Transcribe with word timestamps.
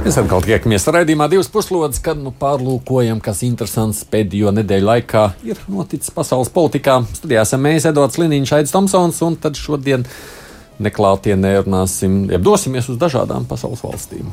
Mēs 0.00 0.16
atkal 0.16 0.40
tiekamies 0.40 0.86
raidījumā 0.88 1.26
divas 1.28 1.50
puslodes, 1.52 2.00
kad 2.00 2.16
nu, 2.16 2.30
pārlūkojam, 2.40 3.18
kas 3.20 3.42
interesants 3.44 4.00
pēdējo 4.08 4.48
nedēļu 4.56 4.86
laikā 4.88 5.24
ir 5.44 5.60
noticis 5.68 6.14
pasaules 6.16 6.48
politikā. 6.54 7.02
Studijā 7.18 7.44
esam 7.44 7.60
mēs, 7.66 7.84
Edvards 7.90 8.16
Liniņš, 8.16 8.54
Aits 8.56 8.72
Tomsons, 8.72 9.20
un 9.26 9.36
tad 9.44 9.60
šodien 9.60 10.06
neklātienē 10.80 11.52
runāsim, 11.60 12.22
jeb 12.32 12.44
dosimies 12.44 12.88
uz 12.88 12.96
dažādām 13.00 13.44
pasaules 13.48 13.82
valstīm. 13.84 14.28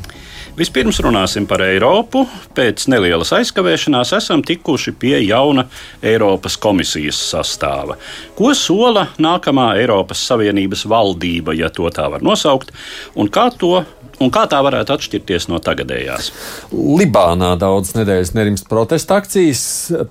Vispirms 0.57 1.01
runāsim 1.03 1.45
par 1.49 1.61
Eiropu. 1.65 2.23
Pēc 2.57 2.87
nelielas 2.89 3.33
aizkavēšanās 3.35 4.15
esam 4.17 4.41
tikuši 4.47 4.95
pie 4.97 5.17
jauna 5.25 5.67
Eiropas 6.01 6.55
komisijas 6.63 7.19
sastāva. 7.33 7.99
Ko 8.39 8.53
sola 8.57 9.09
nākamā 9.21 9.73
Eiropas 9.81 10.23
Savienības 10.31 10.87
valdība, 10.89 11.53
ja 11.59 11.69
to 11.69 11.91
tā 11.93 12.07
var 12.15 12.23
nosaukt, 12.25 12.71
un 13.19 13.29
kā, 13.29 13.49
to, 13.51 13.83
un 14.23 14.31
kā 14.33 14.45
tā 14.49 14.59
varētu 14.65 14.95
atšķirties 14.95 15.47
no 15.51 15.59
tagadējās? 15.63 16.31
Libānā 16.73 17.53
daudz 17.59 17.93
nedēļas 17.97 18.33
nerimst 18.37 18.67
protesta 18.69 19.19
akcijas. 19.21 19.63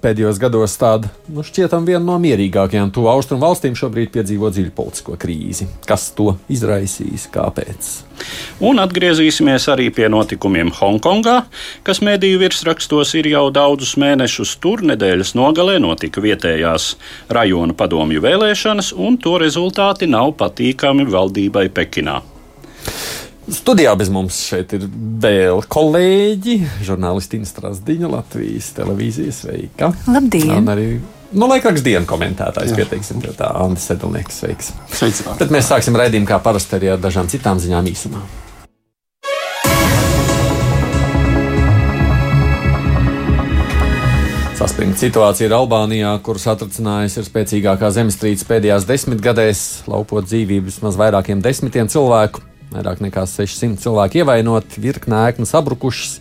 Pēdējos 0.03 0.41
gados 0.43 0.77
tāda 0.81 1.11
nu, 1.33 1.45
šķietam 1.47 1.87
viena 1.89 2.05
no 2.07 2.19
mierīgākajām 2.23 2.93
tuvu 2.95 3.11
austrumu 3.13 3.45
valstīm 3.47 3.77
šobrīd 3.79 4.13
piedzīvo 4.15 4.51
dziļu 4.55 4.75
politisko 4.77 5.17
krīzi. 5.21 5.69
Kas 5.89 6.11
to 6.17 6.37
izraisīs? 6.53 7.29
Kāpēc? 7.35 7.93
Un 8.65 8.81
atgriezīsimies 8.81 9.67
arī 9.73 9.91
pie 9.93 10.07
notikumiem 10.13 10.71
Hongkongā, 10.79 11.37
kas 11.87 12.01
mediju 12.05 12.41
virsrakstos 12.41 13.13
ir 13.21 13.29
jau 13.29 13.49
daudzus 13.55 13.97
mēnešus. 14.01 14.57
Tur 14.63 14.85
nedēļas 14.89 15.35
nogalē 15.37 15.77
notika 15.83 16.23
vietējās 16.25 16.95
rajona 17.33 17.77
padomju 17.77 18.25
vēlēšanas, 18.25 18.95
un 18.97 19.21
to 19.21 19.37
rezultāti 19.43 20.09
nav 20.09 20.33
patīkami 20.41 21.09
valdībai 21.13 21.69
Pekinā. 21.77 22.23
Studijā 23.47 23.93
bez 23.95 24.09
mums 24.11 24.41
šeit 24.43 24.73
ir 24.75 24.89
vēl 25.23 25.61
kolēģi, 25.71 26.57
žurnālistina 26.83 27.47
Strasdiņa, 27.47 28.09
Latvijas 28.11 28.73
televīzijas 28.75 29.45
veika. 29.47 29.93
Labdien! 30.11 30.51
Un 30.57 30.73
arī 30.73 30.87
nu, 31.31 31.47
laikraksta 31.47 31.87
dienas 31.87 32.09
komentētājs, 32.11 32.75
pieteiksim, 32.75 33.21
tev 33.23 33.37
tā 33.39 33.53
Andris 33.63 33.87
Sedlnieks, 33.87 34.41
sveiks. 34.43 34.73
Sveicināti. 34.91 35.39
Tad 35.45 35.55
mēs 35.55 35.71
sāksim 35.71 35.95
raidījumu 35.95 36.27
kā 36.27 36.41
parasti 36.43 36.75
arī 36.81 36.91
ar 36.97 36.99
dažām 37.05 37.31
citām 37.31 37.63
ziņām 37.63 37.87
īsumā. 37.93 38.25
Saspringta 44.59 45.05
situācija 45.05 45.47
ir 45.47 45.55
Albānijā, 45.55 46.17
kuras 46.27 46.49
atracinājusi 46.51 47.23
ir 47.23 47.31
spēcīgākā 47.31 47.95
zemestrīce 47.95 48.51
pēdējās 48.51 48.91
desmitgadēs, 48.91 49.65
laupot 49.87 50.27
dzīvības 50.27 50.83
maz 50.83 50.99
vairākiem 50.99 51.47
desmitiem 51.47 51.95
cilvēku. 51.95 52.43
Vairāk 52.75 53.01
nekā 53.05 53.23
600 53.31 53.79
cilvēki 53.83 54.23
ievainoti, 54.23 54.83
virkne 54.83 55.23
ēknu 55.29 55.47
sabrukušas. 55.49 56.19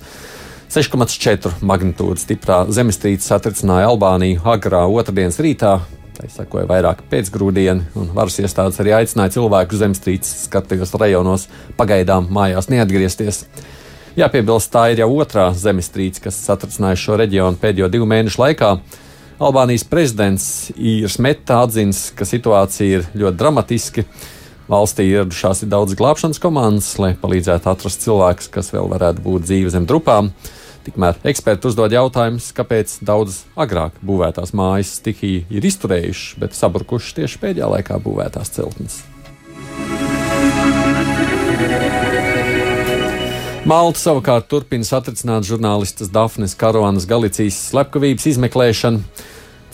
6,4 0.75 1.61
magnitūdas 1.63 2.25
stiprā 2.25 2.63
zemestrīce 2.73 3.29
satricināja 3.29 3.87
Albāniju 3.93 4.41
agrā 4.51 4.83
otrdienas 4.91 5.39
rītā. 5.41 5.77
Tā 6.15 6.29
sekoja 6.31 6.67
vairāk 6.69 7.01
pēcgrūdieni, 7.11 7.89
un 7.99 8.11
varas 8.15 8.37
iestādes 8.39 8.79
arī 8.79 8.93
aicināja 8.95 9.35
cilvēkus 9.35 9.81
zemestrīces 9.81 10.45
skartajos 10.47 10.93
rajonos 10.99 11.47
pagaidām 11.79 12.29
mājās 12.31 12.69
neatgriezties. 12.71 13.43
Jāpiebilst, 14.15 14.71
tā 14.71 14.85
ir 14.93 15.01
jau 15.03 15.09
otrā 15.17 15.49
zemestrīce, 15.59 16.21
kas 16.23 16.37
satricinājusi 16.45 17.03
šo 17.03 17.17
reģionu 17.19 17.59
pēdējo 17.59 17.89
divu 17.91 18.07
mēnešu 18.07 18.39
laikā. 18.39 18.69
Albānijas 19.43 19.83
prezidents 19.91 20.45
Īrs 20.79 21.17
Meta 21.19 21.59
atzins, 21.65 22.07
ka 22.15 22.23
situācija 22.23 23.01
ir 23.01 23.09
ļoti 23.11 23.39
dramatiska. 23.41 24.05
Valstī 24.65 25.03
ieradušās 25.11 25.61
ir 25.61 25.69
daudz 25.69 25.93
glābšanas 25.93 26.41
komandas, 26.41 26.87
lai 26.97 27.11
palīdzētu 27.21 27.69
atrast 27.69 28.01
cilvēkus, 28.01 28.47
kas 28.49 28.71
vēl 28.73 28.87
varētu 28.89 29.21
būt 29.21 29.45
dzīvi 29.45 29.73
zem 29.75 29.85
drupām. 29.85 30.31
Tikmēr 30.85 31.19
eksperti 31.25 31.69
uzdod 31.69 31.93
jautājumus, 31.93 32.47
kāpēc 32.57 32.95
daudzas 33.05 33.43
agrāk 33.57 33.97
būvētās 34.05 34.55
mājas 34.57 34.95
stihija 34.97 35.45
ir 35.53 35.67
izturējušas, 35.69 36.39
bet 36.41 36.57
sabrukušas 36.57 37.17
tieši 37.19 37.41
pēdējā 37.41 37.69
laikā 37.75 37.99
būvētās 38.01 38.53
celtnes. 38.57 39.03
Malta 43.65 44.01
savukārt 44.01 44.49
turpina 44.49 44.85
satricināt 44.85 45.45
žurnālistas 45.45 46.09
Dafnes 46.13 46.57
Karonas 46.57 47.05
Galicijas 47.09 47.57
slepkavības 47.71 48.27
izmeklēšanu. 48.33 49.01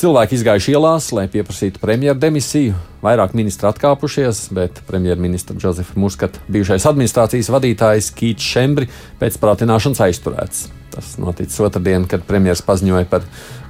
Cilvēki 0.02 0.34
izgājuši 0.34 0.72
ielās, 0.74 1.12
lai 1.14 1.28
pieprasītu 1.30 1.78
premjeru 1.78 2.18
demisiju. 2.18 2.74
Vairāk 3.06 3.36
ministri 3.38 3.68
atkāpušies, 3.70 4.48
bet 4.58 4.80
premjerministra 4.88 5.54
Džozefa 5.54 5.94
Muskata 6.02 6.42
bijušais 6.50 6.88
administrācijas 6.90 7.52
vadītājs 7.54 8.08
Kīts 8.18 8.48
Šembri 8.50 8.88
pēc 9.20 9.38
prātināšanas 9.38 10.02
aizturēts. 10.08 10.64
Tas 10.96 11.12
noticis 11.22 11.62
otrdien, 11.62 12.08
kad 12.10 12.26
premjerministrs 12.26 12.66
paziņoja 12.66 13.10
par 13.12 13.28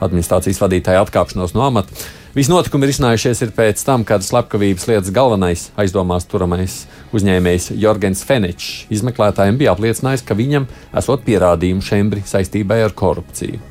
administrācijas 0.08 0.62
vadītāju 0.64 1.02
atkāpšanos 1.02 1.52
no 1.58 1.66
amata. 1.66 2.00
Visi 2.32 2.54
notikumi 2.54 2.88
ir 2.88 2.94
izcinājušies 2.94 3.44
pēc 3.58 3.84
tam, 3.90 4.08
kad 4.08 4.24
slepkavības 4.24 4.88
lietas 4.88 5.12
galvenais 5.12 5.66
aizdomās 5.84 6.30
turamais 6.32 6.86
uzņēmējs 7.12 7.74
Jorgens 7.76 8.24
Fenečs 8.24 8.86
izmeklētājiem 8.88 9.60
bija 9.60 9.76
apliecinājis, 9.76 10.24
ka 10.24 10.40
viņam 10.40 10.70
esot 10.96 11.28
pierādījumi 11.28 11.84
Šembri 11.92 12.24
saistībai 12.32 12.80
ar 12.88 12.96
korupciju. 12.96 13.71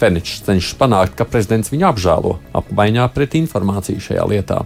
Fenečs 0.00 0.42
cenšas 0.46 0.78
panākt, 0.80 1.14
ka 1.18 1.26
prezidents 1.28 1.72
viņu 1.72 1.88
apžēlo 1.90 2.38
apmaiņā 2.60 3.06
pret 3.14 3.36
informāciju 3.40 4.02
šajā 4.02 4.26
lietā. 4.30 4.64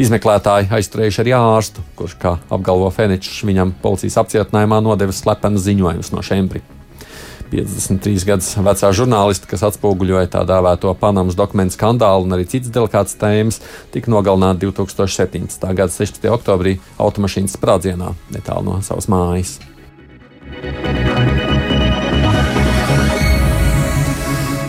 Izmeklētāji 0.00 0.72
aizturējuši 0.74 1.20
arī 1.22 1.34
ārstu, 1.38 1.82
kurš, 1.98 2.16
kā 2.18 2.36
apgalvo 2.52 2.88
Fenečs, 2.94 3.44
viņam 3.46 3.76
policijas 3.82 4.18
apcietinājumā 4.24 4.80
nodevis 4.82 5.22
slepenas 5.22 5.62
ziņojumus 5.68 6.10
no 6.14 6.22
Šembri. 6.26 6.64
53 7.54 8.26
gadus 8.26 8.48
vecā 8.58 8.90
žurnāliste, 8.96 9.46
kas 9.50 9.62
atspoguļoja 9.68 10.32
tā 10.32 10.42
dēvēto 10.48 10.90
Panamas 10.98 11.38
dokumentu 11.38 11.76
skandālu 11.78 12.26
un 12.26 12.34
arī 12.34 12.48
citas 12.50 12.72
delikātas 12.74 13.14
tēmas, 13.20 13.60
tika 13.94 14.10
nogalināta 14.10 14.64
2017. 14.66 15.68
gada 15.70 15.92
16. 15.92 16.26
oktobrī 16.34 16.78
automašīnas 16.98 17.54
sprādzienā 17.54 18.14
netālu 18.34 18.72
no 18.72 18.80
savas 18.82 19.10
mājas. 19.12 19.58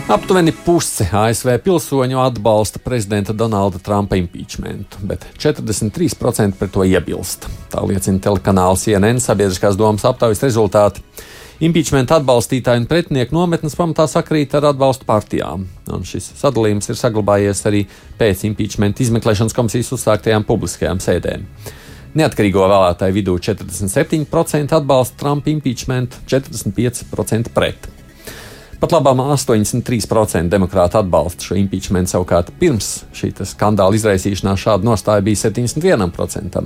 Aptuveni 0.06 0.52
puse 0.62 1.02
ASV 1.10 1.48
pilsoņu 1.64 2.20
atbalsta 2.22 2.78
prezidenta 2.78 3.34
Donalda 3.34 3.80
Trumpa 3.82 4.14
impeachmentu, 4.14 5.00
bet 5.02 5.24
43% 5.34 6.54
pret 6.60 6.70
to 6.70 6.84
iebilst. 6.86 7.48
Tā 7.72 7.82
liecina 7.82 8.22
telekanāls 8.22 8.84
CNN 8.86 9.18
sabiedriskās 9.18 9.74
domas 9.74 10.04
aptaujas 10.06 10.44
rezultāti. 10.46 11.02
Impeachment 11.66 12.14
atbalstītāji 12.14 12.84
un 12.84 12.86
pretinieku 12.86 13.34
nometnes 13.34 13.74
pamatā 13.74 14.06
sakrīt 14.06 14.54
ar 14.54 14.68
atbalstu 14.70 15.08
partijām, 15.10 15.66
un 15.90 16.06
šis 16.06 16.30
sadalījums 16.38 16.86
ir 16.92 17.02
saglabājies 17.02 17.66
arī 17.66 17.82
pēc 18.22 18.46
impeachment 18.46 19.02
izmeklēšanas 19.02 19.58
komisijas 19.58 19.90
uzsāktajām 19.98 20.46
publiskajām 20.46 21.02
sēdēm. 21.02 21.50
Neatkarīgo 22.14 22.62
vēlētāju 22.62 23.18
vidū 23.18 23.38
47% 23.42 24.78
atbalsta 24.78 25.18
Trumpa 25.24 25.50
impeachment, 25.50 26.20
45% 26.30 27.50
pret. 27.58 27.90
Pat 28.76 28.92
labāk 28.92 29.16
83% 29.16 30.52
demokrāti 30.52 30.98
atbalsta 31.00 31.48
šo 31.48 31.56
impeachment, 31.56 32.10
savukārt 32.12 32.50
pirms 32.60 33.06
šī 33.16 33.32
skandāla 33.48 33.96
izraisīšanās 33.96 34.60
šāda 34.66 34.84
nostāja 34.84 35.24
bija 35.24 35.46
71%. 35.46 36.64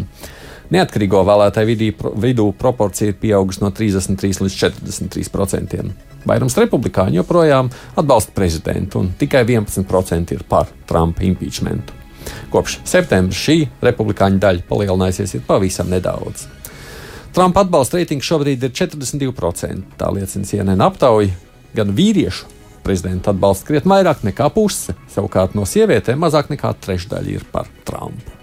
Neatkarīgo 0.70 1.22
vēlētāju 1.26 1.76
vidū 2.22 2.46
proporcija 2.58 3.10
ir 3.10 3.18
pieaugusi 3.18 3.62
no 3.62 3.70
33 3.74 4.42
līdz 4.44 4.58
43%. 4.60 5.84
Vairums 6.30 6.56
republikāņu 6.58 7.22
joprojām 7.22 7.70
atbalsta 7.98 8.34
prezidentu, 8.36 9.02
un 9.02 9.12
tikai 9.18 9.42
11% 9.46 10.34
ir 10.34 10.44
par 10.50 10.70
Trumpa 10.86 11.24
impeachmentu. 11.26 11.94
Kopš 12.52 12.80
septembra 12.86 13.34
šī 13.34 13.64
republikāņu 13.82 14.42
daļa 14.42 14.66
palielinājusies 14.68 15.38
pavisam 15.46 15.90
nedaudz. 15.90 16.46
Trumpa 17.34 17.62
atbalsta 17.64 17.98
reitings 17.98 18.26
šobrīd 18.26 18.66
ir 18.66 18.74
42%. 18.74 19.94
Tā 19.98 20.10
liecina 20.14 20.46
CNN 20.46 20.86
aptauja. 20.86 21.49
Gan 21.76 21.94
vīriešu 21.94 22.48
prezidenta 22.82 23.30
atbalsta 23.34 23.68
krietni 23.68 23.92
vairāk 23.92 24.24
nekā 24.26 24.48
puse, 24.54 24.96
savukārt 25.12 25.54
no 25.54 25.66
sievietēm 25.68 26.18
mazāk 26.18 26.50
nekā 26.50 26.72
trešdaļa 26.82 27.34
ir 27.36 27.46
par 27.52 27.70
Trumpu. 27.86 28.38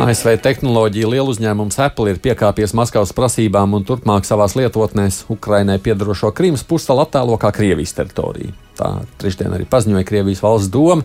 ASV 0.00 0.38
tehnoloģija 0.40 1.08
lielu 1.12 1.28
uzņēmums 1.28 1.76
Apple 1.84 2.14
ir 2.14 2.20
piekāpies 2.22 2.72
Maskavas 2.78 3.10
prasībām 3.12 3.74
un 3.76 3.84
turpmāk 3.84 4.24
savās 4.24 4.54
lietotnēs 4.56 5.26
Ukrainai 5.34 5.76
piedarošo 5.82 6.30
Krīmas 6.36 6.62
pussalu 6.64 7.02
attēlo 7.04 7.36
kā 7.40 7.50
Krievijas 7.52 7.92
teritoriju. 7.98 8.54
Tā 8.78 8.94
trešdien 9.20 9.52
arī 9.52 9.66
paziņoja 9.68 10.06
Krievijas 10.08 10.40
valsts 10.46 10.72
doma. 10.72 11.04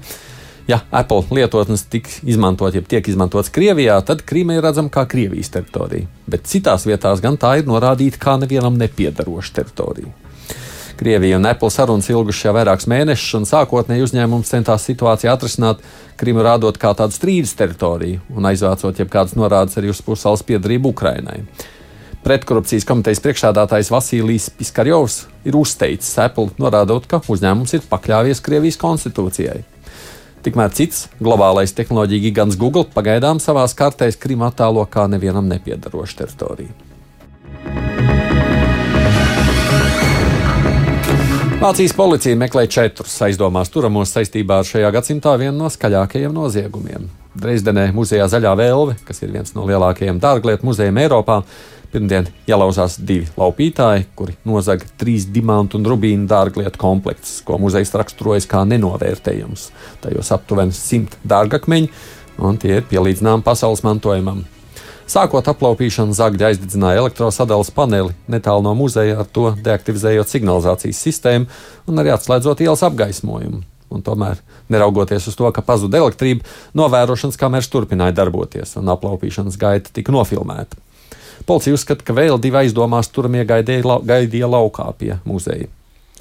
Ja 0.67 0.79
Apple 0.91 1.21
lietotnes 1.29 1.83
tiks 1.93 2.23
izmantot, 2.25 2.73
ja 2.73 2.81
tiek 2.81 3.05
izmantots 3.07 3.51
Krievijā, 3.53 3.99
tad 4.01 4.23
Krīma 4.25 4.55
ir 4.57 4.63
redzama 4.65 4.89
kā 4.89 5.03
Krievijas 5.05 5.51
teritorija, 5.53 6.09
bet 6.25 6.47
citās 6.49 6.87
vietās 6.89 7.21
gan 7.21 7.37
tā 7.37 7.59
ir 7.59 7.67
norādīta 7.69 8.17
kā 8.21 8.33
nevienam 8.41 8.79
nepiedaroša 8.81 9.59
teritorija. 9.59 10.09
Krievija 10.97 11.37
un 11.37 11.45
Apple 11.45 11.69
sarunas 11.69 12.09
ilgušas 12.09 12.47
jau 12.47 12.53
vairākus 12.55 12.87
mēnešus, 12.89 13.35
un 13.37 13.45
sākotnēji 13.45 14.07
uzņēmums 14.07 14.49
centās 14.55 14.87
situāciju 14.89 15.33
atrisināt, 15.35 15.85
Krimu 16.17 16.41
rādot 16.41 16.79
kā 16.79 16.93
tādu 16.95 17.13
strīdus 17.13 17.53
teritoriju 17.59 18.23
un 18.33 18.49
aizvācot 18.49 19.03
jebkādas 19.03 19.35
norādes 19.35 19.75
arī 19.77 19.91
uz 19.91 20.01
pussalas 20.01 20.45
piedarību 20.47 20.95
Ukrainai. 20.95 21.41
Pretkorupcijas 22.25 22.87
komitejas 22.89 23.21
priekšsādātājs 23.21 23.91
Vasilijs 23.93 24.49
Piskarjovs 24.57 25.19
ir 25.45 25.59
uzteicis 25.59 26.15
Apple, 26.23 26.55
norādot, 26.57 27.05
ka 27.11 27.21
uzņēmums 27.21 27.75
ir 27.75 27.85
pakļāvies 27.91 28.41
Krievijas 28.41 28.79
konstitūcijai. 28.81 29.59
Tikmēr 30.45 30.69
cits 30.77 31.07
globālais 31.17 31.71
tehnoloģija 31.73 32.21
gigants 32.27 32.57
Google 32.61 32.83
pagaidām 32.93 33.39
savās 33.41 33.73
kartēs 33.73 34.19
Krimu 34.21 34.45
attēlo 34.45 34.83
kā 34.85 35.07
nevienam 35.09 35.47
nepiedarošu 35.49 36.19
teritoriju. 36.19 36.69
Vācijas 41.57 41.95
policija 41.97 42.37
meklē 42.37 42.67
četrus 42.69 43.15
aizdomās 43.25 43.73
turamos 43.73 44.13
saistībā 44.13 44.59
ar 44.61 44.69
šajā 44.69 44.91
gadsimtā 44.93 45.33
vienu 45.41 45.63
no 45.63 45.71
skaļākajiem 45.73 46.35
noziegumiem. 46.35 47.09
Dresdenē 47.41 47.87
muzejā 47.95 48.27
Zaļā 48.29 48.53
Vēlve, 48.59 48.99
kas 49.07 49.25
ir 49.25 49.33
viens 49.33 49.55
no 49.57 49.65
lielākajiem 49.65 50.21
dārglietu 50.21 50.67
muzejiem 50.69 51.01
Eiropā, 51.07 51.39
pirmdien 51.95 52.27
ielauzās 52.49 52.97
divi 52.99 53.29
laupītāji, 53.39 54.09
kuri 54.19 54.35
nozaga 54.47 54.87
trīs 54.99 55.27
dimantu 55.31 55.79
un 55.79 55.87
rubīnu 55.87 56.27
dārglietu 56.29 56.81
komplektus, 56.81 57.39
ko 57.47 57.59
muzejs 57.61 57.93
raksturojas 57.95 58.49
kā 58.51 58.65
nenovērtējums. 58.67 59.69
Tajos 60.03 60.33
aptuveni 60.35 60.75
simt 60.75 61.15
dārgakmeņi, 61.27 61.91
un 62.43 62.59
tie 62.59 62.79
ir 62.79 62.89
pielīdzināmi 62.89 63.45
pasaules 63.45 63.83
mantojumam. 63.85 64.43
Sākot 65.05 65.45
aplaupīšanu, 65.51 66.15
zagļi 66.17 66.47
aizdedzināja 66.47 67.03
elektrosadales 67.03 67.69
paneli 67.73 68.15
netālu 68.31 68.65
no 68.65 68.73
muzeja, 68.77 69.19
ar 69.21 69.29
to 69.29 69.51
deaktivizējot 69.53 70.31
signalizācijas 70.31 71.01
sistēmu 71.05 71.45
un 71.85 72.01
arī 72.01 72.09
atslēdzot 72.15 72.63
ielas 72.65 72.81
apgaismojumu. 72.87 73.61
Un 73.93 74.01
tomēr, 74.01 74.39
neraugoties 74.73 75.27
uz 75.29 75.37
to, 75.37 75.45
ka 75.53 75.61
pazuda 75.63 76.01
elektrība, 76.01 76.41
novērošanas 76.75 77.37
kameras 77.37 77.69
turpināja 77.69 78.17
darboties, 78.17 78.73
un 78.81 78.89
aplaupīšanas 78.91 79.59
gaita 79.61 79.93
tika 79.93 80.15
nofilmēta. 80.15 80.81
Policija 81.45 81.75
uzskata, 81.77 82.05
ka 82.05 82.15
vēl 82.15 82.39
divi 82.41 82.63
aizdomās 82.63 83.11
turamie 83.13 83.43
gaidīja, 83.47 83.99
gaidīja 84.05 84.49
laukā 84.49 84.87
pie 84.99 85.17
muzeja. 85.27 85.67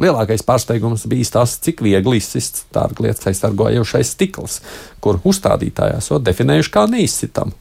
Lielākais 0.03 0.43
pārsteigums 0.43 1.07
bija 1.07 1.29
tas, 1.37 1.55
cik 1.63 1.85
viegli 1.87 2.19
izsists 2.19 2.65
tārglietas 2.75 3.29
aizsargājošais 3.31 4.11
stikls, 4.17 4.59
kur 5.01 5.21
uzstādītājā 5.23 6.01
esot 6.03 6.25
definējuši 6.27 6.73
kā 6.75 6.89
neizsitamu. 6.91 7.55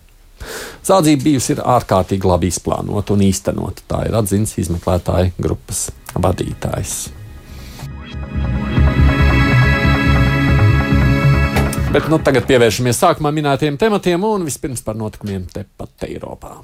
Zādzība 0.84 1.24
bijusi 1.30 1.56
ārkārtīgi 1.62 2.28
labi 2.28 2.50
izplānota 2.52 3.14
un 3.16 3.24
īstenota. 3.24 3.86
Tā 3.88 4.02
ir 4.10 4.18
atzīts 4.18 4.58
izmeklētāju 4.66 5.38
grupas 5.40 5.86
vadītājs. 6.18 6.96
Bet 11.94 12.08
nu, 12.10 12.18
tagad 12.26 12.48
pievēršamies 12.50 12.98
sākumā 12.98 13.30
minētiem 13.30 13.78
tematiem 13.78 14.24
un 14.26 14.48
vispirms 14.48 14.82
par 14.82 14.98
notikumiem 14.98 15.46
tepat 15.54 16.08
Eiropā. 16.10 16.58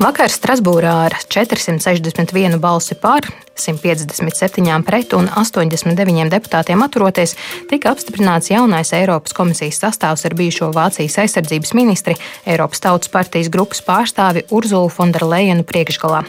Vakar 0.00 0.32
Strasbūrā 0.32 0.94
ar 1.10 1.14
461 1.28 2.56
balsi 2.62 2.96
par 2.96 3.26
157 3.60 4.84
pret 4.86 5.12
un 5.12 5.28
89 5.28 6.30
deputātiem 6.32 6.80
atturoties, 6.80 7.34
tika 7.68 7.92
apstiprināts 7.92 8.48
jaunais 8.48 8.94
Eiropas 8.96 9.34
komisijas 9.36 9.82
sastāvs 9.82 10.24
ar 10.24 10.34
bijušo 10.38 10.70
Vācijas 10.72 11.18
aizsardzības 11.20 11.74
ministri, 11.76 12.16
Eiropas 12.48 12.80
Tautas 12.80 13.12
partijas 13.12 13.50
grupas 13.52 13.84
pārstāvi 13.84 14.46
Urzulu 14.48 14.88
Fonderlejenu 14.88 15.66
priekšgalā. 15.68 16.22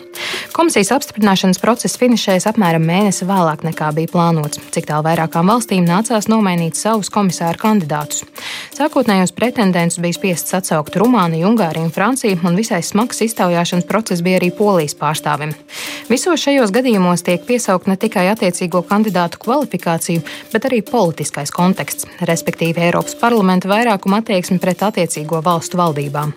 Komisijas 0.51 0.91
apstiprināšanas 0.97 1.61
process 1.63 1.95
finišēs 2.01 2.49
apmēram 2.51 2.83
mēnesi 2.83 3.27
vēlāk 3.29 3.63
nekā 3.63 3.93
bija 3.95 4.11
plānots, 4.11 4.59
cik 4.75 4.89
tālu 4.91 5.07
vairākām 5.07 5.47
valstīm 5.47 5.87
nācās 5.87 6.27
nomainīt 6.27 6.75
savus 6.75 7.11
komisāru 7.13 7.61
kandidātus. 7.61 8.25
Sākotnējos 8.75 9.31
pretendentus 9.37 10.01
bija 10.03 10.17
spiests 10.19 10.57
atsaukt 10.57 10.99
Rumāniju, 10.99 11.47
Ungāriju 11.53 11.87
un 11.87 11.95
Franciju, 11.95 12.41
un 12.43 12.59
visai 12.59 12.81
smags 12.83 13.23
iztaujāšanas 13.61 13.87
process 13.87 14.21
bija 14.21 14.39
arī 14.39 14.51
Polijas 14.51 14.95
pārstāvim. 14.97 15.53
Visos 16.09 16.41
šajos 16.41 16.71
gadījumos 16.73 17.23
tiek 17.23 17.43
piesaukt 17.45 17.87
ne 17.87 17.97
tikai 17.97 18.27
attiecīgo 18.31 18.81
kandidātu 18.87 19.39
kvalifikāciju, 19.41 20.21
bet 20.51 20.65
arī 20.65 20.81
politiskais 20.81 21.51
konteksts, 21.51 22.07
respektīvi 22.21 22.81
Eiropas 22.87 23.15
parlamenta 23.15 23.69
vairākuma 23.69 24.21
attieksme 24.21 24.59
pret 24.59 24.81
attiecīgo 24.81 25.41
valstu 25.43 25.77
valdībām. 25.77 26.33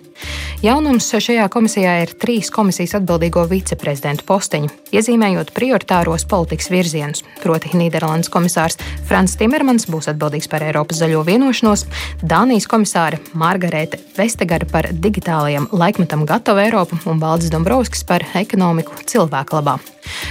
Jaunums 0.63 1.07
šajā 1.11 1.45
komisijā 1.51 1.91
ir 2.03 2.13
trīs 2.17 2.49
komisijas 2.53 2.95
atbildīgo 2.97 3.43
viceprezidentu 3.51 4.25
posteņi, 4.25 4.69
iezīmējot 4.95 5.51
prioritāros 5.55 6.25
politikas 6.29 6.71
virzienus. 6.73 7.25
Proti, 7.43 7.73
Nīderlandes 7.77 8.31
komisārs 8.33 8.79
Frans 9.05 9.35
Timermans 9.39 9.89
būs 9.91 10.09
atbildīgs 10.13 10.49
par 10.51 10.65
Eiropas 10.65 11.01
zaļo 11.03 11.25
vienošanos, 11.27 11.85
Dānijas 12.23 12.69
komisāre 12.71 13.19
Margarete 13.37 13.99
Vestegara 14.15 14.65
par 14.71 14.89
digitālajiem 14.89 15.67
laikmetam 15.75 16.25
gatavu 16.25 16.63
Eiropu 16.63 17.01
un 17.11 17.19
Valdis 17.21 17.51
Dombrovskis 17.53 18.07
par 18.07 18.25
ekonomiku 18.39 18.95
cilvēku 19.05 19.59
labā. 19.59 19.77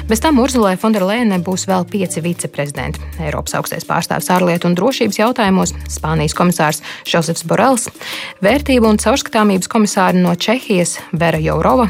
Bez 0.08 0.20
tam 0.22 0.38
Urzulai 0.38 0.74
Fonderlēnai 0.78 1.40
būs 1.44 1.66
vēl 1.68 1.86
pieci 1.90 2.22
viceprezidenti. 2.24 3.02
Eiropas 3.22 3.56
augstais 3.58 3.86
pārstāvs 3.88 4.30
ārlietu 4.34 4.68
un 4.70 4.76
drošības 4.78 5.18
jautājumos, 5.18 5.74
Spānijas 5.90 6.36
komisārs 6.38 6.82
Josefs 7.08 7.46
Borels, 7.48 7.88
vērtību 8.44 8.88
un 8.90 9.00
caurskatāmības 9.02 9.70
komisāri 9.74 10.22
no 10.22 10.34
Čehijas 10.38 10.98
Vera 11.12 11.38
Jourova, 11.42 11.88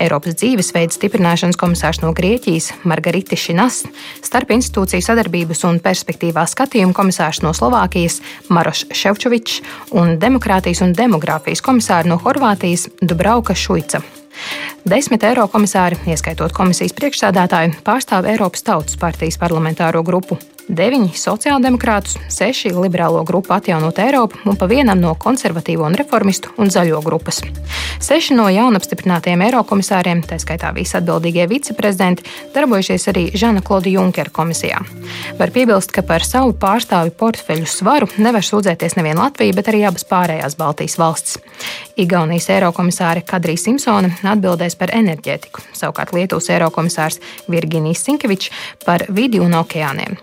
Eiropas 0.00 0.38
dzīvesveida 0.40 0.94
stiprināšanas 0.96 1.58
komisārs 1.60 2.00
no 2.00 2.14
Grieķijas 2.16 2.70
Margarita 2.88 3.36
Šinas, 3.36 3.82
starp 4.24 4.54
institūciju 4.56 5.04
sadarbības 5.04 5.64
un 5.68 5.80
perspektīvā 5.84 6.46
skatījuma 6.48 6.96
komisārs 6.96 7.42
no 7.44 7.52
Slovākijas 7.56 8.20
Maroš 8.48 8.86
Ševčovičs 8.96 9.60
un 10.00 10.16
demokrātijas 10.22 10.80
un 10.86 10.96
demogrāfijas 10.96 11.64
komisāri 11.66 12.08
no 12.08 12.16
Horvātijas 12.22 12.88
Dubrauka 13.02 13.54
Šuica. 13.54 14.00
Desmit 14.88 15.26
eiro 15.28 15.44
komisāri, 15.52 15.98
ieskaitot 16.08 16.54
komisijas 16.56 16.96
priekšsādātāju, 16.96 17.76
pārstāv 17.84 18.30
Eiropas 18.32 18.64
Tautas 18.64 18.96
partijas 18.96 19.36
parlamentāro 19.40 20.00
grupu. 20.06 20.40
9 20.68 21.14
sociāldemokrātus, 21.16 22.16
6 22.28 22.74
liberālo 22.76 23.22
grupu 23.24 23.54
atjaunot 23.56 23.98
Eiropu 24.02 24.38
un 24.50 24.58
pa 24.60 24.68
vienam 24.70 25.00
no 25.00 25.14
konservatīvo 25.18 25.86
un 25.88 25.96
reformistu 25.98 26.52
un 26.60 26.70
zaļo 26.70 27.00
grupas. 27.04 27.40
6 28.00 28.34
no 28.36 28.46
jaunapstiprinātajiem 28.52 29.42
eirokomisāriem, 29.48 30.22
tā 30.24 30.38
skaitā 30.40 30.70
visi 30.76 30.96
atbildīgie 30.98 31.46
viceprezidenti, 31.50 32.24
darbojušies 32.54 33.08
arī 33.12 33.24
Žana 33.36 33.64
Klauda 33.66 33.92
Junkera 33.92 34.32
komisijā. 34.32 34.80
Var 35.38 35.52
piebilst, 35.54 35.92
ka 35.92 36.04
par 36.06 36.24
savu 36.26 36.54
pārstāvju 36.56 37.14
portfeļu 37.20 37.68
svaru 37.68 38.08
nevar 38.18 38.46
sūdzēties 38.46 38.96
nevien 38.98 39.20
Latvija, 39.20 39.56
bet 39.56 39.72
arī 39.72 39.84
abas 39.88 40.06
pārējās 40.08 40.56
Baltijas 40.60 40.96
valstis. 41.00 41.38
Igaunijas 42.00 42.48
eirokomisāre 42.54 43.24
Kadrija 43.26 43.60
Simpsone 43.60 44.14
atbildēs 44.24 44.78
par 44.80 44.94
enerģētiku, 44.96 45.66
savukārt 45.76 46.14
Lietuvas 46.16 46.48
eirokomisārs 46.54 47.20
Virginijs 47.52 48.06
Sinkevičs 48.06 48.54
par 48.86 49.04
vidi 49.12 49.42
un 49.42 49.58
okeāniem. 49.58 50.16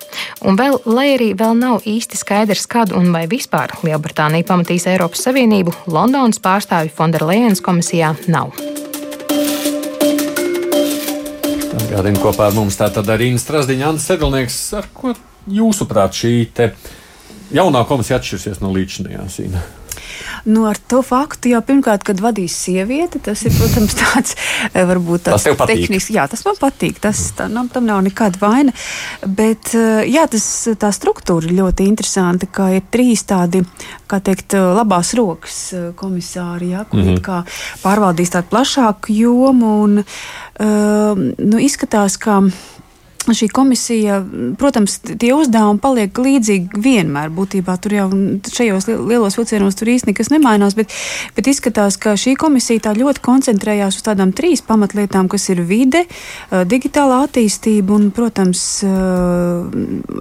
Un 0.48 0.57
vēl, 0.60 0.79
lai 0.89 1.07
arī 1.15 1.31
vēl 1.38 1.55
nav 1.60 1.86
īsti 1.88 2.19
skaidrs, 2.19 2.67
kad 2.69 2.93
un 2.96 3.12
vai 3.15 3.25
vispār 3.29 3.74
Lielbritānija 3.86 4.48
pamatīs 4.48 4.88
Eiropas 4.89 5.25
Savienību, 5.27 5.74
Londonas 5.91 6.41
pārstāvju 6.43 6.93
Fonderlejenas 6.98 7.63
komisijā 7.63 8.13
nav. 8.31 8.55
Gādien 11.88 12.17
kopā 12.22 12.50
ar 12.50 12.53
mums 12.53 12.75
tātad 12.77 13.07
arī 13.10 13.31
Strasdiņa, 13.39 13.93
Ants 13.93 14.05
Sedlnieks, 14.10 14.60
ar 14.77 14.89
ko 14.93 15.15
jūsuprāt 15.50 16.19
šī 16.19 16.34
jaunā 17.55 17.81
komisija 17.88 18.19
atšķirsies 18.19 18.62
no 18.62 18.74
līdzinājās? 18.75 19.39
Nu, 20.47 20.63
ar 20.69 20.77
to 20.79 21.01
faktu 21.03 21.51
jau 21.51 21.59
pirmkārt, 21.65 22.05
kad 22.07 22.21
vadīs 22.23 22.53
sieviete, 22.55 23.19
tas 23.23 23.41
ir, 23.43 23.51
protams, 23.57 23.97
tāds 23.99 24.35
eh, 24.71 24.85
varbūt 24.87 25.25
tāds 25.27 25.43
tas 25.43 25.67
tehnisks. 25.67 26.13
Jā, 26.15 26.23
tas 26.31 26.45
man 26.47 26.55
patīk. 26.61 27.01
Tas, 27.03 27.19
tā, 27.35 27.49
nu, 27.51 27.65
tam 27.73 27.83
nav 27.89 27.99
nekāda 28.05 28.39
vaina. 28.39 28.75
Bet 29.27 29.73
eh, 29.75 30.05
jā, 30.07 30.23
tas, 30.31 30.45
tā 30.79 30.93
struktūra 30.95 31.49
ir 31.49 31.57
ļoti 31.59 31.89
interesanta, 31.91 32.47
ka 32.47 32.69
ir 32.77 32.87
trīs 32.93 33.25
tādi, 33.27 33.65
kā 34.07 34.21
teikt, 34.23 34.55
labās 34.55 35.11
rokas 35.19 35.59
eh, 35.75 35.89
komisāri, 35.99 36.71
jā, 36.77 36.85
kuri 36.87 37.17
mm 37.17 37.19
-hmm. 37.19 37.59
pārvaldīs 37.83 38.31
tādu 38.31 38.47
plašāku 38.55 39.11
jomu. 39.19 39.75
Un, 39.83 39.99
uh, 39.99 41.17
nu, 41.37 41.59
izskatās, 41.59 42.17
ka 42.17 42.39
šī 43.36 43.50
komisija, 43.51 44.19
protams, 44.60 45.00
tie 45.03 45.34
uzdevumi 45.36 45.81
paliek 45.84 46.19
līdzīgi 46.22 46.81
vienmēr. 46.84 47.31
Būtībā 47.34 47.75
tur 47.81 47.96
jau 47.96 48.07
šajos 48.48 48.88
lielos 48.88 49.38
vilcienos 49.39 49.77
tur 49.79 49.91
īsti 49.91 50.12
nekas 50.12 50.31
nemainās, 50.31 50.77
bet, 50.77 50.93
bet 51.36 51.50
izskatās, 51.51 51.98
ka 52.00 52.15
šī 52.19 52.36
komisija 52.39 52.86
tā 52.88 52.93
ļoti 52.98 53.24
koncentrējās 53.25 54.00
uz 54.00 54.05
tādām 54.05 54.31
trīs 54.38 54.63
pamatlietām, 54.65 55.27
kas 55.31 55.50
ir 55.53 55.63
vide, 55.67 56.05
digitālā 56.51 57.24
attīstība 57.27 57.98
un, 57.98 58.12
protams, 58.15 58.63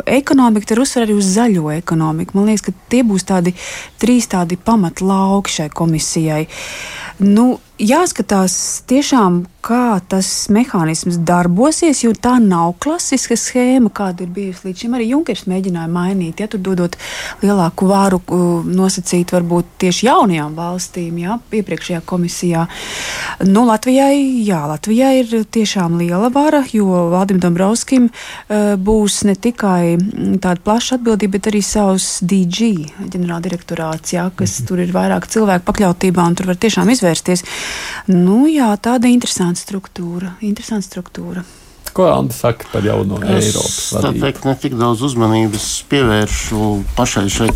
ekonomika. 0.06 0.72
Tur 0.72 0.82
uzsver 0.86 1.06
arī 1.06 1.18
uz 1.18 1.30
zaļo 1.36 1.70
ekonomiku. 1.76 2.38
Man 2.38 2.50
liekas, 2.50 2.66
ka 2.68 2.74
tie 2.92 3.04
būs 3.06 3.26
tādi 3.28 3.54
trīs 4.02 4.30
tādi 4.32 4.58
pamatlauki 4.58 5.58
šai 5.60 5.70
komisijai. 5.74 6.44
Nu, 7.22 7.56
jāskatās 7.78 8.82
tiešām, 8.88 9.44
kā 9.66 9.98
tas 10.08 10.46
mehānisms 10.54 11.18
darbosies, 11.26 12.04
jo 12.04 12.12
tā 12.14 12.36
nav 12.38 12.76
klasiska 12.82 13.34
schēma, 13.38 13.90
kāda 13.90 14.22
ir 14.22 14.30
bijusi 14.30 14.68
līdz 14.68 14.82
šim. 14.84 14.94
Arī 14.94 15.08
Junkers 15.10 15.46
mēģināja 15.50 15.90
mainīt, 15.90 16.40
ja 16.40 16.46
tur 16.50 16.62
dodot 16.62 16.94
lielāku 17.42 17.88
vāru 17.90 18.20
nosacīt 18.66 19.34
varbūt 19.34 19.72
tieši 19.82 20.06
jaunajām 20.06 20.54
valstīm, 20.56 21.18
ja, 21.24 21.38
iepriekšējā 21.50 22.02
komisijā. 22.06 22.66
Nu, 23.48 23.64
Latvijai, 23.66 24.20
jā, 24.46 24.60
Latvijai 24.70 25.12
ir 25.24 25.34
tiešām 25.56 25.98
liela 25.98 26.30
vara, 26.32 26.62
jo 26.70 27.08
Valdim 27.10 27.42
Dombrovskim 27.42 28.08
uh, 28.12 28.76
būs 28.78 29.24
ne 29.26 29.34
tikai 29.34 29.96
tāda 30.38 30.62
plaša 30.62 31.00
atbildība, 31.00 31.36
bet 31.40 31.50
arī 31.50 31.64
savs 31.66 32.20
DG 32.22 32.70
ģenerāldirektorāts, 33.02 34.14
ja, 34.14 34.30
kas 34.38 34.60
mm. 34.60 34.70
tur 34.70 34.86
ir 34.86 34.94
vairāk 34.94 35.26
cilvēku 35.32 35.66
pakļautībā 35.66 36.22
un 36.22 36.38
tur 36.38 36.52
var 36.52 36.62
tiešām 36.62 36.94
izvērsties. 36.94 37.42
Nu, 38.12 38.44
jā, 38.50 38.70
tāda 38.82 39.10
interesanta 39.10 39.60
struktūra. 39.60 40.36
Interesanta 40.46 40.86
struktūra. 40.86 41.44
Ko 41.96 42.04
Anna 42.12 42.34
saka 42.34 42.66
par 42.68 42.84
jauno 42.84 43.16
es, 43.24 43.48
Eiropas 43.48 43.76
vadību? 43.96 44.26
Es 44.28 44.42
ne 44.44 44.54
tik 44.60 44.74
daudz 44.76 45.00
uzmanības 45.06 45.68
pievēršu 45.88 46.66
pašai 46.92 47.24
šai 47.32 47.48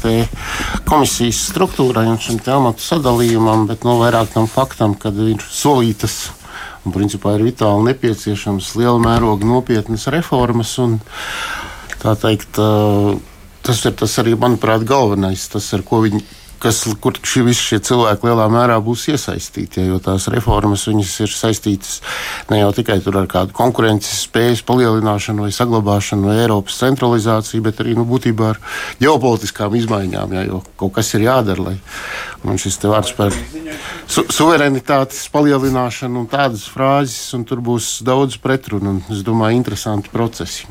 komisijas 0.89 1.43
struktūrai 1.51 2.07
un 2.09 2.17
šim 2.25 2.41
amatu 2.55 2.81
sadalījumam, 2.81 3.67
bet 3.69 3.85
no 3.85 3.99
nu, 3.99 4.01
vairāk 4.01 4.33
tam 4.33 4.49
faktam, 4.49 4.97
ka 4.97 5.13
ir 5.13 5.45
solītas 5.45 6.31
un 6.87 6.95
principā 6.97 7.37
ir 7.37 7.45
vitāli 7.51 7.91
nepieciešams 7.91 8.73
liela 8.81 8.97
mēroga 9.03 9.45
nopietnas 9.45 10.09
reformas. 10.09 10.73
Un, 10.81 10.99
tā 12.01 12.17
teikt, 12.17 12.57
tas 13.61 13.85
ir 13.85 13.97
tas 14.01 14.19
arī, 14.23 14.39
manuprāt, 14.41 14.89
galvenais, 14.89 15.45
tas, 15.53 15.69
ar 15.77 15.85
ko 15.85 16.01
viņi 16.07 16.25
kas, 16.61 16.83
kur 17.01 17.17
šie 17.17 17.43
visi 17.47 17.65
šie 17.71 17.79
cilvēki 17.89 18.29
lielā 18.29 18.47
mērā 18.53 18.77
būs 18.85 19.07
iesaistīti. 19.13 19.87
Jo 19.89 20.01
tās 20.03 20.29
reformas 20.33 20.87
ir 20.91 21.33
saistītas 21.33 22.01
ne 22.51 22.61
jau 22.61 22.71
tikai 22.77 22.99
ar 23.01 23.29
kādu 23.31 23.57
konkurences 23.57 24.27
spējas 24.27 24.63
palielināšanu 24.69 25.47
vai 25.47 25.53
saglabāšanu 25.55 26.31
vai 26.31 26.39
Eiropas 26.45 26.81
centralizāciju, 26.83 27.65
bet 27.65 27.81
arī 27.83 27.97
nu, 27.99 28.07
būtībā 28.09 28.53
ar 28.55 28.61
ģeopolitiskām 29.03 29.77
izmaiņām. 29.81 30.37
Ja, 30.37 30.45
jo 30.49 30.63
kaut 30.81 30.95
kas 30.99 31.13
ir 31.17 31.27
jādara, 31.27 31.71
lai 31.71 31.77
man 32.45 32.61
šis 32.61 32.81
vārds 32.85 33.15
par 33.17 33.35
su 34.11 34.27
suverenitātes 34.33 35.27
palielināšanu 35.33 36.25
un 36.25 36.31
tādas 36.31 36.67
frāzes, 36.71 37.33
un 37.37 37.47
tur 37.49 37.63
būs 37.65 37.99
daudz 38.07 38.41
pretrunu 38.43 38.97
un, 38.97 39.03
es 39.13 39.25
domāju, 39.27 39.61
interesanti 39.61 40.13
procesi. 40.13 40.69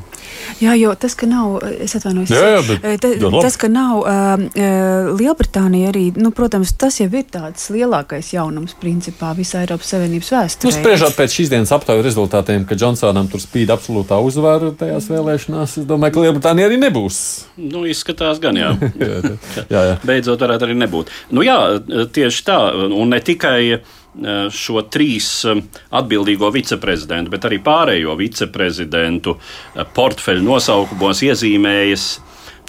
Jā, 0.60 0.74
jo 0.80 0.94
tas, 1.00 1.16
ka 1.18 1.28
nav, 1.30 1.60
es 1.84 1.94
atvainojos, 1.98 2.32
jā, 2.34 2.48
jā, 2.56 2.62
bet, 2.68 3.04
ta, 3.04 3.32
tas, 3.44 3.56
ka 3.60 3.70
nav 3.72 4.02
uh, 4.02 5.14
Lielbritānija 5.20 5.92
arī, 5.92 6.06
nu, 6.20 6.32
protams, 6.36 6.74
tas 6.80 7.00
jau 7.00 7.08
ir 7.08 7.28
tāds 7.32 7.70
lielākais 7.74 8.34
jaunums 8.34 8.76
principā 8.80 9.32
visā 9.38 9.64
Eiropas 9.64 9.94
Savienības 9.94 10.32
vēsturē. 10.36 10.72
Nu, 10.72 10.78
spriežot 10.80 11.16
pēc 11.18 11.38
šīs 11.38 11.54
dienas 11.54 11.74
aptaujas 11.76 12.08
rezultātiem, 12.10 12.66
ka 12.70 12.78
Džonsonam 12.80 13.30
tur 13.32 13.44
spīd 13.44 13.72
absolūtā 13.74 14.20
uzvara 14.26 14.74
tajās 14.80 15.10
vēlēšanās, 15.14 15.78
es 15.84 15.88
domāju, 15.90 16.18
ka 16.18 16.26
Lielbritānija 16.26 16.72
arī 16.72 16.82
nebūs. 16.82 17.22
Nu, 17.70 17.86
izskatās 17.90 18.42
gan, 18.44 18.60
jā. 18.60 18.74
jā, 19.00 19.38
jā, 19.74 19.86
jā. 19.94 19.96
Beidzot 20.04 20.44
varētu 20.44 20.70
arī 20.70 20.80
nebūt. 20.82 21.14
Nu 21.36 21.46
jā, 21.46 21.60
tieši 21.88 22.46
tā, 22.50 22.60
un 22.90 23.16
ne 23.16 23.24
tikai 23.24 23.62
Eh, 23.70 24.09
šo 24.54 24.84
trīs 24.92 25.28
eh, 25.48 25.62
atbildīgo 25.96 26.50
viceprezidentu, 26.54 27.32
bet 27.34 27.48
arī 27.48 27.60
pārējo 27.64 28.16
viceprezidentu 28.20 29.36
eh, 29.38 29.86
portfeļu 29.96 30.46
nosaukumos 30.46 31.24
iezīmējas 31.28 32.10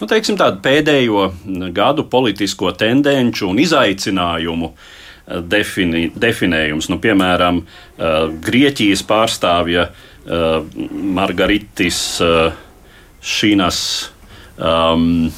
nu, 0.01 0.09
teiksim, 0.09 0.39
pēdējo 0.65 1.27
gadu 1.77 2.07
politisko 2.11 2.73
tendenci 2.79 3.45
un 3.45 3.61
izaicinājumu 3.61 4.73
defini, 5.47 6.09
definējums. 6.17 6.89
Nu, 6.91 6.97
piemēram, 6.99 7.61
Grieķijas 8.43 9.05
pārstāvja 9.07 9.85
Margaritis 11.21 12.01
Šīnas 13.21 13.83
um, 14.57 15.29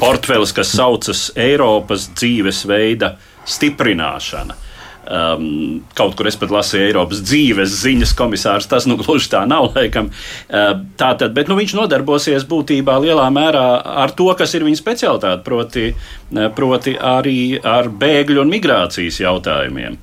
portfelis, 0.00 0.54
kas 0.56 0.72
saucas 0.74 1.26
Eiropas 1.36 2.08
dzīvesveida 2.16 3.12
stiprināšana. 3.48 4.58
Um, 5.02 5.80
kaut 5.98 6.14
kur 6.14 6.28
es 6.30 6.36
pat 6.38 6.52
lasīju 6.54 6.86
Eiropas 6.86 7.24
dzīves 7.26 7.72
ziņas 7.80 8.12
komisārs. 8.14 8.68
Tas 8.70 8.86
nu 8.86 8.94
gluži 9.00 9.32
tā 9.32 9.40
nav, 9.50 9.72
laikam. 9.74 10.12
Uh, 10.46 10.84
tā 10.98 11.10
tad, 11.18 11.34
bet 11.34 11.50
nu, 11.50 11.56
viņš 11.58 11.74
nodarbosies 11.74 12.46
būtībā 12.46 13.00
lielā 13.02 13.26
mērā 13.34 13.66
ar 14.04 14.14
to, 14.14 14.28
kas 14.38 14.54
ir 14.54 14.62
viņa 14.68 14.78
specialitāte, 14.78 15.42
proti, 15.42 15.90
uh, 15.90 16.46
proti 16.54 16.94
arī 16.94 17.58
ar 17.58 17.90
bēgļu 17.90 18.44
un 18.44 18.54
migrācijas 18.54 19.18
jautājumiem. 19.24 19.98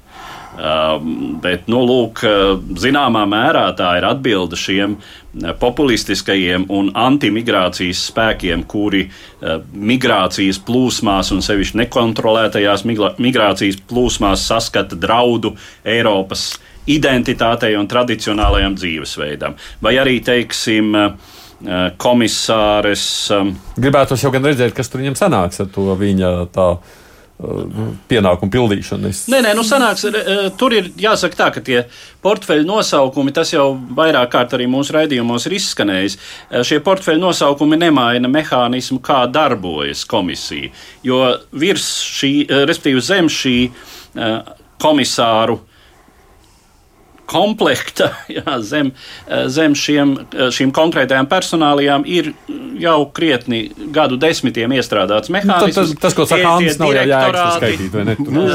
Um, 0.60 1.40
bet, 1.40 1.70
nu, 1.72 1.80
lūk, 1.88 2.26
uh, 2.28 2.60
zināmā 2.84 3.24
mērā 3.32 3.70
tā 3.80 3.94
ir 4.02 4.10
atbilde 4.10 4.60
šiem 4.60 4.98
uh, 5.00 5.19
populistiskajiem 5.60 6.66
un 6.74 6.90
antimigrācijas 6.98 8.02
spēkiem, 8.10 8.64
kuri 8.70 9.06
uh, 9.06 9.60
migrācijas 9.74 10.62
plūsmās 10.66 11.34
un 11.36 11.44
sevišķi 11.46 11.84
nekontrolētajās 11.84 12.86
migrācijas 12.88 13.82
plūsmās 13.90 14.48
saskata 14.50 14.98
draudu 15.00 15.54
Eiropas 15.86 16.52
identitātei 16.90 17.76
un 17.78 17.88
tradicionālajam 17.90 18.78
dzīvesveidam. 18.80 19.58
Vai 19.86 20.00
arī, 20.02 20.18
teiksim, 20.26 20.96
komisāres. 22.00 23.04
Um, 23.36 23.52
Gribētu 23.76 24.18
jau 24.20 24.32
gan 24.32 24.48
redzēt, 24.48 24.74
kas 24.76 24.90
tur 24.90 25.04
viņam 25.04 25.18
sanāks 25.20 25.60
ar 25.60 25.68
to 25.74 25.92
viņa 26.00 26.32
tādu 26.56 26.80
pienākumu 27.40 28.52
pildīšanu. 28.52 29.10
Es... 29.14 29.22
Nē, 29.32 29.40
nē, 29.46 29.54
nu 29.56 29.64
sanāks, 29.64 30.04
tur 30.60 30.74
ir 30.76 30.90
jāsaka 31.00 31.40
tā, 31.40 31.48
ka 31.56 31.64
tie 31.64 31.78
portfeļu 32.26 32.68
nosaukumi, 32.68 33.32
tas 33.36 33.54
jau 33.54 33.70
vairāk 33.96 34.34
kārt 34.34 34.58
arī 34.58 34.68
mūsu 34.68 34.98
raidījumos 34.98 35.48
ir 35.48 35.56
izskanējis. 35.56 36.18
Šie 36.68 36.82
portfeļu 36.84 37.24
nosaukumi 37.24 37.80
nemaina 37.80 38.32
mehānismu, 38.32 39.00
kā 39.06 39.22
darbojas 39.32 40.04
komisija. 40.10 40.74
Jo 41.08 41.22
virs 41.56 41.88
šī, 42.20 42.34
respektīvi 42.50 43.08
zem 43.08 43.32
šī 43.32 43.56
komisāru 44.84 45.62
komplekta 47.30 48.12
jā, 48.38 48.58
zem, 48.66 48.92
zem 49.54 49.78
šiem, 49.78 50.16
šīm 50.56 50.74
konkrētajām 50.76 51.30
personālijām 51.30 52.06
ir 52.10 52.34
jau 52.80 53.00
krietni 53.16 53.66
gadu 53.96 54.20
desmitiem 54.20 54.74
iestrādāts 54.78 55.32
mehānisms. 55.34 55.94
Nu, 55.94 55.96
tas, 55.96 55.96
tas, 56.10 56.18
ko 56.18 56.28
saka 56.30 56.58
Anna, 56.58 56.76
nav 56.76 57.56
skaitīt, 57.60 57.90
vai 57.94 58.06
ne? 58.10 58.18
Tu, 58.20 58.30
nu, 58.34 58.46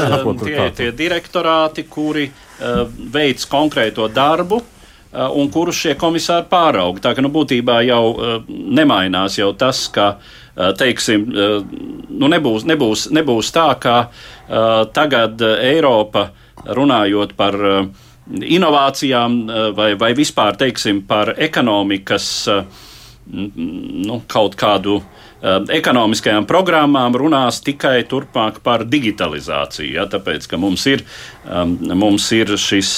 tie, 0.43 0.69
tie 0.75 0.91
direktorāti, 0.95 1.87
kuri 1.89 2.29
uh, 2.29 2.85
veic 3.15 3.45
konkrēto 3.51 4.09
darbu, 4.11 4.61
un 5.15 5.51
kurus 5.51 5.79
šie 5.79 5.95
komisāri 5.99 6.47
pārauga. 6.51 7.03
Tā 7.03 7.13
ka 7.15 7.23
nu, 7.23 7.31
būtībā 7.33 7.79
jau 7.87 8.01
uh, 8.11 8.33
nemainās 8.49 9.37
jau 9.39 9.51
tas, 9.57 9.85
ka 9.93 10.15
uh, 10.17 10.71
teiksim, 10.77 11.27
uh, 11.29 11.59
nu, 12.09 12.31
nebūs, 12.31 12.65
nebūs, 12.67 13.09
nebūs 13.15 13.53
tā, 13.55 13.69
ka 13.79 13.97
tagad 14.93 15.41
Eiropa 15.41 16.27
runājot 16.77 17.31
par 17.33 17.55
uh, 17.57 17.87
inovācijām 18.31 19.37
eh, 19.45 19.69
vai, 19.75 19.93
vai 19.99 20.13
vispār 20.17 20.57
teiksim, 20.57 21.03
par 21.07 21.35
ekonomikas 21.37 22.29
eh, 22.49 22.63
nu, 23.35 24.19
kaut 24.29 24.55
kādu 24.57 24.97
eh, 24.99 25.59
ekonomiskajām 25.77 26.47
programmām 26.49 27.17
runās 27.21 27.61
tikai 27.65 27.99
turpmāk 28.09 28.61
par 28.65 28.85
digitalizāciju. 28.89 29.91
Ja, 29.97 30.07
tāpēc, 30.09 30.47
ka 30.49 30.57
mums 30.61 30.85
ir, 30.89 31.03
mums 31.45 32.27
ir 32.33 32.55
šis 32.57 32.93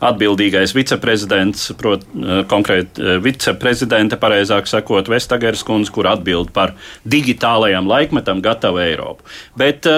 atbildīgais 0.00 0.72
viceprezidents, 0.76 1.70
prot, 1.80 2.06
konkrēti 2.48 3.18
viceprezidente, 3.24 4.16
pareizāk 4.20 4.70
sakot, 4.70 5.10
Vestageras 5.12 5.64
kundze, 5.66 5.92
kur 5.92 6.08
atbild 6.08 6.54
par 6.56 6.72
digitālajām 7.04 7.88
laikmetam 7.90 8.40
gatavu 8.44 8.80
Eiropu. 8.84 9.28
Bet, 9.60 9.88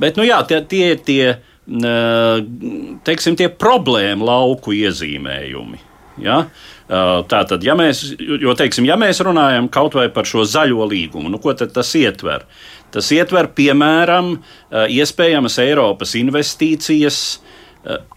bet 0.00 0.16
nu 0.16 0.24
jā, 0.24 0.40
tie, 0.48 0.62
tie 0.64 0.88
ir 0.94 1.04
tie 1.04 1.36
teiksim, 1.66 3.36
tie 3.38 3.48
problēmu 3.50 4.26
lauku 4.26 4.74
iezīmējumi. 4.76 5.82
Ja? 6.22 6.44
Tātad, 6.86 7.64
ja 7.66 7.74
mēs, 7.76 8.04
jo, 8.22 8.54
teiksim, 8.56 8.86
ja 8.86 8.94
mēs 9.00 9.18
runājam 9.26 9.66
kaut 9.72 9.96
vai 9.98 10.06
par 10.14 10.28
šo 10.28 10.46
zaļo 10.46 10.86
līgumu, 10.88 11.32
nu, 11.32 11.40
ko 11.42 11.52
tas 11.58 11.90
ietver? 11.98 12.46
Tas 12.94 13.10
ietver, 13.12 13.50
piemēram, 13.58 14.36
iespējamas 14.70 15.58
Eiropas 15.64 16.14
investīcijas 16.16 17.18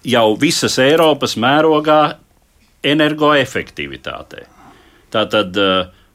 jau 0.05 0.27
visas 0.39 0.77
Eiropas 0.81 1.33
mērogā 1.41 2.01
energoefektivitātei. 2.85 4.45
Tātad 5.09 5.57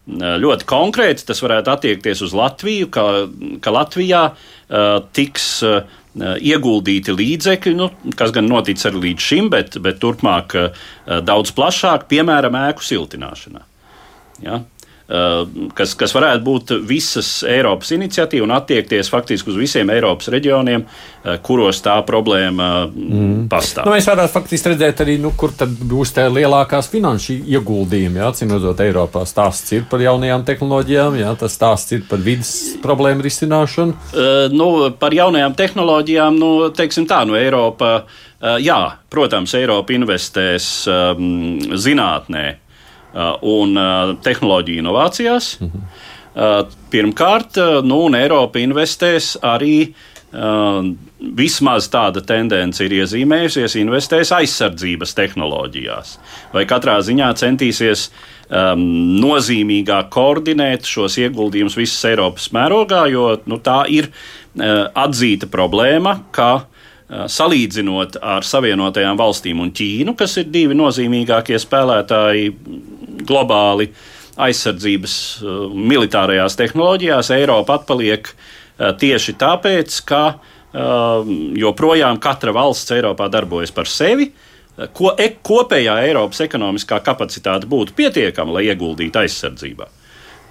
ļoti 0.06 0.68
konkrēti 0.70 1.26
tas 1.26 1.42
varētu 1.42 1.74
attiekties 1.74 2.22
uz 2.24 2.32
Latviju, 2.36 2.88
ka, 2.94 3.04
ka 3.60 3.74
Latvijā 3.74 4.22
tiks 5.16 5.48
uh, 5.66 5.82
ieguldīti 6.14 7.14
līdzekļi, 7.14 7.74
nu, 7.78 7.88
kas 8.18 8.34
gan 8.34 8.46
noticis 8.50 8.86
arī 8.90 9.08
līdz 9.08 9.28
šim, 9.28 9.50
bet, 9.50 9.78
bet 9.82 9.98
turpmāk 10.02 10.54
uh, 10.58 10.84
daudz 11.26 11.54
plašāk, 11.56 12.06
piemēram, 12.10 12.58
ēku 12.68 12.86
siltināšanā. 12.86 13.64
Ja? 14.44 14.60
Uh, 15.04 15.68
kas, 15.76 15.90
kas 16.00 16.14
varētu 16.16 16.40
būt 16.40 16.70
visas 16.88 17.42
Eiropas 17.44 17.90
iniciatīva 17.92 18.46
un 18.46 18.54
attiekties 18.56 19.10
faktiski 19.12 19.50
uz 19.52 19.58
visiem 19.60 19.90
Eiropas 19.92 20.30
reģioniem, 20.32 20.86
uh, 20.86 21.34
kuros 21.44 21.82
tā 21.84 21.98
problēma 22.08 22.68
mm. 22.88 23.42
pastāv. 23.52 23.84
Nu, 23.84 23.92
mēs 23.92 24.08
varētu 24.08 24.32
faktiski 24.32 24.72
redzēt 24.72 25.02
arī, 25.04 25.18
nu, 25.20 25.34
kur 25.36 25.52
tad 25.52 25.76
būs 25.92 26.14
tā 26.16 26.24
lielākās 26.32 26.88
finanšu 26.88 27.36
ieguldījumi. 27.36 28.22
Jā, 28.22 28.32
cīnot 28.40 28.80
Eiropā, 28.80 29.26
stāsts 29.28 29.76
ir 29.76 29.84
par 29.92 30.00
jaunajām 30.00 30.48
tehnoloģijām, 30.48 31.20
jā, 31.20 31.36
tas 31.44 31.60
stāsts 31.60 31.98
ir 31.98 32.08
par 32.08 32.24
vidas 32.24 32.56
problēmu 32.80 33.28
risināšanu. 33.28 34.00
Uh, 34.16 34.32
nu, 34.56 34.72
par 34.96 35.12
jaunajām 35.12 35.60
tehnoloģijām, 35.60 36.40
nu, 36.40 36.52
teiksim 36.72 37.04
tā, 37.12 37.26
nu, 37.28 37.36
Eiropa, 37.36 37.92
uh, 38.08 38.56
jā, 38.56 38.80
protams, 39.12 39.52
Eiropa 39.60 40.00
investēs 40.00 40.74
um, 40.88 41.58
zinātnē 41.76 42.46
Uh, 42.54 42.63
un 43.14 43.78
uh, 43.78 44.16
tehnoloģiju 44.24 44.84
inovācijās. 44.84 45.54
Mhm. 45.62 45.86
Pirmkārt, 46.90 47.60
nu, 47.86 47.98
Eiropa 48.18 48.58
investēs 48.58 49.36
arī 49.46 49.92
vismaz 51.38 51.86
tāda 51.92 52.24
tendence 52.26 52.82
ir 52.82 52.96
iezīmējusies, 52.96 53.76
investēs 53.78 54.32
aizsardzības 54.34 55.14
tehnoloģijās, 55.14 56.16
vai 56.56 56.64
katrā 56.66 56.96
ziņā 57.06 57.30
centīsies 57.38 58.08
um, 58.08 58.82
nozīmīgāk 59.22 60.10
koordinēt 60.10 60.90
šos 60.90 61.20
ieguldījumus 61.22 61.78
visas 61.78 62.02
Eiropas 62.10 62.50
mērogā, 62.56 63.04
jo 63.14 63.28
nu, 63.46 63.60
tā 63.62 63.84
ir 63.94 64.10
uh, 64.10 64.90
atzīta 65.06 65.46
problēma, 65.54 66.18
ka 66.34 66.50
uh, 66.56 66.73
salīdzinot 67.08 68.16
ar 68.24 68.46
Savienotajām 68.46 69.18
valstīm 69.20 69.60
un 69.60 69.70
Ķīnu, 69.76 70.14
kas 70.16 70.38
ir 70.40 70.48
divi 70.52 70.76
nozīmīgākie 70.78 71.58
spēlētāji 71.60 72.50
globāli 73.28 73.90
aizsardzības 74.40 75.16
uh, 75.42 75.58
militārajās 75.74 76.56
tehnoloģijās 76.58 77.30
Eiropa 77.36 77.78
atpaliek 77.78 78.30
uh, 78.32 78.90
tieši 78.98 79.36
tāpēc, 79.38 80.00
ka 80.08 80.22
uh, 80.34 81.28
joprojām 81.60 82.18
katra 82.22 82.54
valsts 82.56 82.96
Eiropā 82.96 83.28
darbojas 83.32 83.74
par 83.74 83.90
sevi. 83.90 84.32
Ko 84.74 85.12
e, 85.14 85.28
kopējā 85.46 86.00
Eiropas 86.02 86.40
ekonomiskā 86.42 86.96
kapacitāte 87.06 87.68
būtu 87.70 87.94
pietiekama, 87.94 88.56
lai 88.56 88.64
ieguldītu 88.72 89.20
aizsardzībā. 89.20 89.86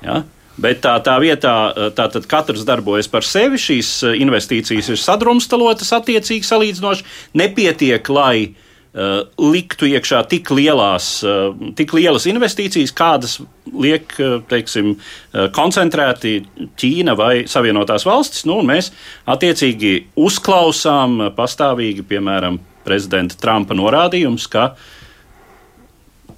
Ja? 0.06 0.22
Bet 0.62 0.84
tā, 0.84 0.94
tā 1.02 1.16
vietā, 1.18 1.54
tātad 1.98 2.28
katrs 2.30 2.66
darbojas 2.68 3.08
par 3.10 3.26
sevi, 3.26 3.58
šīs 3.58 3.96
investīcijas 4.22 4.92
ir 4.94 5.00
sadrumstalotas, 5.02 5.90
attiecīgi 5.98 6.46
salīdzinoši. 6.46 7.08
Nepietiek, 7.42 8.12
lai 8.14 8.36
uh, 8.44 8.70
Uh, 8.94 9.24
liktu 9.42 9.88
iekšā 9.90 10.20
tik, 10.30 10.52
lielās, 10.54 11.08
uh, 11.26 11.56
tik 11.74 11.96
lielas 11.98 12.28
investīcijas, 12.30 12.92
kādas 12.94 13.40
liek 13.66 14.12
uh, 14.22 14.36
teiksim, 14.46 14.92
koncentrēti 15.56 16.36
Ķīna 16.78 17.16
vai 17.18 17.32
Savienotās 17.50 18.06
valstis. 18.06 18.44
Nu, 18.46 18.60
mēs 18.62 18.92
attiecīgi 19.26 19.96
uzklausām 20.14 21.32
pastāvīgi, 21.34 22.06
piemēram, 22.06 22.60
prezidenta 22.86 23.40
Trumpa 23.42 23.74
norādījums, 23.74 24.46
ka 24.46 24.76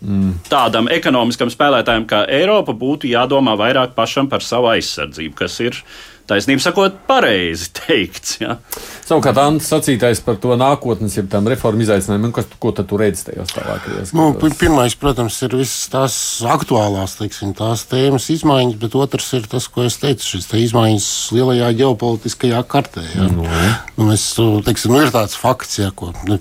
mm. 0.02 0.34
tādam 0.50 0.90
ekonomiskam 0.92 1.52
spēlētājam 1.54 2.08
kā 2.10 2.24
Eiropa 2.32 2.76
būtu 2.78 3.10
jādomā 3.12 3.56
vairāk 3.60 3.96
pašam 3.98 4.30
par 4.32 4.44
savu 4.46 4.72
aizsardzību, 4.74 5.36
kas 5.40 5.60
ir 5.64 5.80
taisnība 6.30 6.64
sakot, 6.64 6.98
pareizi 7.08 7.70
teikts. 7.80 8.40
Ja. 8.42 8.58
Savukārt, 9.06 9.38
Ants 9.42 9.70
sacītais 9.70 10.22
par 10.26 10.40
to 10.42 10.56
nākotnes, 10.58 11.18
ja 11.18 11.24
tām 11.30 11.48
reformu 11.52 11.86
izaicinājumiem, 11.86 12.34
kas, 12.36 12.50
ko 12.62 12.72
tad 12.76 12.90
tu 12.90 12.98
redzi 12.98 13.28
tajos 13.28 13.54
tālākajos? 13.54 14.14
Nu, 14.18 14.32
pirmais, 14.58 14.96
protams, 14.98 15.38
ir 15.46 15.54
visas 15.60 15.92
tās 15.94 16.16
aktuālās, 16.50 17.18
teiksim, 17.20 17.54
tās 17.58 17.86
tēmas 17.92 18.28
izmaiņas, 18.34 18.80
bet 18.82 18.98
otrs 18.98 19.30
ir 19.38 19.46
tas, 19.52 19.68
ko 19.70 19.86
es 19.86 20.00
teicu, 20.02 20.26
šis 20.34 20.50
te 20.50 20.62
izmaiņas 20.64 21.10
lielajā 21.36 21.70
ģeopolitiskajā 21.84 22.64
kartē. 22.72 23.06
Ja. 23.14 23.30
Nu, 23.30 23.46
nu, 23.46 24.10
mēs, 24.10 24.26
teiksim, 24.66 24.96
nu, 24.96 25.04
ir 25.06 25.14
tāds 25.14 25.38
fakts, 25.38 25.78
ja, 25.84 25.92
ko 25.94 26.12
nu, 26.26 26.40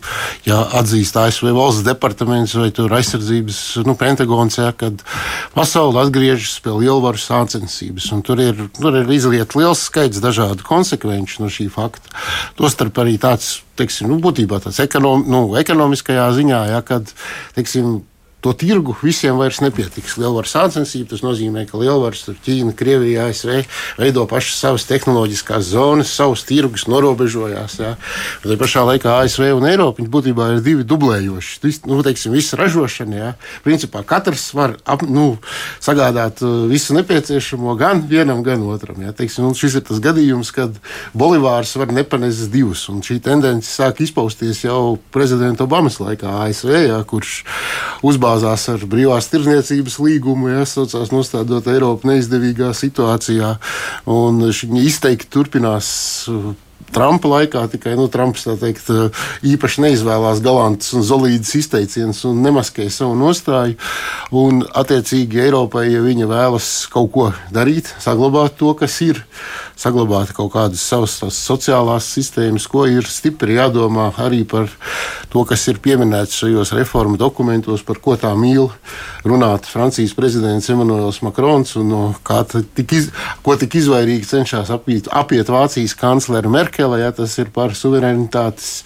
ja 0.49 0.63
atzīst 0.81 1.21
ASV 1.21 1.53
valsts 1.53 1.85
departaments 1.85 2.57
vai 2.57 2.71
tur 2.75 2.97
aizsardzības 2.97 3.61
nu, 3.85 3.97
pentagons, 4.01 4.57
ja, 4.63 4.73
kad 4.73 5.05
pasauli 5.53 6.01
atgriežas 6.07 6.57
pie 6.65 6.73
lielvaru 6.81 7.21
sācensības. 7.21 8.09
Tur 8.25 8.41
ir, 8.41 8.67
tur 8.81 8.97
ir 9.03 9.11
izliet 9.13 9.53
liels 9.59 9.74
skaits 9.77 10.23
dažādu 10.23 10.65
konsekvenču 10.67 11.43
no 11.43 11.51
šī 11.53 11.69
fakta. 11.73 12.15
Tostarp 12.59 12.99
arī 13.03 13.19
tāds, 13.21 13.63
teiksim, 13.79 14.09
nu, 14.13 14.21
būtībā 14.23 14.63
tāds 14.65 14.81
ekonom, 14.85 15.27
nu, 15.29 15.45
ekonomiskajā 15.61 16.31
ziņā, 16.39 16.61
ja, 16.73 16.81
kad, 16.87 17.11
teiksim, 17.59 18.03
to 18.45 18.53
tirgu 18.53 18.93
visiem 19.01 19.39
vairs 19.41 19.63
nepietiks. 19.65 20.19
Lielvaru 20.21 20.49
sāncensība 20.49 21.15
tas 21.15 21.23
nozīmē, 21.25 21.65
ka 21.71 21.79
lielvaras 21.81 22.27
tur 22.27 22.37
Ķīna, 22.45 22.75
Krievija, 22.77 23.31
ASV 23.31 23.63
veido 23.97 24.27
pašas 24.29 24.59
savas 24.61 24.85
tehnoloģiskās 24.91 25.71
zonas, 25.71 26.13
savus 26.13 26.43
tirgus, 26.45 26.85
norobežojās. 26.91 27.79
Jā. 27.81 27.95
Bet 28.43 28.51
tajā 28.51 28.61
pašā 28.61 28.83
laikā 28.91 29.15
ASV 29.23 29.47
un 29.57 29.65
Eiropa 29.71 30.05
būtībā 30.05 30.51
ir 30.53 30.61
divi 30.67 30.85
dublējoši. 30.85 31.57
Vis, 31.65 31.81
nu, 31.89 32.03
teiksim, 32.05 32.35
visa 32.37 32.59
ražošana, 32.61 33.17
jā. 33.17 33.31
principā 33.65 34.05
katrs 34.05 34.51
var 34.57 34.77
ap, 34.85 35.07
nu, 35.09 35.39
sagādāt 35.81 36.45
uh, 36.45 36.67
visu 36.69 36.97
nepieciešamo 36.99 37.73
gan 37.81 38.05
vienam, 38.11 38.45
gan 38.45 38.61
otram. 38.69 39.01
Jā. 39.07 39.15
Teiksim, 39.17 39.49
nu, 39.49 39.57
šis 39.57 39.79
ir 39.81 39.87
tas 39.89 40.05
gadījums, 40.05 40.53
kad 40.53 40.77
Bolivārs 41.17 41.73
var 41.81 41.97
nepanest 41.97 42.53
divus. 42.53 42.85
Un 42.93 43.01
šī 43.07 43.23
tendence 43.25 43.73
sāk 43.73 44.05
izpausties 44.05 44.67
jau 44.67 44.99
prezidenta 45.17 45.65
Obamas 45.65 45.97
laikā 46.03 46.43
ASV, 46.45 46.75
jā, 46.91 47.01
kurš 47.09 47.41
uzbāza 48.05 48.34
gāzās 48.35 48.67
ar 48.73 48.83
brīvās 48.91 49.29
tirdzniecības 49.31 49.99
līgumu, 50.03 50.51
ja 50.51 50.67
saucās 50.67 51.13
nostādot 51.15 51.67
Eiropu 51.71 52.09
neizdevīgā 52.11 52.73
situācijā. 52.75 53.55
Un 54.11 54.43
viņi 54.51 54.87
izteikti 54.89 55.31
turpinās 55.31 55.91
Trumpa 56.95 57.27
laikā 57.27 57.65
tikai 57.73 57.97
nu, 57.99 58.07
Trumps 58.13 58.45
teikt, 58.61 58.91
īpaši 59.43 59.83
neizvēlās 59.83 60.43
galantus 60.45 60.93
un 60.95 61.03
zelītas 61.03 61.55
izteicienus 61.59 62.21
un 62.29 62.43
nemaskēja 62.45 62.93
savu 63.01 63.17
nostāju. 63.19 63.75
Un, 64.31 64.63
attiecīgi, 64.63 65.43
Eiropai, 65.47 65.89
ja 65.91 66.05
viņa 66.05 66.29
vēlas 66.31 66.69
kaut 66.93 67.11
ko 67.15 67.29
darīt, 67.55 67.91
saglabāt 68.03 68.61
to, 68.61 68.77
kas 68.79 69.01
ir, 69.07 69.25
saglabāt 69.77 70.33
kaut 70.37 70.53
kādas 70.55 70.83
savas 70.85 71.17
sociālās 71.35 72.07
sistēmas, 72.15 72.67
ko 72.71 72.87
ir 72.91 73.07
stipri 73.09 73.59
jādomā 73.59 74.11
arī 74.23 74.45
par 74.49 74.71
to, 75.33 75.45
kas 75.49 75.67
ir 75.71 75.81
pieminēts 75.83 76.39
šajos 76.43 76.75
reformu 76.79 77.19
dokumentos, 77.21 77.83
par 77.87 77.99
ko 78.03 78.15
tā 78.21 78.31
mīl 78.39 78.69
runāt 79.27 79.67
Francijas 79.67 80.15
prezidents 80.15 80.69
Emmanuels 80.71 81.21
Macrons 81.25 81.75
un 81.81 81.91
no 81.91 82.03
tik 82.77 82.93
iz, 82.95 83.11
ko 83.43 83.57
tik 83.59 83.75
izvairīgi 83.81 84.29
cenšas 84.31 84.71
apiet, 84.75 85.09
apiet 85.13 85.51
Vācijas 85.51 85.97
kanclere 85.99 86.51
Merkele, 86.53 87.01
ja 87.03 87.11
tas 87.15 87.35
ir 87.41 87.51
par 87.55 87.75
suverenitātes, 87.79 88.85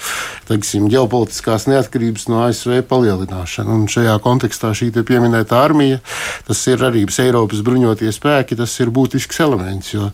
teiksim, 0.48 0.88
ģeopolitiskās 0.92 1.68
neatkarības 1.68 2.28
no 2.32 2.42
ASV 2.46 2.80
palielināšanu. 2.88 3.74
Un 3.74 3.86
šajā 3.90 4.16
kontekstā 4.24 4.72
šī 4.76 4.90
pieminēta 4.98 5.60
armija, 5.60 6.00
tas 6.48 6.64
ir 6.70 6.82
arī 6.86 7.04
Eiropas 7.18 7.60
bruņotie 7.66 8.10
spēki, 8.14 8.56
tas 8.56 8.72
ir 8.80 8.92
būtisks 8.94 9.40
elements, 9.44 9.90
jo 9.92 10.08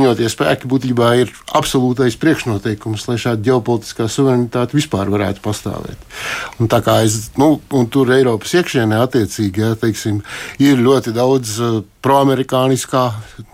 bruņotie 0.00 0.30
spēki 0.32 0.68
būtībā 0.70 1.10
ir 1.20 1.30
absolūtais 1.56 2.16
priekšnoteikums, 2.20 3.04
lai 3.10 3.18
šāda 3.20 3.44
ģeopolitiskā 3.44 4.06
suverenitāte 4.08 4.78
vispār 4.78 5.10
varētu 5.12 5.42
pastāvēt. 5.44 6.00
Un 6.60 6.70
tā 6.72 6.80
kā 6.84 7.02
es, 7.04 7.30
nu, 7.36 7.58
un 7.76 7.88
tur 7.92 8.08
Eiropas 8.14 8.54
iekšienē 8.56 9.02
attiecīgi, 9.04 9.60
ja, 9.60 9.76
teiksim, 9.76 10.22
ir 10.62 10.80
ļoti 10.80 11.12
daudz 11.16 11.54
uh, 11.60 11.78
proamerikāniskā, 12.00 13.04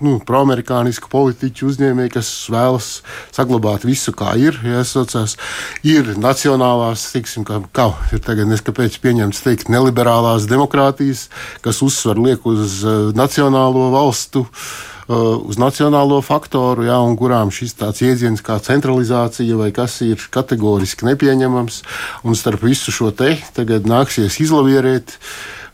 nu, 0.07 0.17
proamerikāniska 0.23 1.11
politiķu 1.11 1.67
uzņēmēji, 1.73 2.15
kas 2.15 2.31
vēlas 2.53 2.91
saglabāt 3.35 3.87
visu, 3.89 4.15
kā 4.15 4.37
ir. 4.39 4.61
Ja, 4.63 4.87
saucās, 4.87 5.35
ir 5.83 6.15
nacionālās, 6.15 7.09
tiksim, 7.17 7.47
kā, 7.49 7.59
kā 7.75 7.91
ir 8.15 8.23
tagad 8.23 8.53
neskapēc 8.55 9.01
pieņemts 9.03 9.43
teikt, 9.43 9.73
neliberālās 9.73 10.47
demokrātijas, 10.51 11.27
kas 11.67 11.83
uzsver 11.83 12.23
liek 12.23 12.47
uz 12.47 12.85
uh, 12.87 13.09
nacionālo 13.19 13.91
valstu 13.99 14.47
Uh, 14.47 14.96
uz 15.09 15.59
nacionālo 15.61 16.19
faktoru, 16.25 16.87
jā, 16.88 16.97
un 17.03 17.14
kurām 17.19 17.53
šis 17.55 17.77
tāds 17.79 18.03
jēdziens 18.03 18.42
kā 18.45 18.59
centralizācija 18.62 19.59
vai 19.59 19.71
kas 19.75 20.01
ir 20.07 20.23
kategoriski 20.35 21.07
nepieņemams. 21.07 21.83
Un 22.27 22.38
starp 22.38 22.66
visu 22.66 22.95
šo 22.95 23.12
te 23.14 23.37
tagad 23.55 23.87
nāksies 23.87 24.40
izlavierēt 24.42 25.19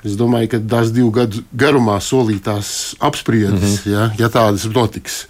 Es 0.02 0.16
domāju, 0.18 0.48
ka 0.50 0.58
tās 0.66 0.90
divu 0.90 1.12
gadu 1.14 1.44
garumā 1.54 2.00
solītās 2.02 2.96
apspriedes, 2.98 3.60
mm 3.62 3.76
-hmm. 3.84 3.92
ja, 3.92 4.08
ja 4.18 4.28
tādas 4.34 4.64
notiks, 4.66 5.26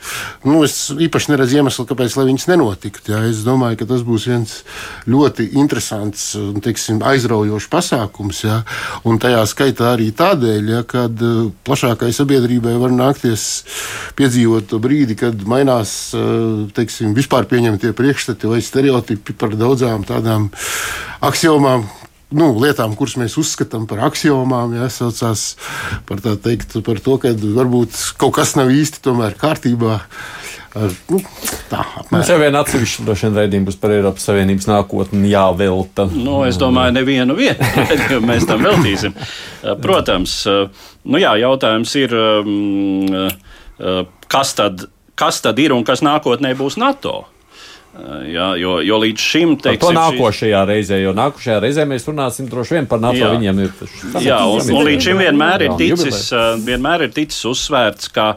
nu, 0.48 0.62
es 0.64 0.88
īpaši 0.88 1.32
neredzu 1.34 1.58
iemeslu, 1.60 1.84
kāpēc 1.90 2.16
viņas 2.16 2.48
nenotiktu. 2.48 3.12
Ja. 3.12 3.20
Es 3.28 3.44
domāju, 3.44 3.76
ka 3.82 3.86
tas 3.90 4.00
būs 4.00 4.26
viens 4.32 4.64
ļoti 5.04 5.50
interesants 5.60 6.34
un 6.40 6.64
teiksim, 6.64 7.02
aizraujošs 7.04 7.68
pasākums. 7.68 8.44
Ja. 8.48 8.62
Un 9.04 9.20
tajā 9.20 9.44
skaitā 9.46 9.92
arī 9.92 10.08
tādēļ, 10.08 10.70
ja, 10.72 10.82
kad 10.88 11.20
uh, 11.20 11.52
plašākai 11.68 12.08
sabiedrībai 12.12 12.78
var 12.80 12.96
nākties 12.96 13.64
piedzīvot 14.16 14.72
brīdi, 14.80 15.18
kad 15.20 15.36
mainās 15.44 16.14
uh, 16.16 16.64
teiksim, 16.72 17.12
vispār 17.12 17.44
pieņemtie 17.44 17.92
priekšstati 17.92 18.48
vai 18.48 18.64
stereotipi 18.64 19.36
par 19.36 19.52
daudzām 19.52 20.08
tādām 20.08 20.48
axiomām 21.20 21.84
nu, 22.36 22.52
lietām, 22.62 22.96
kuras 22.98 23.16
mēs 23.20 23.38
uzskatām 23.40 23.86
par 23.90 24.04
axiomām, 24.08 24.76
jāsaucās 24.80 25.44
par, 26.08 26.22
teikt, 26.22 26.78
par 26.86 27.00
to, 27.04 27.18
ka 27.22 27.34
varbūt 27.42 27.98
kaut 28.20 28.36
kas 28.40 28.56
nav 28.58 28.72
īsti 28.74 29.02
kārtībā. 29.40 30.00
Ar, 30.72 30.88
nu, 31.12 31.18
tā 31.68 31.82
Mums 32.08 32.30
jau 32.32 32.38
viena 32.40 32.62
atsevišķa 32.64 33.04
droši 33.04 33.26
vien 33.26 33.34
raidījuma 33.36 33.68
būs 33.68 33.76
par 33.80 33.92
Eiropas 33.92 34.24
Savienības 34.24 34.68
nākotni 34.70 35.28
jāvelta. 35.28 36.06
Nu, 36.16 36.38
es 36.48 36.56
domāju, 36.60 36.94
nevienu 36.96 37.36
vietu 37.36 38.20
mēs 38.30 38.46
tam 38.48 38.64
veltīsim. 38.64 39.12
Protams, 39.84 40.38
nu 41.04 41.20
jā, 41.20 41.34
jautājums 41.42 41.92
ir, 42.00 42.16
kas 44.32 44.54
tad, 44.56 44.86
kas 45.14 45.42
tad 45.44 45.60
ir 45.60 45.76
un 45.76 45.84
kas 45.84 46.00
nākotnē 46.04 46.54
būs 46.56 46.80
NATO? 46.80 47.18
Jā, 47.92 48.46
jo, 48.56 48.78
jo 48.80 48.96
līdz 49.02 49.20
šim 49.20 49.50
teiksim, 49.60 49.80
par 49.82 49.90
to 49.92 50.16
nākošajā 50.16 50.60
šī... 50.62 50.68
reizē, 50.70 50.96
jo 51.02 51.10
nākošajā 51.12 51.58
reizē 51.60 51.84
mēs 51.90 52.06
runāsim 52.08 52.46
droši 52.48 52.78
vien 52.78 52.86
par 52.88 53.02
NATO. 53.02 53.20
Jā, 53.20 53.28
viņiem 53.34 53.60
ir 53.66 53.74
tas 53.76 54.24
jā, 54.24 54.38
un, 54.48 54.70
un 54.72 54.86
līdz 54.88 55.08
šim 55.10 55.20
vienmēr 55.20 55.66
ir, 55.66 55.74
ticis, 55.76 56.22
vienmēr 56.64 57.04
ir 57.04 57.12
ticis 57.12 57.44
uzsvērts, 57.52 58.08
ka 58.16 58.30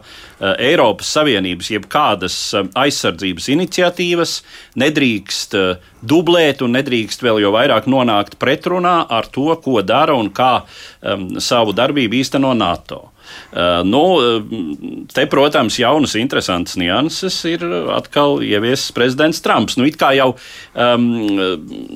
Eiropas 0.60 1.14
Savienības 1.16 1.72
jebkādas 1.72 2.38
aizsardzības 2.76 3.48
iniciatīvas 3.56 4.36
nedrīkst 4.84 5.56
dublēt 6.04 6.60
un 6.66 6.76
nedrīkst 6.76 7.24
vēl 7.24 7.40
jau 7.46 7.56
vairāk 7.56 7.88
nonākt 7.88 8.36
pretrunā 8.42 9.06
ar 9.08 9.32
to, 9.32 9.54
ko 9.64 9.80
dara 9.80 10.20
un 10.20 10.34
kā 10.36 10.66
um, 10.66 11.30
savu 11.40 11.72
darbību 11.72 12.20
īsteno 12.20 12.52
NATO. 12.60 13.06
Uh, 13.56 13.82
nu, 13.88 14.02
uh, 14.20 15.06
te, 15.14 15.24
protams, 15.32 15.80
jaunas, 15.80 16.18
interesantas 16.20 16.76
nianses 16.80 17.38
ir 17.48 17.64
atkal 17.96 18.42
ieviesis 18.44 18.92
prezidents 18.96 19.40
Trumps. 19.46 19.78
Nu, 19.80 19.88
it 19.88 19.96
kā 20.02 20.12
jau 20.18 20.34
um, 20.36 21.10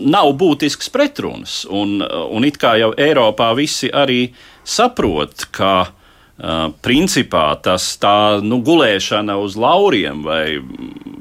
nav 0.07 0.33
būtisks 0.39 0.91
pretruns, 0.93 1.65
un, 1.67 1.99
un 2.03 2.47
it 2.47 2.59
kā 2.61 2.77
jau 2.79 2.93
Eiropā 2.95 3.51
visi 3.59 3.91
arī 3.91 4.29
saprot, 4.63 5.49
ka 5.51 5.91
Uh, 6.39 6.69
principā 6.79 7.49
tas 7.59 7.83
tā 7.99 8.39
nu, 8.39 8.61
gulēšana 8.63 9.33
uz 9.43 9.57
lauriem 9.59 10.21
vai, 10.23 10.61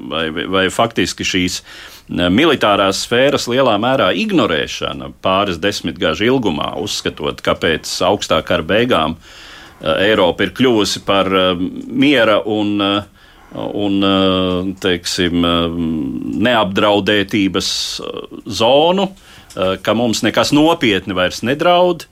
vai, 0.07 0.29
vai 0.31 0.61
faktiski 0.71 1.27
šīs 1.27 1.57
militārās 2.07 3.01
sfēras 3.03 3.49
lielā 3.51 3.73
mērā 3.83 4.13
ignorēšana 4.15 5.11
pāris 5.19 5.59
desmitgažu 5.59 6.29
ilgumā, 6.29 6.71
uzskatot, 6.79 7.43
kāpēc 7.43 7.91
augstā 8.07 8.39
kara 8.47 8.63
beigām 8.63 9.17
uh, 9.17 9.35
Eh, 9.58 9.58
Eiropa 9.81 10.43
ir 10.45 10.53
kļuvusi 10.57 11.03
par 11.07 11.29
eh, 11.31 11.53
miera 11.87 12.39
un, 12.45 12.75
eh, 12.83 13.01
un 13.55 14.75
teiksim, 14.77 15.41
neapdraudētības 16.45 17.69
zonu, 18.45 19.07
ka 19.81 19.95
mums 19.97 20.21
nekas 20.21 20.51
nopietni 20.53 21.17
vairs 21.17 21.41
nedraud. 21.41 22.05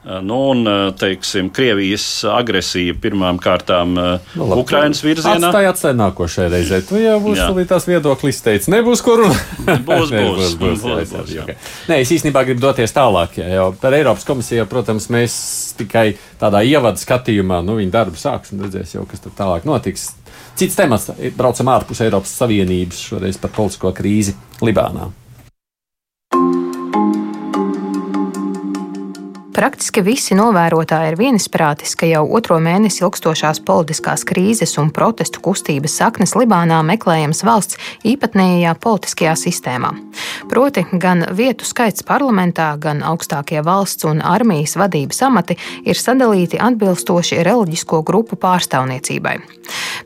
Nu, 0.00 0.36
un, 0.50 0.64
teiksim, 0.96 1.50
Krievijas 1.52 2.04
agresija 2.24 2.94
pirmām 2.96 3.36
kārtām 3.42 3.92
nu, 3.92 4.46
Ukraiņas 4.56 5.02
virzienā. 5.04 5.50
Tā 5.52 5.60
atstāja 5.68 5.96
nākošajai 5.98 6.52
reizei. 6.54 6.80
Tu 6.88 7.02
jau 7.02 7.18
būsi 7.20 7.42
salītās 7.42 7.84
viedoklis 7.84 8.40
teicis. 8.46 8.70
Nebūs 8.72 9.04
kur 9.04 9.20
runāt. 9.26 9.60
Būs, 9.90 10.08
būs, 10.08 10.54
būs, 10.56 10.80
būs, 10.82 11.12
būs, 11.12 11.34
okay. 11.42 11.56
Nē, 11.90 12.00
es 12.00 12.10
īstenībā 12.14 12.42
gribu 12.48 12.62
doties 12.64 12.94
tālāk. 12.96 13.36
Jā, 13.42 13.50
jau 13.58 13.66
par 13.80 13.94
Eiropas 13.96 14.24
komisiju, 14.28 14.64
protams, 14.70 15.10
mēs 15.12 15.34
tikai 15.78 16.06
tādā 16.40 16.62
ievada 16.66 17.00
skatījumā, 17.00 17.60
nu, 17.66 17.76
viņa 17.80 17.94
darbu 17.94 18.20
sāks 18.20 18.54
un 18.54 18.64
redzēs 18.64 18.96
jau, 18.96 19.04
kas 19.10 19.22
tur 19.24 19.34
tālāk 19.36 19.68
notiks. 19.68 20.10
Cits 20.58 20.76
temats- 20.78 21.10
braucam 21.38 21.70
ārpus 21.72 22.00
Eiropas 22.04 22.32
Savienības, 22.40 23.04
šoreiz 23.10 23.40
par 23.40 23.52
politisko 23.56 23.92
krīzi 23.96 24.34
Libānā. 24.64 25.10
Praktiski 29.60 30.00
visi 30.00 30.32
novērotāji 30.32 31.10
ir 31.10 31.16
vienisprātis, 31.20 31.92
ka 32.00 32.06
jau 32.08 32.22
otro 32.32 32.56
mēnesi 32.64 33.02
ilgstošās 33.02 33.58
politiskās 33.68 34.22
krīzes 34.24 34.78
un 34.80 34.88
protestu 34.88 35.42
kustības 35.44 35.98
saknes 36.00 36.32
Libānā 36.32 36.78
meklējams 36.88 37.42
valsts 37.44 37.76
īpatnējā 38.08 38.72
politiskajā 38.80 39.34
sistēmā. 39.36 39.90
Proti, 40.48 40.86
gan 41.02 41.26
vietu 41.36 41.68
skaits 41.68 42.06
parlamentā, 42.08 42.70
gan 42.80 43.02
augstākie 43.04 43.60
valsts 43.66 44.08
un 44.08 44.22
armijas 44.24 44.78
vadības 44.80 45.20
amati 45.28 45.58
ir 45.84 46.00
sadalīti 46.00 46.56
atbilstoši 46.56 47.42
reliģisko 47.44 48.00
grupu 48.00 48.40
pārstāvniecībai. 48.40 49.36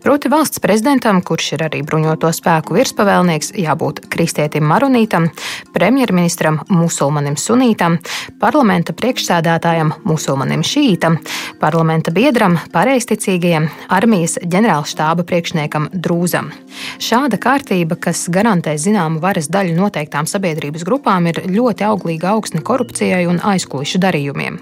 Proti, 0.02 0.34
valsts 0.34 0.58
prezidentam, 0.58 1.22
kurš 1.22 1.52
ir 1.54 1.66
arī 1.68 1.84
bruņoto 1.86 2.32
spēku 2.34 2.74
virspavēlnieks, 2.74 3.54
jābūt 3.62 4.02
kristietim 4.10 4.66
maronītam, 4.66 5.30
premjerministram 5.78 6.58
musulmanim 6.74 7.38
sunītam, 7.38 8.00
parlamenta 8.42 8.92
priekšsēdētājam 8.98 9.43
priekšsēdētājam, 9.44 9.92
musulmanim 10.04 10.62
šītam, 10.64 11.18
parlamenta 11.60 12.12
biedram, 12.14 12.56
pareizticīgajam, 12.72 13.68
armijas 13.92 14.38
ģenerālštāba 14.40 15.24
priekšniekam 15.24 15.90
Drūzam. 15.92 16.50
Šāda 16.98 17.38
kārtība, 17.38 17.96
kas 18.00 18.28
garantē 18.32 18.76
zināmu 18.78 19.20
varas 19.20 19.48
daļu 19.52 19.76
noteiktām 19.76 20.26
sabiedrības 20.26 20.84
grupām, 20.84 21.28
ir 21.28 21.42
ļoti 21.46 21.84
auglīga 21.86 22.32
augsne 22.32 22.62
korupcijai 22.64 23.26
un 23.28 23.40
aizkulišu 23.44 24.00
darījumiem. 24.00 24.58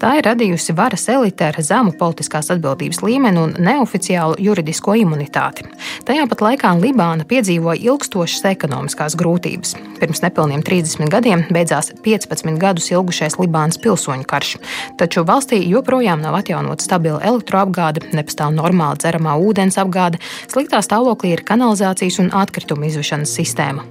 Tā 0.00 0.16
ir 0.18 0.26
radījusi 0.26 0.74
varas 0.76 1.06
elite 1.08 1.48
ar 1.48 1.60
zemu 1.62 1.94
politiskās 1.98 2.50
atbildības 2.54 3.02
līmeni 3.04 3.40
un 3.40 3.54
neoficiālu 3.58 4.38
juridisko 4.42 4.96
imunitāti. 5.00 5.68
Tajā 6.04 6.26
pat 6.30 6.44
laikā 6.44 6.74
Libāna 6.80 7.26
piedzīvoja 7.28 7.80
ilgstošas 7.86 8.44
ekonomiskās 8.50 9.16
grūtības. 9.20 9.76
Pirms 10.00 10.24
nepilniem 10.24 10.64
30 10.66 11.12
gadiem 11.12 11.46
beidzās 11.54 11.92
15 12.04 12.58
gadus 12.60 12.90
ilgušais 12.92 13.38
Libānas 13.40 13.78
pilsoņu 13.80 14.13
pilsoņu 14.14 14.26
karš. 14.26 14.56
Taču 14.98 15.24
valstī 15.24 15.60
joprojām 15.68 16.22
nav 16.22 16.38
atjaunota 16.38 16.84
stabila 16.84 17.20
elektroapgāde, 17.22 18.12
nepastāv 18.14 18.54
normāla 18.54 18.96
dzeramā 18.96 19.36
ūdens 19.38 19.78
apgāde, 19.78 20.20
sliktā 20.48 20.80
stāvoklī 20.82 21.34
ir 21.34 21.44
kanalizācijas 21.44 22.20
un 22.20 22.30
atkritumu 22.32 22.86
izvešanas 22.86 23.34
sistēma. 23.34 23.84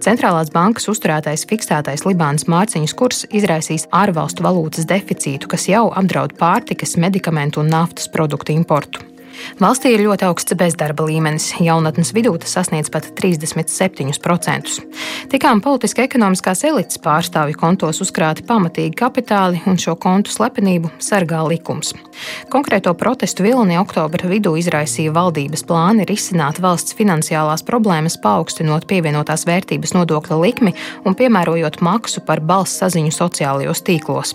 Centrālās 0.00 0.50
bankas 0.52 0.88
uzturētais 0.88 1.46
fiksētais 1.46 2.04
Libānas 2.04 2.46
mārciņas 2.46 2.94
kurs 2.94 3.24
izraisīs 3.30 3.88
ārvalstu 3.92 4.44
valūtas 4.44 4.86
deficītu, 4.86 5.48
kas 5.48 5.68
jau 5.68 5.88
apdraud 5.94 6.36
pārtikas, 6.38 6.96
medikamentu 6.96 7.60
un 7.60 7.72
naftas 7.72 8.10
produktu 8.12 8.52
importu. 8.52 9.06
Valstī 9.60 9.94
ir 9.94 10.02
ļoti 10.04 10.26
augsts 10.28 10.54
bezdarba 10.58 11.04
līmenis. 11.08 11.52
Jaunatnes 11.62 12.12
vidū 12.16 12.32
tas 12.40 12.52
sasniedz 12.56 12.90
pat 12.92 13.06
37%. 13.16 14.80
Tikām 15.30 15.62
politiski 15.64 16.04
ekonomiskās 16.04 16.64
elites 16.68 17.00
pārstāvju 17.02 17.56
kontos 17.60 18.00
uzkrāti 18.04 18.44
pamatīgi 18.48 18.96
kapitāli, 18.98 19.62
un 19.70 19.78
šo 19.80 19.94
kontu 20.00 20.32
slepenību 20.34 20.92
sargā 21.00 21.40
likums. 21.48 21.94
Konkrēto 22.52 22.92
protestu 22.98 23.46
vilni 23.46 23.78
oktobra 23.80 24.28
vidū 24.28 24.56
izraisīja 24.60 25.14
valdības 25.16 25.64
plāni 25.68 26.04
risināt 26.08 26.60
valsts 26.60 26.96
finansiālās 26.98 27.64
problēmas, 27.66 28.18
paaugstinot 28.20 28.88
pievienotās 28.90 29.46
vērtības 29.48 29.94
nodokļa 29.96 30.40
likmi 30.42 30.74
un 31.08 31.16
piemērojot 31.16 31.80
maksu 31.84 32.24
par 32.26 32.42
balss 32.44 32.82
saziņu 32.82 33.14
sociālajos 33.14 33.84
tīklos. 33.86 34.34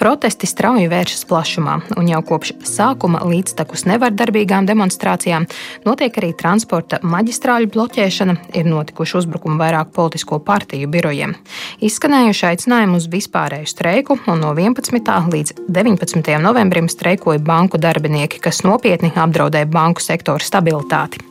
Protesti 0.00 0.48
strauji 0.50 0.90
vēršas 0.90 1.26
plašumā, 1.30 1.80
un 2.00 2.10
jau 2.10 2.22
kopš 2.26 2.54
sākuma 2.66 3.22
līdztekus 3.28 3.86
nevardarbībai 3.90 4.39
mierīgām 4.40 4.66
demonstrācijām, 4.66 5.46
notiek 5.84 6.16
arī 6.16 6.32
transporta 6.34 7.00
maģistrāļu 7.02 7.70
bloķēšana, 7.74 8.36
ir 8.56 8.66
notikuši 8.66 9.18
uzbrukumi 9.20 9.60
vairāk 9.60 9.92
politisko 9.92 10.40
partiju 10.40 10.88
birojiem. 10.88 11.34
Izskanējuši 11.80 12.46
aicinājumi 12.50 12.96
uz 12.96 13.08
vispārēju 13.10 13.68
streiku, 13.68 14.18
un 14.26 14.40
no 14.40 14.54
11. 14.54 15.30
līdz 15.32 15.56
19. 15.68 16.38
novembrim 16.40 16.88
streikoja 16.88 17.40
banku 17.40 17.78
darbinieki, 17.78 18.40
kas 18.40 18.64
nopietni 18.64 19.12
apdraudēja 19.14 19.68
banku 19.68 20.00
sektora 20.00 20.44
stabilitāti. 20.44 21.26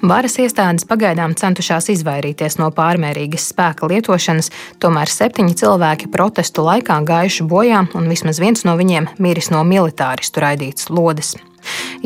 Varas 0.00 0.38
iestādes 0.40 0.86
pagaidām 0.88 1.34
centušās 1.36 1.90
izvairīties 1.92 2.56
no 2.60 2.70
pārmērīgas 2.72 3.50
spēka 3.50 3.90
lietošanas, 3.90 4.48
tomēr 4.80 5.12
septiņi 5.12 5.58
cilvēki 5.60 6.08
protestu 6.14 6.64
laikā 6.64 7.02
gājuši 7.04 7.46
bojā, 7.50 7.84
un 7.98 8.08
vismaz 8.08 8.40
viens 8.40 8.64
no 8.64 8.78
viņiem 8.80 9.12
miris 9.20 9.52
no 9.52 9.66
militāristu 9.66 10.40
raidītas 10.46 10.88
lodes. 10.88 11.36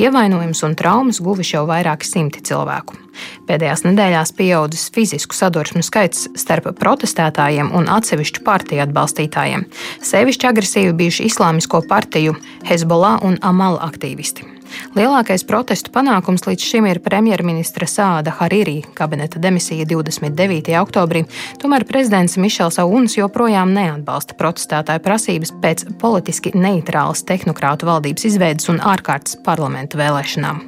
Ievainojumus 0.00 0.62
un 0.66 0.74
traumas 0.78 1.20
guvuši 1.22 1.56
jau 1.56 1.64
vairāki 1.68 2.08
simti 2.08 2.42
cilvēku. 2.44 2.98
Pēdējās 3.46 3.84
nedēļās 3.86 4.32
pieaudzis 4.34 4.88
fizisku 4.94 5.36
sadursmu 5.38 5.84
skaits 5.86 6.26
starp 6.40 6.72
protestētājiem 6.80 7.70
un 7.76 7.86
atsevišķu 7.92 8.42
partiju 8.46 8.82
atbalstītājiem. 8.88 9.68
Sevišķi 10.02 10.50
agresīvi 10.50 10.96
bijuši 10.98 11.28
islāmisko 11.30 11.84
partiju 11.88 12.34
Hezbollah 12.66 13.22
un 13.22 13.38
Amal 13.42 13.78
aktīvisti. 13.86 14.48
Lielākais 14.94 15.44
protestu 15.48 15.92
panākums 15.94 16.46
līdz 16.46 16.68
šim 16.68 16.88
ir 16.90 17.00
premjerministra 17.04 17.88
Sāda 17.90 18.34
Hariri 18.38 18.80
kabineta 18.94 19.40
demisija 19.42 19.86
29. 19.90 20.70
oktobrī, 20.80 21.24
tomēr 21.62 21.86
prezidents 21.88 22.38
Mišels 22.40 22.78
Auns 22.82 23.18
joprojām 23.18 23.74
neatbalsta 23.74 24.38
protestētāju 24.38 25.02
prasības 25.04 25.54
pēc 25.62 25.88
politiski 26.00 26.54
neitrālas 26.54 27.24
tehnokrātu 27.26 27.90
valdības 27.90 28.30
izveidas 28.30 28.70
un 28.72 28.80
ārkārtas 28.84 29.40
parlamentu 29.44 30.00
vēlēšanām. 30.00 30.62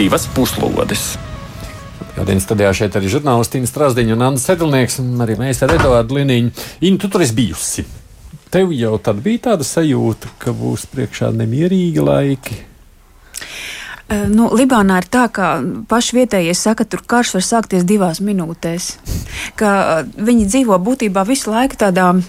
Divas 0.00 0.24
puslodes. 0.32 1.10
Gadījumā 2.16 2.42
studijā 2.42 2.70
šeit 2.76 2.96
arī 2.96 3.10
žurnālistīna 3.12 3.68
Strasdiņa 3.68 4.14
un 4.16 4.24
Anna 4.26 4.40
Sedlnieks, 4.40 4.98
un 5.02 5.20
arī 5.24 5.36
mēs 5.40 5.60
ar 5.64 5.74
Eduardu 5.76 6.16
Liniņu. 6.18 6.52
Inu, 6.88 7.00
tu 7.00 7.08
tur 7.12 7.24
esi 7.24 7.36
bijusi. 7.36 7.84
Tev 8.50 8.72
jau 8.74 8.96
tad 8.98 9.20
bija 9.22 9.50
tāda 9.50 9.66
sajūta, 9.66 10.32
ka 10.42 10.54
būs 10.56 10.88
priekšā 10.90 11.30
nemierīgi 11.38 12.02
laiki. 12.02 12.58
Nu, 14.26 14.48
Libānā 14.58 14.96
ir 14.98 15.06
tā, 15.06 15.28
ka 15.30 15.52
paši 15.86 16.16
vietējie 16.16 16.54
saka, 16.58 16.82
ka 16.82 16.90
tur 16.90 17.04
karš 17.06 17.36
var 17.36 17.44
sākties 17.46 17.86
divās 17.86 18.18
minūtēs. 18.18 18.88
Ka 19.58 20.02
viņi 20.18 20.48
dzīvo 20.50 20.80
būtībā 20.82 21.22
visu 21.28 21.52
laiku 21.54 21.78
tādā 21.78 22.08
uh, 22.16 22.24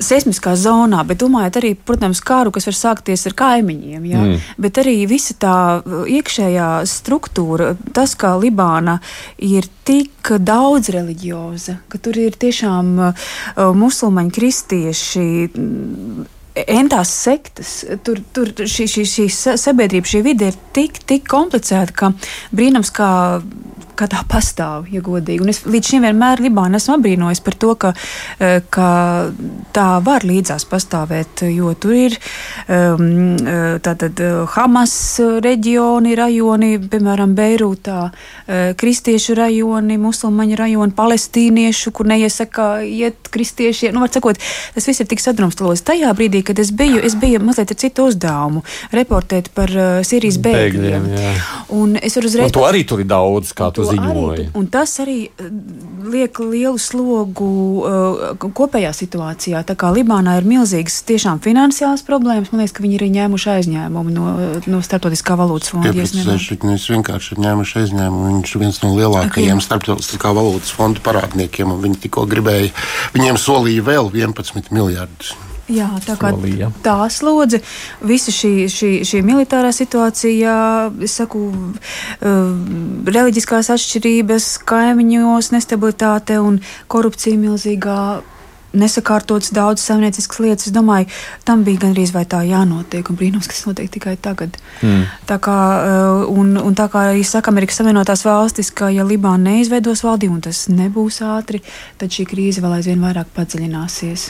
seismiskā 0.00 0.54
zonā, 0.58 1.02
bet 1.06 1.20
domājot 1.22 1.60
arī, 1.60 1.74
protams, 1.74 2.22
kāru, 2.24 2.52
kas 2.54 2.68
var 2.70 2.76
sākties 2.78 3.26
ar 3.30 3.36
kaimiņiem, 3.38 4.08
ja? 4.08 4.22
mm. 4.24 4.48
bet 4.60 4.80
arī 4.82 4.96
visa 5.10 5.36
tā 5.40 5.56
uh, 5.80 6.02
iekšējā 6.08 6.70
struktūra, 6.88 7.74
tas, 7.96 8.16
kā 8.18 8.34
Libāna 8.40 8.98
ir 9.36 9.68
tik 9.86 10.32
daudz 10.40 10.90
reliģioza, 10.94 11.80
ka 11.90 12.00
tur 12.02 12.18
ir 12.20 12.36
tiešām 12.40 12.92
uh, 13.10 13.30
musulmaņi, 13.76 14.36
kristieši 14.36 15.26
entās 16.66 17.12
sektas, 17.24 17.72
tur, 18.04 18.20
tur 18.34 18.52
šī, 18.58 18.88
šī, 18.90 19.06
šī 19.14 19.28
sabiedrība, 19.60 20.10
šī 20.10 20.22
vide 20.26 20.50
ir 20.52 20.60
tik, 20.76 21.02
tik 21.08 21.28
komplicēta, 21.30 21.96
ka 21.96 22.12
brīnums, 22.56 22.92
kā 22.94 23.10
kā 24.00 24.08
tā 24.10 24.22
pastāv, 24.28 24.88
ja 24.92 25.02
godīgi. 25.04 25.42
Un 25.44 25.52
es 25.52 25.62
līdz 25.68 25.92
šim 25.92 26.06
vienmēr 26.06 26.40
Libānu 26.44 26.78
esmu 26.78 26.96
apbrīnojis 26.96 27.42
par 27.44 27.56
to, 27.60 27.74
ka, 27.80 27.92
eh, 28.40 28.60
ka 28.72 28.88
tā 29.76 29.88
var 30.04 30.24
līdzās 30.26 30.64
pastāvēt, 30.70 31.44
jo 31.52 31.72
tur 31.80 31.96
ir 31.96 32.16
um, 32.68 33.36
tātad 33.84 34.22
eh, 34.24 34.38
Hamas 34.54 34.94
reģioni, 35.44 36.16
rajoni, 36.18 36.72
piemēram, 36.90 37.34
Beirūtā, 37.36 37.98
kristiešu 38.80 39.34
rajoni, 39.38 39.96
musulmaņu 40.00 40.56
rajoni, 40.58 40.94
palestīniešu, 40.96 41.92
kur 41.94 42.08
neiesaka 42.10 42.68
iet 42.84 43.30
kristiešiem. 43.32 43.94
Nu, 43.94 44.02
var 44.04 44.12
sakot, 44.12 44.40
tas 44.74 44.88
viss 44.88 45.02
ir 45.02 45.08
tik 45.10 45.22
sadrumstalots. 45.22 45.84
Tajā 45.86 46.10
brīdī, 46.16 46.42
kad 46.50 46.58
es 46.58 46.72
biju, 46.74 46.98
es 47.06 47.14
biju 47.18 47.40
mazliet 47.46 47.70
ar 47.70 47.78
citu 47.78 48.08
uzdevumu- 48.10 48.62
reportēt 48.98 49.52
par 49.54 49.70
uh, 49.70 50.02
Sīrijas 50.06 50.40
bēgļiem. 50.42 51.06
bēgļiem 51.06 51.70
un 51.78 51.96
es 52.02 52.16
varu 52.18 52.30
uzreiz. 52.30 52.50
Un 52.50 52.54
to 52.56 52.64
arī 52.66 52.82
tur 52.86 53.02
ir 53.02 53.08
daudz, 53.10 53.52
kā 53.54 53.70
tu 53.74 53.84
ziņoja. 53.86 54.34
Arī, 54.34 54.46
un 54.58 54.66
tas 54.72 54.92
arī 55.02 55.18
eh, 55.28 55.50
liek 56.10 56.40
lielu 56.42 56.78
slogu 56.80 57.50
uh, 57.80 58.32
kopējā 58.40 58.90
situācijā. 58.96 59.62
Tā 59.66 59.76
kā 59.78 59.92
Libānā 59.94 60.36
ir 60.40 60.48
milzīgas 60.48 61.00
tiešām 61.08 61.42
finansiālas 61.44 62.02
problēmas, 62.06 62.50
man 62.52 62.64
liekas, 62.64 62.74
ka 62.76 62.84
viņi 62.84 62.98
ir 62.98 63.06
ņēmuši 63.18 63.52
aizņēmumu 63.56 64.14
no, 64.14 64.26
no 64.66 64.82
Startautiskā 64.84 65.36
valūtas 65.38 65.74
fonda. 65.74 65.94
Viņš 65.94 66.88
vienkārši 66.96 67.36
ir 67.36 67.44
ņēmuši 67.46 67.78
aizņēmumu. 67.84 68.26
Viņš 68.30 68.56
ir 68.56 68.64
viens 68.64 68.80
no 68.82 68.94
lielākajiem 68.96 69.60
okay. 69.60 69.68
Startautiskā 69.68 70.34
valūtas 70.36 70.74
fonda 70.74 71.02
parādniekiem, 71.04 71.70
un 71.70 71.84
viņi 71.84 72.02
tikko 72.06 72.26
gribēja, 72.30 72.74
viņiem 73.14 73.38
solīja 73.40 73.86
vēl 73.86 74.10
11 74.16 74.74
miljardus. 74.74 75.36
Jā, 75.70 75.88
tā 76.02 76.16
kā 76.18 76.32
Solija. 76.34 76.70
tā 76.82 76.96
slodze, 77.12 77.60
visa 78.02 78.32
šī, 78.34 78.66
šī, 78.72 78.90
šī 79.06 79.22
militārā 79.26 79.70
situācija, 79.74 80.54
saku, 81.10 81.44
uh, 81.52 82.50
reliģiskās 83.06 83.70
atšķirības, 83.76 84.50
kaimiņos, 84.66 85.52
nestabilitāte 85.54 86.40
un 86.42 86.60
korupcija 86.90 87.38
milzīgā. 87.38 88.02
Nesakārtotas 88.70 89.50
daudzas 89.50 89.88
saimnieciskas 89.88 90.38
lietas. 90.38 90.68
Es 90.68 90.74
domāju, 90.76 91.08
tam 91.42 91.64
bija 91.66 91.80
gandrīz 91.82 92.12
vai 92.14 92.22
tā 92.22 92.44
jānotiek, 92.46 93.08
un 93.10 93.16
brīnums, 93.18 93.48
kas 93.50 93.64
notiek 93.66 93.90
tikai 93.90 94.12
tagad. 94.22 94.54
Mm. 94.78 95.08
Tā 95.26 95.40
kā, 95.42 95.56
uh, 95.80 96.28
un, 96.30 96.52
un 96.54 96.76
tā 96.78 96.86
kā 96.92 97.08
arī 97.08 97.24
saka 97.26 97.50
Amerikas 97.50 97.80
Savienotās 97.82 98.22
valstis, 98.28 98.70
ka 98.70 98.92
ja 98.94 99.02
Libāna 99.02 99.56
neizveidos 99.56 100.04
valdību, 100.06 100.38
un 100.38 100.46
tas 100.46 100.68
nebūs 100.70 101.18
ātri, 101.26 101.64
tad 101.98 102.14
šī 102.14 102.28
krīze 102.30 102.62
vēl 102.62 102.78
aizvien 102.78 103.02
vairāk 103.02 103.34
padziļināsies. 103.34 104.28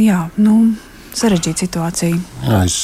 Jā, 0.00 0.20
nu, 0.40 0.54
sarežģīta 1.16 1.64
situācija. 1.64 2.18
Jā, 2.46 2.60
es. 2.64 2.76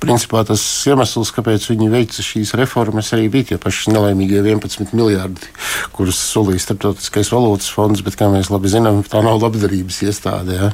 Principā 0.00 0.42
tas 0.48 0.62
iemesls, 0.88 1.32
kāpēc 1.34 1.64
viņi 1.70 1.88
veica 1.92 2.24
šīs 2.24 2.52
reformas, 2.58 3.10
arī 3.16 3.28
bija 3.32 3.50
tie 3.50 3.58
paši 3.60 3.94
nelaimīgie 3.94 4.40
11 4.42 4.94
miljardi, 4.96 5.50
kurus 5.96 6.20
solīja 6.20 6.62
Startautiskais 6.64 7.32
valūtas 7.32 7.70
fonds, 7.74 8.04
bet, 8.06 8.16
kā 8.20 8.30
mēs 8.32 8.52
labi 8.52 8.72
zinām, 8.72 9.02
tā 9.06 9.22
nav 9.24 9.40
labdarības 9.42 10.00
iestāde. 10.06 10.56
Ja? 10.60 10.70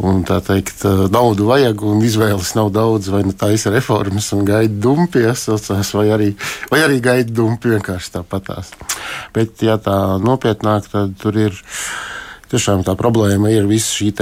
Un, 0.00 0.22
tā 0.28 0.40
teikt, 0.46 0.86
naudu 1.14 1.50
vajag 1.50 1.86
un 1.86 2.02
izvēles 2.06 2.54
nav 2.58 2.72
daudz, 2.74 3.10
vai 3.12 3.24
nu 3.26 3.34
taisa 3.36 3.74
reformas 3.74 4.32
un 4.36 4.46
gaida 4.48 4.82
dumpi, 4.86 5.26
iesaucās, 5.26 5.94
vai 5.98 6.08
arī, 6.16 6.32
vai 6.72 6.82
arī 6.86 7.00
gaida 7.04 7.36
dumpi 7.42 7.74
vienkārši 7.76 8.18
tāpatās. 8.18 8.74
Bet, 9.36 9.58
ja 9.66 9.78
tā 9.82 10.16
nopietnāk, 10.22 10.92
tad 10.92 11.18
tur 11.22 11.42
ir. 11.48 11.64
Tiešām 12.46 12.84
tā 12.86 12.92
problēma 12.94 13.50
ir 13.50 13.64
visa 13.66 13.90
šī 13.90 14.12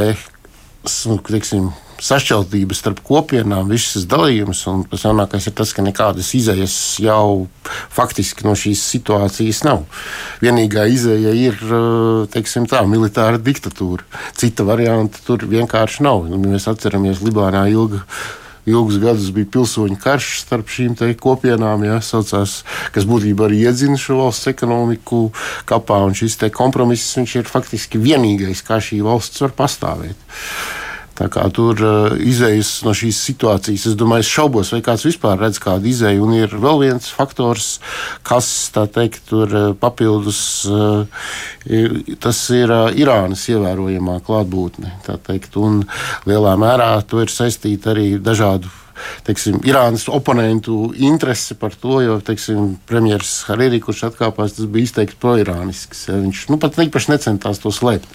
nu, 1.09 1.17
teiksim, 1.25 1.71
sašķeltības 2.05 2.81
starp 2.83 3.01
kopienām, 3.07 3.71
visas 3.73 3.95
šis 3.95 4.07
dalījums. 4.11 4.61
Un 4.71 4.85
tas 4.91 5.07
jaunākais 5.07 5.49
ir 5.49 5.55
tas, 5.57 5.73
ka 5.77 5.85
nekādas 5.85 6.33
izējas 6.37 6.77
jau 7.03 7.47
faktiski 7.95 8.47
no 8.47 8.55
šīs 8.59 8.83
situācijas 8.93 9.65
nav. 9.67 9.85
Vienīgā 10.45 10.87
izēja 10.93 11.35
ir 11.39 11.61
teiksim, 12.35 12.69
tā, 12.71 12.85
militāra 12.91 13.41
diktatūra. 13.41 14.05
Cita 14.37 14.67
varianta 14.69 15.23
tur 15.27 15.47
vienkārši 15.49 16.05
nav. 16.05 16.27
Un, 16.29 16.49
mēs 16.53 16.69
atceramies, 16.71 17.25
Libānā 17.25 17.67
ilga 17.73 18.05
ilgus 18.71 19.01
gadus 19.03 19.31
bija 19.35 19.51
pilsoņu 19.57 19.99
karš 20.03 20.31
starp 20.45 20.71
šīm 20.73 20.97
kopienām, 21.21 21.85
ja, 21.87 21.99
saucās, 22.05 22.63
kas 22.95 23.09
būtībā 23.09 23.49
arī 23.49 23.65
iedzina 23.67 23.99
šo 24.01 24.21
valsts 24.23 24.51
ekonomiku 24.53 25.27
kapā. 25.69 26.01
Šis 26.15 26.39
kompromiss 26.55 27.17
ir 27.17 27.51
faktiski 27.51 27.99
vienīgais, 27.99 28.65
kā 28.67 28.81
šī 28.83 29.03
valsts 29.05 29.45
var 29.45 29.55
pastāvēt. 29.57 30.17
Tā 31.15 31.29
kā 31.31 31.45
tur 31.55 31.79
uh, 31.79 32.15
izējas 32.19 32.81
no 32.87 32.95
šīs 32.97 33.21
situācijas, 33.29 33.87
es 33.91 33.99
domāju, 33.99 34.25
es 34.27 34.33
šaubos, 34.35 34.73
vai 34.75 34.81
kāds 34.85 35.07
vispār 35.07 35.39
redz 35.39 35.61
kādu 35.63 35.91
izēju. 35.91 36.25
Un 36.27 36.37
ir 36.41 36.57
vēl 36.59 36.81
viens 36.83 37.09
faktors, 37.15 37.79
kas, 38.27 38.51
tā 38.75 38.87
teikt, 38.91 39.23
tur 39.31 39.55
uh, 39.55 39.67
papildus, 39.79 40.41
uh, 40.67 41.29
tas 42.25 42.45
ir 42.55 42.75
uh, 42.75 42.89
Irānas 42.99 43.47
ievērojamā 43.53 44.19
klātbūtne. 44.27 44.97
Teikt, 45.07 45.55
un 45.61 45.85
lielā 46.27 46.57
mērā 46.61 46.97
to 47.09 47.23
ir 47.23 47.33
saistīta 47.33 47.95
arī 47.95 48.17
dažādu 48.19 48.71
teiksim, 49.27 49.61
Irānas 49.67 50.07
oponentu 50.13 50.93
interese 50.97 51.57
par 51.59 51.75
to, 51.75 52.01
jo 52.05 52.19
premjerministrs 52.89 53.45
Hariri, 53.49 53.81
kurš 53.83 54.07
atkāpās, 54.11 54.57
tas 54.57 54.69
bija 54.71 54.89
izteikti 54.89 55.19
proirānisks. 55.21 56.07
Ja, 56.09 56.19
viņš 56.21 56.45
nu, 56.53 56.59
pat 56.63 56.79
īpaši 56.83 57.13
necentās 57.15 57.61
to 57.63 57.73
slēpt. 57.75 58.09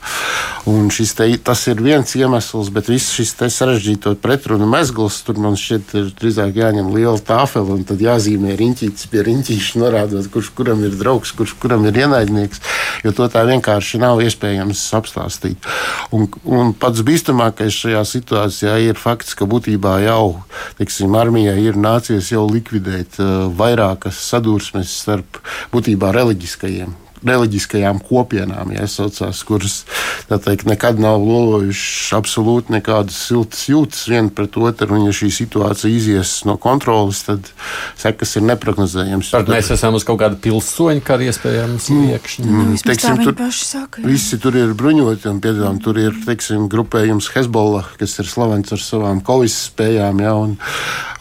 Te, 1.19 1.27
tas 1.43 1.65
ir 1.71 1.81
viens 1.83 2.15
iemesls, 2.15 2.71
bet 2.73 2.89
viss 2.91 3.13
šis 3.15 3.35
sarežģīto 3.53 4.15
pretrunu 4.21 4.67
mezgls, 4.69 5.21
tur 5.25 5.39
man 5.41 5.57
šķiet, 5.59 5.93
ir 5.99 6.11
drīzāk 6.19 6.59
jāņem 6.59 6.91
liela 6.93 7.19
tāfela 7.23 7.75
un 7.75 7.85
tad 7.87 8.01
jāzīmē 8.03 8.55
riņķītis 8.59 9.09
pie 9.11 9.23
riņķīša, 9.27 9.81
norādot, 9.81 10.29
kurš 10.33 10.51
kuram 10.57 10.83
ir 10.87 10.95
draugs, 10.99 11.33
kurš 11.35 11.55
kuram 11.61 11.87
ir 11.89 11.97
ienaidnieks, 12.03 12.61
jo 13.05 13.13
to 13.15 13.27
tā 13.31 13.43
vienkārši 13.49 14.01
nav 14.01 14.21
iespējams 14.23 14.83
apstāstīt. 14.99 15.69
Un, 16.15 16.27
un 16.45 16.73
pats 16.77 17.03
bīstamākais 17.05 17.75
šajā 17.83 18.03
situācijā 18.07 18.77
ir 18.87 18.99
fakts, 18.99 19.35
ka 19.37 19.47
būtībā 19.49 19.99
jau 20.05 20.41
teiksim, 20.77 21.15
armijai 21.15 21.58
ir 21.63 21.79
nācies 21.79 22.32
jau 22.34 22.45
likvidēt 22.49 23.19
uh, 23.23 23.47
vairākas 23.49 24.21
sadursmes 24.29 24.93
starp 25.01 25.41
būtībā 25.73 26.13
reliģiskajiem 26.15 26.95
reliģiskajām 27.25 27.99
kopienām, 28.05 28.73
ja 28.75 28.88
saucās, 28.89 29.41
kuras 29.47 29.82
teikt, 30.29 30.67
nekad 30.69 30.99
nav 31.01 31.21
lolojušas 31.23 32.13
absolūti 32.17 32.73
nekādas 32.75 33.17
siltas 33.27 33.65
jūtas 33.69 34.05
viena 34.10 34.32
pret 34.34 34.58
otru. 34.60 34.95
Un, 34.95 35.08
ja 35.08 35.13
šī 35.15 35.29
situācija 35.34 35.91
izies 35.91 36.34
no 36.47 36.55
kontrolas, 36.62 37.23
tad 37.27 37.51
sekas 37.99 38.36
ir 38.39 38.45
neparedzējamas. 38.49 39.32
Tad 39.34 39.51
mēs 39.51 39.71
esam 39.75 39.97
uz 39.97 40.05
kaut 40.08 40.21
kāda 40.21 40.39
pilsoņa 40.41 41.03
kara 41.05 41.27
iespējams 41.29 41.89
mm. 41.93 42.08
iekšņa. 42.15 42.47
Mm, 42.49 42.77
teiksim, 42.86 43.21
tur, 43.27 43.38
saka, 43.55 44.03
jā. 44.03 44.08
visi 44.10 44.39
tur 44.41 44.58
ir 44.60 44.73
bruņoti 44.77 45.29
un 45.32 45.41
piedāvājumi. 45.43 45.84
Tur 45.86 46.01
ir 46.01 46.17
teiksim, 46.25 46.67
grupējums 46.71 47.29
Hezbollah, 47.36 47.91
kas 47.99 48.17
ir 48.21 48.29
slavens 48.29 48.73
ar 48.75 48.84
savām 48.84 49.23
kaujas 49.25 49.58
spējām. 49.69 50.23
Ja, 50.23 50.36
un, 50.39 50.55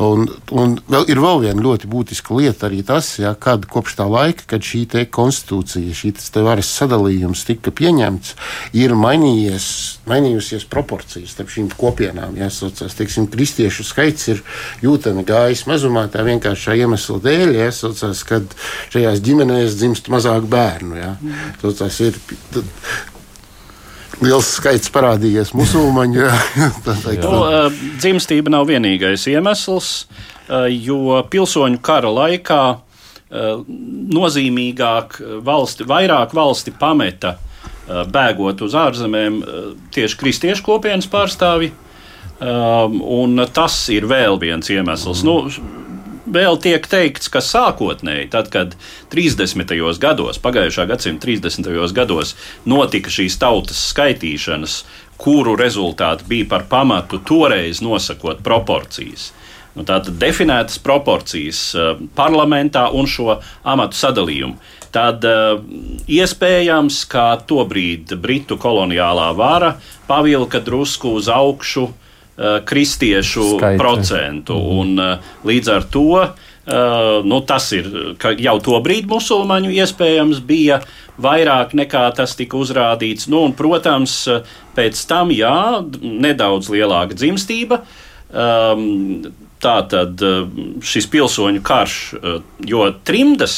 un, 0.02 0.26
un 0.52 0.78
vēl 0.88 1.08
ir 1.12 1.22
vēl 1.22 1.44
viena 1.46 1.64
ļoti 1.64 1.90
būtiska 1.90 2.36
lieta 2.38 2.68
arī 2.68 2.82
tas, 2.86 3.14
ja, 3.20 3.34
kad 3.38 3.66
kopš 3.70 3.98
tā 4.00 4.08
laika, 4.08 4.46
kad 4.54 4.64
šī 4.64 4.86
konstitūcija, 5.12 5.87
šī 5.96 6.12
varas 6.44 6.70
sadalījums 6.78 7.44
tika 7.48 7.72
pieņemts, 7.74 8.34
ir 8.78 8.94
mainījusies 8.98 10.66
proporcijas 10.70 11.34
starp 11.34 11.52
šīm 11.54 11.70
kopienām. 11.78 12.36
Ja, 12.40 12.50
saucās, 12.52 12.96
teiksim, 12.98 13.28
kristiešu 13.32 13.86
skaits 13.86 14.30
ir 14.32 14.42
jūtami 14.84 15.24
gājis 15.28 15.66
mazumā 15.70 16.06
tā 16.12 16.24
vienkāršā 16.26 16.78
iemesla 16.78 17.20
dēļ, 17.24 17.54
ja, 17.58 17.68
saucās, 17.74 18.24
kad 18.28 18.58
šajās 18.94 19.22
ģimenēs 19.24 19.78
dzimst 19.78 20.10
mazāk 20.12 20.48
bērnu. 20.50 20.98
Ja, 20.98 21.14
saucās, 21.62 22.00
ir, 22.08 22.18
liels 24.24 24.48
skaits 24.58 24.90
parādījies 24.94 25.54
musulmaņu. 25.56 26.26
nu, 27.22 27.38
dzimstība 28.00 28.52
nav 28.52 28.66
vienīgais 28.70 29.28
iemesls, 29.30 29.92
jo 30.72 31.22
pilsoņu 31.30 31.80
kara 31.84 32.10
laikā 32.12 32.62
nozīmīgāk 33.28 35.18
valsti, 35.44 35.84
vairāk 35.88 36.32
valsti 36.36 36.72
pameta 36.78 37.36
bēgot 37.88 38.62
uz 38.64 38.76
ārzemēm 38.76 39.42
tieši 39.94 40.18
kristiešu 40.20 40.64
kopienas 40.64 41.08
pārstāvji. 41.10 41.72
Un 42.38 43.44
tas 43.52 43.76
ir 43.92 44.06
vēl 44.08 44.38
viens 44.40 44.70
iemesls. 44.70 45.24
Nu, 45.26 45.40
vēl 46.32 46.58
tiek 46.62 46.86
teikts, 46.86 47.30
ka 47.32 47.42
sākotnēji, 47.44 48.28
tad, 48.32 48.50
kad 48.52 48.76
30. 49.12 49.74
gados, 50.00 50.40
pagājušā 50.42 50.86
gadsimta 50.90 51.26
30. 51.26 51.92
gados, 51.96 52.34
notika 52.68 53.10
šīs 53.12 53.38
tautas 53.40 53.80
skaitīšanas, 53.92 54.82
kuru 55.18 55.56
rezultāti 55.58 56.28
bija 56.28 56.46
par 56.52 56.68
pamatu 56.70 57.18
toreiz 57.18 57.82
nosakot 57.82 58.44
proporcijas. 58.44 59.32
Nu, 59.78 59.86
Tātad 59.86 60.18
definētas 60.18 60.80
proporcijas 60.82 61.60
uh, 61.78 61.94
parlamentā 62.18 62.88
un 62.90 63.06
šo 63.06 63.38
amatu 63.62 63.98
sadalījumu. 63.98 64.58
Tad 64.94 65.22
uh, 65.28 65.60
iespējams, 66.10 67.04
ka 67.12 67.30
tobrīd 67.46 68.16
Britu 68.18 68.58
koloniālā 68.58 69.30
vara 69.38 69.76
pavilka 70.08 70.62
drusku 70.64 71.14
uz 71.20 71.30
augšu 71.30 71.88
Uh, 72.38 72.60
kristiešu 72.62 73.56
Skaita. 73.58 73.82
procentu. 73.82 74.54
Un, 74.54 74.92
līdz 75.42 75.70
ar 75.74 75.86
to 75.90 76.28
nu, 77.26 77.40
tas 77.42 77.64
ir, 77.74 77.88
jau 78.38 78.54
to 78.62 78.78
brīdi 78.84 79.10
musulmaņu 79.10 79.72
iespējams 79.74 80.38
bija 80.46 80.76
vairāk 81.18 81.74
nekā 81.74 82.04
tas 82.14 82.36
tika 82.38 82.60
uzrādīts. 82.60 83.26
Nu, 83.32 83.42
un, 83.48 83.56
protams, 83.58 84.20
pēc 84.76 85.02
tam 85.10 85.32
jā, 85.34 85.82
nedaudz 85.98 86.70
lielāka 86.70 87.18
dzimstība. 87.18 87.82
Um, 88.28 89.26
tā 89.62 89.76
tad 89.90 90.22
šis 90.84 91.08
pilsoņu 91.10 91.62
karš, 91.66 91.98
jo 92.68 92.84
trimdas 93.06 93.56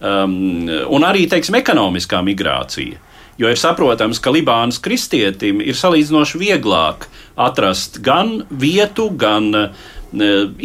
um, 0.00 0.68
un 0.68 1.06
arī 1.08 1.24
teiksim, 1.32 1.56
ekonomiskā 1.60 2.20
migrācija 2.26 3.00
Jo 3.38 3.50
ir 3.50 3.58
saprotams, 3.58 4.20
ka 4.22 4.30
Libānas 4.30 4.78
kristietim 4.82 5.62
ir 5.64 5.74
salīdzinoši 5.78 6.38
vieglāk 6.38 7.08
atrast 7.40 7.98
gan 8.04 8.44
vietu, 8.50 9.08
gan 9.10 9.50
uh, 9.58 9.90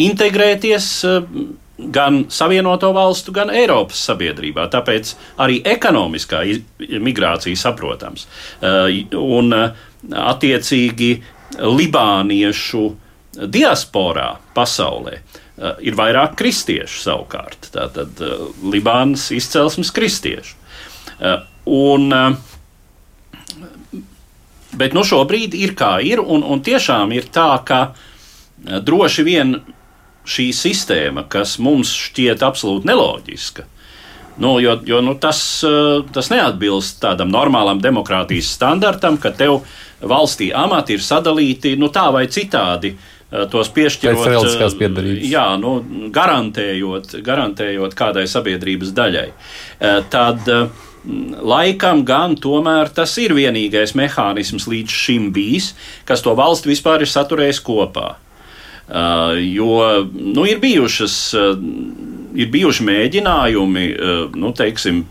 integrēties. 0.10 0.92
Uh, 1.08 1.50
gan 1.80 2.26
Savienoto 2.28 2.90
valstu, 2.92 3.32
gan 3.32 3.48
Eiropas 3.56 4.02
sabiedrībā. 4.10 4.66
Tāpēc 4.68 5.14
arī 5.40 5.62
ekonomiskā 5.64 6.42
migrācija 7.00 7.56
saprotams. 7.56 8.26
Uh, 8.60 8.92
un 9.16 9.56
attiecīgi 9.56 11.14
Libāniešu 11.56 12.84
diasporā 13.36 14.38
pasaulē 14.56 15.20
ir 15.84 15.98
vairāk 16.00 16.38
kristiešu 16.40 17.02
savukārt. 17.04 17.68
Tātad 17.74 18.22
Libānas 18.64 19.28
izcelsmes 19.36 19.92
kristiešu. 19.92 20.56
Un 21.70 22.16
Bet 24.80 24.94
nu, 24.94 25.02
šobrīd 25.06 25.56
ir 25.58 25.74
kā 25.78 25.98
ir, 26.06 26.22
un, 26.22 26.44
un 26.46 26.62
tiešām 26.62 27.12
ir 27.16 27.30
tā, 27.34 27.50
ka 27.66 27.80
eh, 27.90 28.78
droši 28.86 29.26
vien 29.26 29.58
šī 30.30 30.50
sistēma, 30.54 31.26
kas 31.32 31.58
mums 31.64 31.92
šķiet 31.98 32.44
absolūti 32.46 32.90
neloģiska, 32.92 33.66
nu, 34.44 34.54
jo, 34.62 34.76
jo 34.86 35.02
nu, 35.02 35.16
tas, 35.18 35.42
eh, 35.66 36.06
tas 36.14 36.30
neatbilst 36.30 37.02
tādam 37.02 37.34
normālam 37.34 37.82
demokrātijas 37.82 38.54
standartam, 38.60 39.18
ka 39.18 39.34
tev 39.34 39.64
valstī 40.00 40.52
amati 40.56 41.00
ir 41.00 41.04
sadalīti 41.04 41.74
nu, 41.80 41.90
tā 41.92 42.06
vai 42.14 42.28
citādi. 42.30 42.94
Eh, 42.94 43.18
tos 43.52 43.70
piešķirot, 43.76 44.20
jā, 45.30 45.46
nu, 45.62 45.74
garantējot, 46.16 47.20
garantējot 47.26 47.98
kādai 47.98 48.26
sabiedrības 48.30 48.94
daļai. 48.98 49.28
Tad 50.10 50.50
uh, 50.50 50.88
Laikam 51.08 52.02
gan 52.04 52.36
tomēr 52.36 52.90
tas 52.92 53.14
ir 53.22 53.32
vienīgais 53.38 53.96
mehānisms 53.96 54.68
līdz 54.68 54.96
šim 55.04 55.30
bijis, 55.36 55.72
kas 56.06 56.24
to 56.26 56.34
valsti 56.36 56.74
vispār 56.74 57.06
ir 57.06 57.10
saturējis 57.10 57.62
kopā. 57.64 58.18
Uh, 58.90 59.38
jo 59.38 60.10
nu, 60.12 60.44
ir, 60.50 60.58
bijušas, 60.60 61.16
uh, 61.38 61.54
ir 62.34 62.50
bijuši 62.52 62.86
mēģinājumi 62.88 63.86
uh, 63.94 64.24
nu, 64.34 64.50
teiksim, 64.58 65.04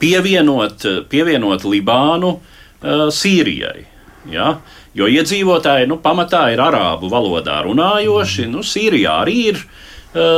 pievienot, 0.00 0.86
pievienot 1.12 1.66
Libānu 1.68 2.32
uh, 2.38 3.06
Sīrijai. 3.12 3.84
Ja? 4.32 4.56
Jo 4.98 5.06
iedzīvotāji 5.06 5.86
nu, 5.86 6.00
pamatā 6.02 6.48
ir 6.50 6.58
arābu 6.58 7.06
valodā 7.12 7.60
runājoši. 7.62 8.48
Nu, 8.50 8.64
Sīrijā 8.66 9.20
arī 9.22 9.36
ir 9.52 9.60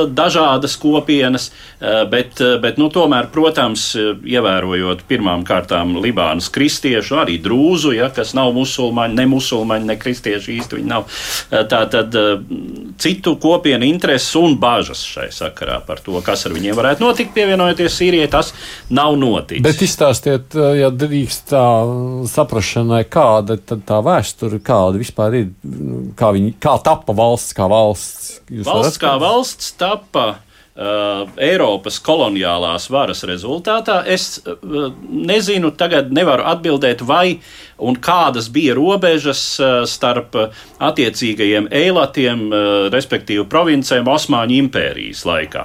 dažādas 0.06 0.76
kopienas, 0.76 1.50
eh, 1.80 2.04
bet, 2.11 2.40
eh, 2.40 2.59
bet 2.59 2.78
nu, 2.78 2.88
tomēr, 2.90 3.30
protams, 3.30 3.94
ievērojot 4.24 5.04
pirmām 5.09 5.44
kārtām 5.44 5.94
Libānas 6.02 6.50
kristiešu, 6.50 7.16
arī 7.22 7.38
drūzu, 7.42 7.94
ja, 7.94 8.09
kas 8.11 8.35
nav 8.35 8.52
musulmaņi, 8.52 9.14
ne 9.14 9.26
musulmaņi, 9.26 9.85
ne 9.85 9.96
kristieši 9.96 10.59
īsti 10.59 10.76
viņi 10.80 10.87
nav. 10.87 11.04
Tā 11.50 11.80
tad 11.90 12.14
citu 12.98 13.37
kopienu 13.37 13.85
intereses 13.85 14.35
un 14.37 14.56
bažas 14.59 15.02
šai 15.04 15.28
sakarā 15.30 15.80
par 15.87 16.00
to, 16.04 16.20
kas 16.20 16.46
ar 16.46 16.52
viņiem 16.52 16.74
varētu 16.74 17.00
notikt, 17.00 17.35
pievienojoties 17.35 17.96
Sīrijai, 18.00 18.30
tas 18.30 18.52
nav 18.90 19.16
noticis. 19.16 19.62
Bet 19.62 19.83
izstāstiet, 19.83 20.54
ja 20.54 20.90
drīkst 20.90 21.50
tā 21.50 21.64
saprašanai, 22.30 23.04
kāda 23.11 23.59
tad 23.59 23.85
tā 23.88 24.00
vēsture, 24.04 24.61
kāda 24.64 25.00
vispār 25.00 25.38
ir, 25.40 25.48
kā, 26.18 26.33
viņi, 26.37 26.54
kā 26.61 26.76
tapa 26.85 27.14
valsts 27.16 27.56
kā 27.56 27.68
valsts. 27.70 28.40
Jūs 28.50 28.66
valsts 28.66 28.98
varat? 28.98 29.02
kā 29.02 29.14
valsts 29.20 29.60
tappa 29.81 30.27
uh, 30.35 31.29
Eiropas 31.40 32.01
koloniālās 32.05 32.88
varas 32.92 33.25
rezultātā. 33.29 34.01
Es 34.07 34.40
uh, 34.44 34.90
nezinu, 35.11 35.73
tagad 35.77 36.12
nevaru 36.16 36.46
atbildēt, 36.51 37.05
vai 37.07 37.40
un 37.81 37.97
kādas 37.97 38.51
bija 38.53 38.75
robežas 38.77 39.43
uh, 39.61 39.83
starp 39.88 40.37
attiecīgajiem 40.81 41.69
eilatiem, 41.73 42.47
uh, 42.49 42.69
respektīvi 42.93 43.47
provincēm 43.51 44.09
Osmaņu 44.11 44.59
impērijas 44.64 45.25
laikā. 45.29 45.64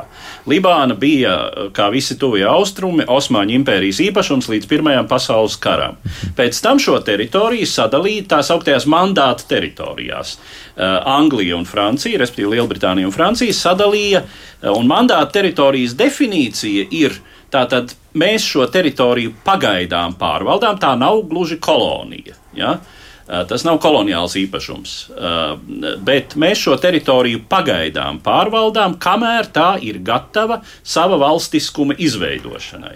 Libāna 0.50 0.98
bija, 1.00 1.36
uh, 1.46 1.70
kā 1.76 1.90
visi 1.94 2.18
tuvie 2.22 2.46
austrumi, 2.50 3.08
Osmaņu 3.08 3.58
impērijas 3.60 4.02
īpašums 4.08 4.50
līdz 4.54 4.72
Pirmajam 4.72 5.10
pasaules 5.12 5.60
karam. 5.62 6.00
Pēc 6.38 6.60
tam 6.64 6.82
šo 6.82 7.00
teritoriju 7.06 7.68
sadalīja 7.70 8.30
tās 8.36 8.52
augtajās 8.54 8.88
mandāta 8.90 9.48
teritorijās. 9.50 10.38
Anglija 10.76 11.56
un 11.56 11.64
Francija, 11.64 12.20
respektīvi 12.20 12.58
Lielbritānija 12.58 13.08
un 13.08 13.14
Francija, 13.16 13.54
sadalīja 13.56 14.26
un 14.76 14.90
mandāta 14.90 15.38
teritorijas 15.38 15.96
definīcija 15.96 16.90
ir 16.92 17.16
tātad 17.56 17.96
mēs 18.20 18.44
šo 18.44 18.68
teritoriju 18.72 19.34
pagaidām 19.46 20.18
pārvaldām, 20.20 20.78
tā 20.82 20.94
nav 21.00 21.24
gluži 21.30 21.58
kolonija. 21.64 22.36
Ja? 22.56 22.76
Tas 23.26 23.64
nav 23.66 23.80
koloniāls 23.82 24.36
īpašums, 24.38 24.92
bet 26.06 26.36
mēs 26.38 26.60
šo 26.62 26.76
teritoriju 26.78 27.42
pagaidām 27.50 28.20
pārvaldām, 28.26 29.00
kamēr 29.02 29.50
tā 29.56 29.72
ir 29.82 29.98
gatava 30.06 30.60
sava 30.84 31.18
valstiskuma 31.24 31.98
izveidošanai. 31.98 32.94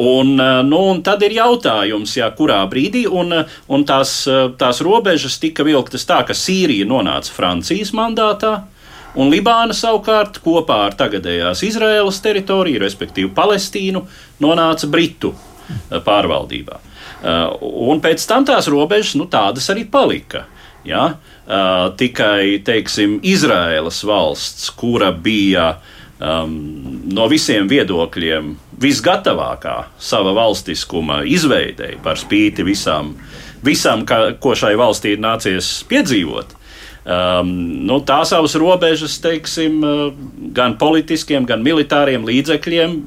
Un, 0.00 0.32
nu, 0.64 0.78
un 0.94 1.02
tad 1.04 1.20
ir 1.26 1.34
jautājums, 1.36 2.14
jā, 2.16 2.30
kurā 2.32 2.62
brīdī, 2.72 3.04
un, 3.04 3.34
un 3.68 3.84
tās, 3.84 4.22
tās 4.56 4.80
robežas 4.80 5.36
tika 5.42 5.66
vilktas 5.66 6.08
tā, 6.08 6.22
ka 6.24 6.32
Sīrija 6.32 6.88
nonāca 6.88 7.34
Francijas 7.36 7.92
mandātā, 7.92 8.54
un 9.18 9.32
Libāna 9.32 9.74
savukārt 9.76 10.40
kopā 10.44 10.84
ar 10.88 10.96
tagadējās 10.98 11.64
Izraēlas 11.66 12.22
teritoriju, 12.24 12.82
respektīvi 12.84 13.32
Palestīnu, 13.36 14.04
nonāca 14.42 14.90
Britu 14.90 15.34
pārvaldībā. 16.06 16.78
Un 17.60 18.00
pēc 18.02 18.24
tam 18.30 18.46
tās 18.46 18.70
robežas 18.70 19.16
nu, 19.18 19.26
tādas 19.30 19.66
arī 19.72 19.84
palika. 19.90 20.46
Ja? 20.86 21.18
Uh, 21.48 21.88
tikai 21.96 22.60
teiksim, 22.64 23.18
Izraēlas 23.24 24.02
valsts, 24.04 24.68
kura 24.76 25.10
bija 25.12 25.78
um, 26.20 26.52
no 27.08 27.24
visiem 27.30 27.68
viedokļiem 27.70 28.52
visgatavākā 28.78 29.76
sava 29.98 30.34
valstiskuma 30.36 31.22
izveidei, 31.24 31.96
par 32.04 32.20
spīti 32.20 32.66
visām, 32.68 33.14
visām 33.64 34.04
ka, 34.08 34.34
ko 34.40 34.52
šai 34.58 34.74
valstī 34.78 35.16
ir 35.16 35.24
nācies 35.24 35.78
piedzīvot. 35.88 36.54
Um, 37.08 37.52
nu, 37.88 38.02
tā 38.04 38.18
savas 38.28 38.52
robežas, 38.60 39.14
teiksim, 39.24 39.78
gan 40.52 40.74
politiskiem, 40.76 41.46
gan 41.48 41.62
militāriem 41.64 42.26
līdzekļiem 42.28 42.98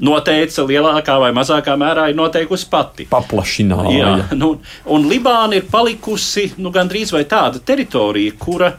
noteica 0.00 0.64
lielākā 0.64 1.16
vai 1.20 1.30
mazākā 1.36 1.74
mērā 1.78 2.08
ir 2.10 2.16
noteikusi 2.18 2.68
pati. 2.72 3.06
Paplašināja. 3.10 3.96
Jā, 3.98 4.12
nu, 4.38 4.54
un 4.90 5.04
Libāna 5.10 5.58
ir 5.58 5.66
palikusi 5.70 6.50
nu, 6.60 6.72
gandrīz 6.74 7.12
vai 7.14 7.26
tāda 7.28 7.60
teritorija, 7.60 8.36
kura, 8.40 8.72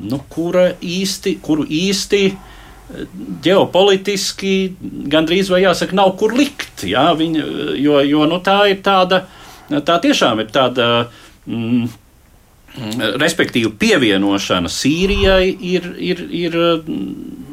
nu, 0.00 0.22
kura 0.32 0.70
īsti, 0.80 1.36
kuru 1.44 1.66
īsti 1.68 2.22
eh, 2.30 3.04
ģeopolitiski 3.44 4.54
gandrīz 5.12 5.52
vai 5.52 5.62
jāsaka, 5.66 5.96
nav 5.98 6.16
kur 6.20 6.34
likt. 6.36 6.86
Jā, 6.88 7.10
viņa, 7.18 7.44
jo 7.82 8.00
jo 8.06 8.24
nu, 8.30 8.40
tā 8.44 8.62
ir 8.72 8.80
tāda, 8.86 9.26
tā 9.68 10.00
tiešām 10.08 10.44
ir 10.44 10.52
tāda. 10.56 10.90
Mm, 11.46 11.86
Respektīvi, 13.20 13.70
pievienošana 13.80 14.68
Sīrijai 14.68 15.48
ir, 15.48 15.86
ir, 15.96 16.20
ir 16.28 16.58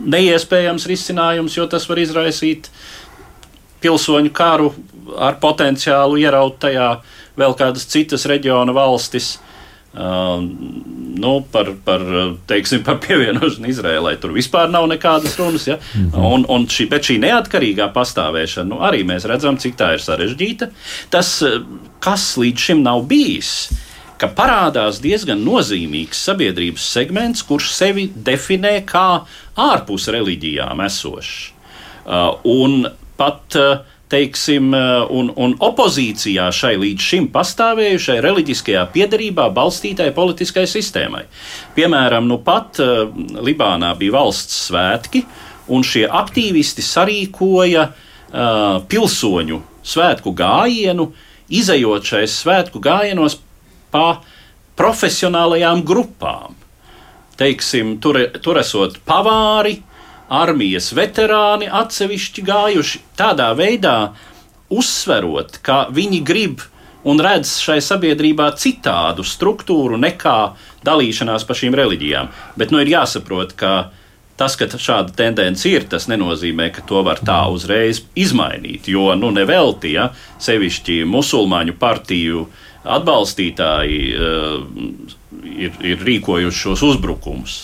neiespējams 0.04 0.88
risinājums, 0.90 1.56
jo 1.58 1.68
tas 1.72 1.88
var 1.88 2.02
izraisīt 2.04 2.68
pilsoņu 3.84 4.34
karu 4.36 4.74
ar 5.20 5.40
potenciālu 5.44 6.20
ieraut 6.20 6.60
tajā 6.64 6.90
vēl 7.40 7.56
kādas 7.60 7.88
citas 7.90 8.28
reģiona 8.30 8.76
valstis. 8.76 9.38
Uh, 9.94 10.40
nu, 11.22 11.34
par, 11.52 11.68
par, 11.86 12.02
teiksim, 12.50 12.82
par 12.82 12.98
pievienošanu 13.04 13.70
Izrēlai. 13.70 14.16
Tur 14.22 14.34
vispār 14.34 14.72
nav 14.74 14.88
nekādas 14.90 15.36
runas. 15.38 15.68
Ja? 15.70 15.78
Mm 15.78 16.10
-hmm. 16.10 16.34
un, 16.34 16.46
un 16.50 16.66
šī, 16.66 16.88
bet 16.90 17.06
šī 17.06 17.20
neatkarīgā 17.22 17.92
pastāvēšana, 17.94 18.68
nu, 18.70 18.82
arī 18.82 19.04
mēs 19.06 19.28
redzam, 19.30 19.58
cik 19.58 19.78
tā 19.78 19.94
ir 19.94 20.02
sarežģīta. 20.02 20.70
Tas, 21.10 21.44
kas 22.00 22.38
līdz 22.38 22.58
šim 22.58 22.82
nav 22.82 23.06
bijis, 23.06 23.70
ka 24.24 24.30
parādās 24.32 25.02
diezgan 25.04 25.42
nozīmīgs 25.44 26.22
sabiedrības 26.30 26.84
segments, 26.96 27.44
kurš 27.44 27.74
sevi 27.76 28.08
definē 28.16 28.78
kā 28.88 29.24
ārpus 29.60 30.08
reliģijām 30.14 30.84
esošs. 30.86 31.34
Uh, 32.04 32.36
un 32.48 32.86
pat 33.20 33.58
uh, 33.60 33.84
teiksim, 34.12 34.72
uh, 34.76 35.04
un, 35.12 35.32
un 35.40 35.56
opozīcijā 35.64 36.50
šai 36.56 36.74
līdz 36.80 37.10
šim 37.10 37.30
pastāvējušai 37.36 38.18
reliģiskajā 38.24 38.86
piedarībā 38.96 39.50
balstītai 39.56 40.10
politiskai 40.16 40.66
sistēmai. 40.72 41.26
Piemēram, 41.76 42.28
nu 42.30 42.40
pat 42.44 42.80
Libānā 42.80 43.94
bija 44.00 44.18
valsts 44.20 44.68
svētki, 44.70 45.26
un 45.72 45.84
šie 45.88 46.06
aktīvisti 46.08 46.84
sarīkoja 46.84 47.88
uh, 47.90 48.84
pilsoņu 48.92 49.64
svētku 49.84 50.36
gājienu, 50.36 51.12
izējot 51.52 52.14
šais 52.14 52.44
svētku 52.44 52.80
gājienos 52.84 53.42
pa 53.94 54.20
profesionālajām 54.80 55.86
grupām. 55.86 56.58
Teiksim, 57.38 57.98
tur, 58.02 58.20
tur 58.42 58.60
esot 58.62 59.00
pavāri, 59.08 59.80
armijas 60.34 60.92
veterāni 60.98 61.70
atsevišķi 61.70 62.46
gājuši 62.46 63.02
tādā 63.18 63.52
veidā, 63.58 63.98
uzsverot, 64.74 65.60
ka 65.66 65.88
viņi 65.94 66.22
grib 66.26 66.64
un 67.04 67.20
redz 67.22 67.58
šai 67.62 67.80
sabiedrībā 67.84 68.48
citādu 68.60 69.26
struktūru 69.28 70.00
nekā 70.02 70.38
dalīšanās 70.88 71.46
pa 71.48 71.58
šīm 71.58 71.76
reliģijām. 71.78 72.32
Bet 72.60 72.74
nu, 72.74 72.80
ir 72.82 72.94
jāsaprot, 72.94 73.54
ka 73.60 73.74
tas, 74.40 74.56
ka 74.60 74.68
šāda 74.72 75.14
tendence 75.18 75.70
ir, 75.70 75.86
tas 75.90 76.08
nenozīmē, 76.12 76.70
ka 76.74 76.84
to 76.88 77.04
var 77.06 77.22
tā 77.26 77.44
uzreiz 77.54 78.04
izmainīt. 78.16 78.90
Jo 78.92 79.14
nu, 79.20 79.32
nevelti, 79.36 79.94
ja 79.98 80.10
sevišķi 80.42 81.04
musulmaņu 81.10 81.78
partiju 81.80 82.48
atbalstītāji 82.84 84.02
uh, 84.16 84.58
ir, 85.44 85.78
ir 85.82 86.04
rīkojuši 86.08 86.66
šos 86.68 86.84
uzbrukumus 86.94 87.62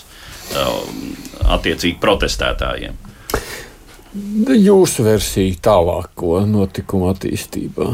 Um, 0.50 1.12
attiecīgi 1.54 2.00
protestētājiem. 2.02 2.96
Jūsu 4.50 5.04
versija 5.06 5.60
tālāko 5.70 6.40
notikumu 6.50 7.12
attīstībā. 7.12 7.86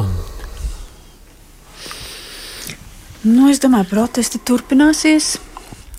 Nu, 3.26 3.50
es 3.52 3.60
domāju, 3.60 3.90
protesti 3.90 4.40
turpināsies 4.40 5.34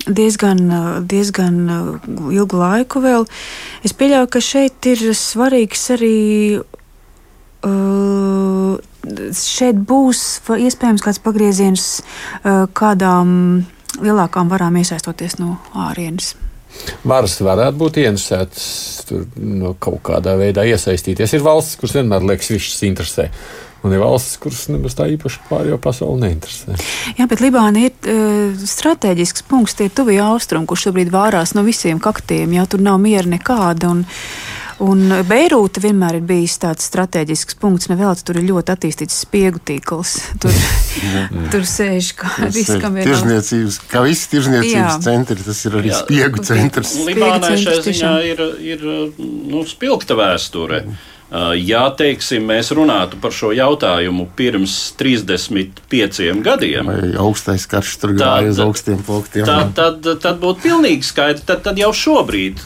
diezgan, 0.09 0.63
diezgan 1.05 1.61
ilgu 2.33 2.63
laiku 2.63 3.05
vēl. 3.05 3.29
Es 3.85 3.93
pieļauju, 3.93 4.33
ka 4.33 4.41
šeit 4.41 4.89
ir 4.95 5.05
svarīgs 5.13 5.85
arī. 5.99 6.17
Uh, 7.67 8.77
šeit 9.35 9.79
būs 9.89 10.23
iespējams 10.51 11.05
kāds 11.05 11.23
pagrieziens 11.23 11.87
uh, 12.01 12.67
kādām 12.77 13.67
lielākām 14.03 14.51
varām 14.53 14.77
iesaistoties 14.81 15.39
no 15.41 15.57
ārienes. 15.87 16.35
Varas 17.09 17.39
varētu 17.41 17.79
būt 17.81 18.01
interesētas 18.03 18.67
no 19.41 19.73
kaut 19.81 20.03
kādā 20.05 20.35
veidā 20.39 20.67
iesaistīties. 20.69 21.33
Ir 21.37 21.45
valsts, 21.47 21.79
kuras 21.81 21.97
vienmēr 21.97 22.27
liekas, 22.27 22.51
viss 22.53 22.83
interesē. 22.85 23.31
Un 23.87 23.95
ir 23.95 24.03
valsts, 24.03 24.39
kuras 24.43 24.65
nemaz 24.73 24.97
tā 24.99 25.07
īpaši 25.13 25.45
pārējo 25.47 25.79
pasauli 25.83 26.25
neinteresē. 26.25 26.77
Jā, 27.21 27.29
bet 27.31 27.43
Libāna 27.45 27.87
ir 27.87 27.95
uh, 27.95 28.67
strateģisks 28.67 29.47
punkts, 29.49 29.77
tie 29.79 29.89
tuvie 29.93 30.19
austrumi, 30.25 30.69
kurš 30.69 30.89
šobrīd 30.89 31.13
vārās 31.15 31.55
no 31.57 31.65
visiem 31.67 32.03
kaktiem. 32.03 32.57
Jā, 32.59 32.67
tur 32.71 32.83
nav 32.85 32.99
miera 33.03 33.31
nekāda. 33.31 33.93
Un, 33.95 34.05
Un 34.85 35.09
Beirūta 35.25 35.81
vienmēr 35.81 36.19
ir 36.19 36.25
bijis 36.29 36.59
tāds 36.61 36.85
strateģisks 36.91 37.57
punkts. 37.61 37.89
Nevēl, 37.89 38.13
tur 38.21 38.37
ir 38.37 38.45
ļoti 38.51 38.75
attīstīts 38.75 39.23
spiegu 39.25 39.61
tīkls. 39.65 40.17
Tur, 40.43 40.53
tur 41.53 41.65
sēž 41.65 42.11
kā. 42.19 42.33
Tirzniecības, 42.53 43.79
kā 43.89 44.03
visi 44.05 44.29
tirzniecības 44.35 44.99
centri, 45.07 45.41
tas 45.47 45.63
ir 45.65 45.79
arī 45.81 45.93
Jā. 45.95 46.01
spiegu 46.03 46.45
centrs. 46.45 46.93
Libānai 47.09 47.55
šajā 47.63 47.85
ziņā 47.87 48.15
ir, 48.29 48.43
ir 48.75 48.85
nu, 49.17 49.63
spilgta 49.69 50.19
vēsture. 50.19 50.83
Ja 51.59 51.89
teiksim, 51.97 52.45
mēs 52.47 52.69
runātu 52.77 53.19
par 53.19 53.33
šo 53.35 53.49
jautājumu 53.57 54.29
pirms 54.39 54.77
35 55.01 56.29
gadiem, 56.45 56.87
vai 56.87 57.09
augstais 57.19 57.65
karš 57.67 57.97
tur 57.99 58.13
gāja 58.15 58.53
uz 58.53 58.61
augstiem 58.63 59.01
punktiem, 59.03 59.49
tad, 59.49 59.73
tad, 59.75 60.07
tad 60.23 60.39
būtu 60.45 60.63
pilnīgi 60.69 61.09
skaidrs. 61.09 61.43
Tad, 61.49 61.65
tad 61.67 61.81
jau 61.83 61.91
šobrīd 61.97 62.63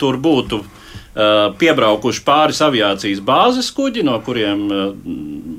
tur 0.00 0.16
būtu 0.22 0.62
piebraukuši 1.12 2.22
pāris 2.24 2.62
aviācijas 2.64 3.18
bāzes 3.24 3.66
kuģi, 3.76 4.00
no 4.06 4.14
kuriem 4.24 4.62
uh, 4.72 4.84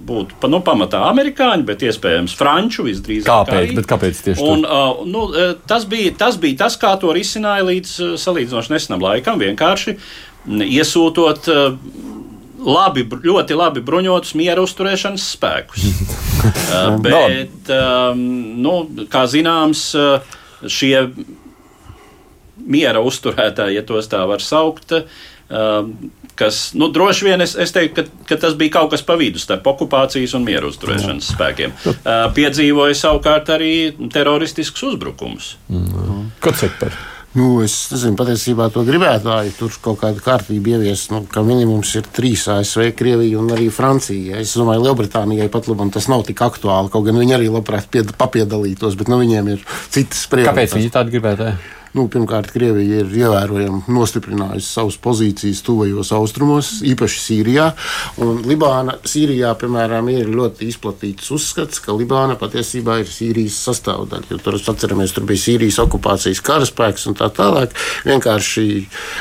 būtu 0.08 0.50
nu, 0.50 0.60
pamatā 0.66 1.04
amerikāņi, 1.12 1.66
bet 1.68 1.84
iespējams 1.86 2.34
franču 2.38 2.88
visdrīzāk. 2.88 3.28
Kāpēc? 3.30 3.74
Arī. 3.76 3.84
Kāpēc 3.92 4.22
tieši 4.26 4.48
un, 4.50 4.64
uh, 4.66 5.04
nu, 5.06 5.28
tas, 5.70 5.86
bija, 5.90 6.16
tas 6.18 6.40
bija 6.42 6.64
tas, 6.66 6.78
kā 6.82 6.96
to 6.98 7.14
risināja 7.14 7.68
līdz 7.70 7.94
salīdzinoši 8.24 8.74
nesenam 8.74 9.06
laikam, 9.06 9.38
vienkārši 9.44 9.94
iesūtot 10.66 11.46
labi, 12.64 13.04
ļoti 13.06 13.58
labi 13.60 13.84
bruņotus 13.86 14.34
miera 14.40 14.64
uzturēšanas 14.66 15.28
spēkus. 15.36 15.86
bet, 17.06 17.70
um, 17.70 18.24
nu, 18.64 18.74
kā 19.12 19.28
zināms, 19.30 19.92
šie 20.66 20.96
miera 22.64 23.04
uzturētāji, 23.06 23.78
ja 23.78 23.86
tos 23.86 24.10
tā 24.10 24.24
var 24.28 24.42
saukt, 24.42 24.98
uh, 24.98 25.22
kas, 26.36 26.60
nu, 26.74 26.90
droši 26.94 27.28
vien 27.30 27.46
es, 27.46 27.56
es 27.60 27.74
teiktu, 27.76 28.04
ka, 28.04 28.26
ka 28.30 28.40
tas 28.46 28.58
bija 28.60 28.80
kaut 28.80 28.94
kas 28.94 29.06
pa 29.06 29.18
vidu 29.20 29.42
starp 29.42 29.68
okupācijas 29.74 30.36
un 30.38 30.46
mieru 30.48 30.72
uzturēšanas 30.74 31.32
spēkiem. 31.36 31.74
Uh, 31.86 32.28
piedzīvoja 32.36 32.98
savukārt 32.98 33.54
arī 33.54 33.74
teroristiskus 34.14 34.94
uzbrukumus. 34.94 35.56
Mm. 35.70 36.30
Ko 36.44 36.56
cik 36.58 36.80
par? 36.82 37.02
Nu, 37.34 37.64
es 37.66 37.74
nezinu, 37.90 38.14
patiesībā 38.14 38.68
to 38.70 38.84
gribētāji 38.86 39.56
tur 39.58 39.74
kaut 39.82 39.98
kādu 40.04 40.22
kārtību 40.22 40.76
ieviest. 40.76 41.10
Nu, 41.10 41.24
ka 41.30 41.42
minimums 41.46 41.96
ir 41.98 42.06
trīs 42.14 42.46
ASV, 42.52 42.92
Krievija 42.98 43.40
un 43.42 43.50
arī 43.56 43.72
Francija. 43.74 44.38
Es 44.38 44.54
domāju, 44.60 44.84
Lielbritānijai 44.86 45.50
pat 45.54 45.70
labam 45.72 45.90
tas 45.94 46.06
nav 46.14 46.28
tik 46.28 46.44
aktuāli. 46.46 46.94
Kaut 46.94 47.08
gan 47.08 47.18
viņi 47.18 47.38
arī 47.40 47.50
labprāt 47.50 47.90
papiedalītos, 48.20 49.00
bet 49.00 49.10
nu, 49.10 49.18
viņiem 49.24 49.50
ir 49.56 49.66
citas 49.88 50.28
prioritātes. 50.30 50.54
Kāpēc 50.54 50.78
viņi 50.78 50.94
tādu 50.94 51.16
gribētāji? 51.16 51.58
Nu, 51.94 52.08
pirmkārt, 52.10 52.50
Krievija 52.50 53.04
ir 53.04 53.12
ievērojami 53.14 53.84
nostiprinājusi 53.94 54.66
savas 54.66 54.96
pozīcijas 54.98 55.60
tuvajos 55.62 56.10
austrumos, 56.18 56.72
īpaši 56.90 57.20
Sīrijā. 57.22 57.68
Libāna, 58.18 58.96
Sīrijā, 59.06 59.52
piemēram, 59.62 60.10
ir 60.10 60.32
ļoti 60.34 60.72
izplatīts 60.72 61.30
uzskats, 61.36 61.78
ka 61.84 61.94
Libāna 61.94 62.34
patiesībā 62.42 62.98
ir 63.04 63.12
Sīrijas 63.14 63.60
sastāvdaļa. 63.68 64.40
Tur, 64.42 64.58
atceramies, 64.74 65.14
tur 65.14 65.28
bija 65.30 65.44
Sīrijas 65.44 65.78
okupācijas 65.84 66.42
karaspēks 66.42 67.06
un 67.12 67.18
tā 67.20 67.30
tālāk. 67.30 67.78
Vienkārši 68.10 68.66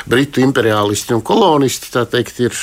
britu 0.09 0.41
imperialisti 0.41 1.13
un 1.13 1.21
kolonisti 1.21 1.93
teikt, 1.93 2.41
ir 2.41 2.57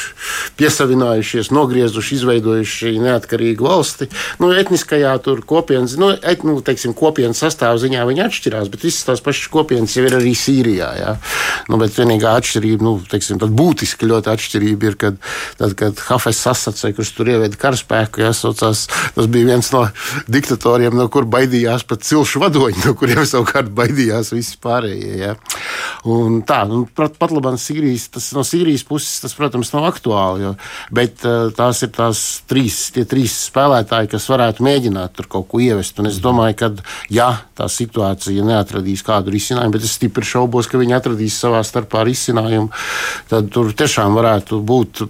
piesavinājušies, 0.58 1.52
nogriezuši, 1.54 2.18
izveidojuši 2.18 2.96
neatkarīgu 3.06 3.70
valsti. 3.70 4.10
Nu, 4.42 4.50
etniskajā 4.58 5.14
kopienas, 5.46 5.94
nu, 6.02 6.10
et, 6.18 6.42
nu, 6.42 6.58
teiksim, 6.66 6.98
kopienas 6.98 7.44
sastāvziņā 7.46 8.02
viņi 8.10 8.26
atšķirās, 8.26 8.74
bet 8.74 8.90
visas 8.90 9.06
tās 9.06 9.22
pašas 9.22 9.46
kopienas 9.54 9.99
jau 10.00 10.08
ir 10.08 10.16
arī 10.18 10.34
Sīrijā. 10.38 10.90
Ja? 10.98 11.14
Nu, 11.70 11.78
bet 11.80 11.94
vienīgā 11.98 12.32
atšķirība, 12.40 12.86
nu, 12.86 12.96
teiksim, 13.10 13.40
būtiska 13.40 14.08
ļoti 14.08 14.32
atšķirība 14.32 14.90
ir, 14.90 14.98
kad, 15.00 15.20
tad, 15.60 15.76
kad 15.78 16.00
Hafez 16.08 16.40
sasacēja, 16.40 16.96
kurš 16.96 17.12
tur 17.16 17.30
ieveda 17.34 17.60
karaspēku, 17.60 18.24
jāsaucās, 18.24 18.86
tas 19.16 19.30
bija 19.30 19.52
viens 19.52 19.70
no 19.74 19.84
diktatoriem, 20.30 20.96
no 20.96 21.06
kur 21.12 21.28
baidījās 21.30 21.86
pat 21.88 22.04
cilšu 22.06 22.42
vadoņi, 22.44 22.84
no 22.86 22.96
kuriem 22.98 23.22
savukārt 23.28 23.70
baidījās 23.76 24.32
visi 24.34 24.58
pārējie. 24.62 25.14
Ja? 25.20 25.34
Un 26.10 26.40
tā, 26.48 26.62
nu, 26.70 26.82
pat, 26.96 27.18
pat 27.20 27.34
labāk 27.34 27.58
Sīrijas, 27.60 28.08
tas 28.14 28.30
no 28.36 28.44
Sīrijas 28.46 28.86
puses, 28.88 29.20
tas, 29.22 29.34
protams, 29.36 29.72
nav 29.74 29.88
aktuāli, 29.90 30.46
jo, 30.46 30.54
bet 30.94 31.24
uh, 31.28 31.50
tās 31.56 31.82
ir 31.84 31.92
tās 31.96 32.22
trīs, 32.50 32.78
tie 32.94 33.04
trīs 33.08 33.34
spēlētāji, 33.50 34.12
kas 34.14 34.28
varētu 34.30 34.64
mēģināt 34.64 35.16
tur 35.16 35.28
kaut 35.30 35.48
ko 35.50 35.60
ievest. 35.62 35.98
Un 36.00 36.08
es 36.10 36.20
domāju, 36.22 36.56
ka, 36.60 36.70
ja 37.12 37.30
tā 37.58 37.68
situācija 37.70 38.44
neatradīs 38.46 39.04
kādu 39.06 39.34
risinājumu, 39.34 39.76
bet 39.76 39.86
es 39.86 39.89
stipri 39.90 40.26
šaubos, 40.26 40.68
ka 40.70 40.80
viņi 40.80 40.96
atradīs 40.96 41.38
savā 41.40 41.62
starpā 41.66 42.04
risinājumu. 42.06 42.70
Tad 43.30 43.50
tur 43.54 43.72
tiešām 43.76 44.16
varētu 44.18 44.60
būt 44.66 45.04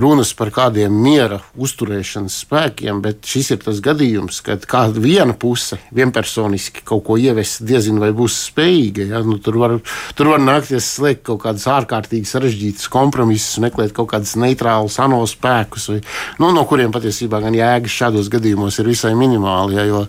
runas 0.00 0.32
par 0.36 0.52
kādiem 0.54 0.92
miera 0.92 1.40
uzturēšanas 1.56 2.40
spēkiem, 2.44 3.00
bet 3.04 3.26
šis 3.26 3.52
ir 3.54 3.62
tas 3.64 3.80
gadījums, 3.84 4.40
kad 4.46 4.66
kāda 4.68 5.02
viena 5.02 5.34
puse 5.36 5.78
vienpersoniski 5.94 6.84
kaut 6.86 7.04
ko 7.06 7.18
ievest, 7.20 7.62
diezinu 7.66 8.02
vai 8.02 8.12
būs 8.16 8.38
spējīga. 8.50 9.08
Ja? 9.12 9.22
Nu, 9.26 9.38
tur, 9.42 9.58
var, 9.62 9.76
tur 10.18 10.32
var 10.32 10.42
nākties 10.42 10.88
slēgt 10.96 11.24
kaut 11.28 11.42
kādas 11.44 11.66
ārkārtīgi 11.70 12.28
sarežģītas 12.28 12.90
kompromisus, 12.92 13.60
meklēt 13.62 13.94
kaut 13.96 14.10
kādus 14.12 14.36
neitrālus 14.40 14.98
ANO 15.02 15.22
spēkus, 15.28 15.88
vai, 15.92 16.00
nu, 16.42 16.52
no 16.54 16.66
kuriem 16.68 16.94
patiesībā 16.94 17.40
gan 17.44 17.56
jēgas 17.56 17.96
šādos 18.00 18.30
gadījumos 18.32 18.80
ir 18.80 18.90
visai 18.92 19.14
minimāli. 19.18 19.78
Ja? 19.78 19.86
Jo, 19.86 20.04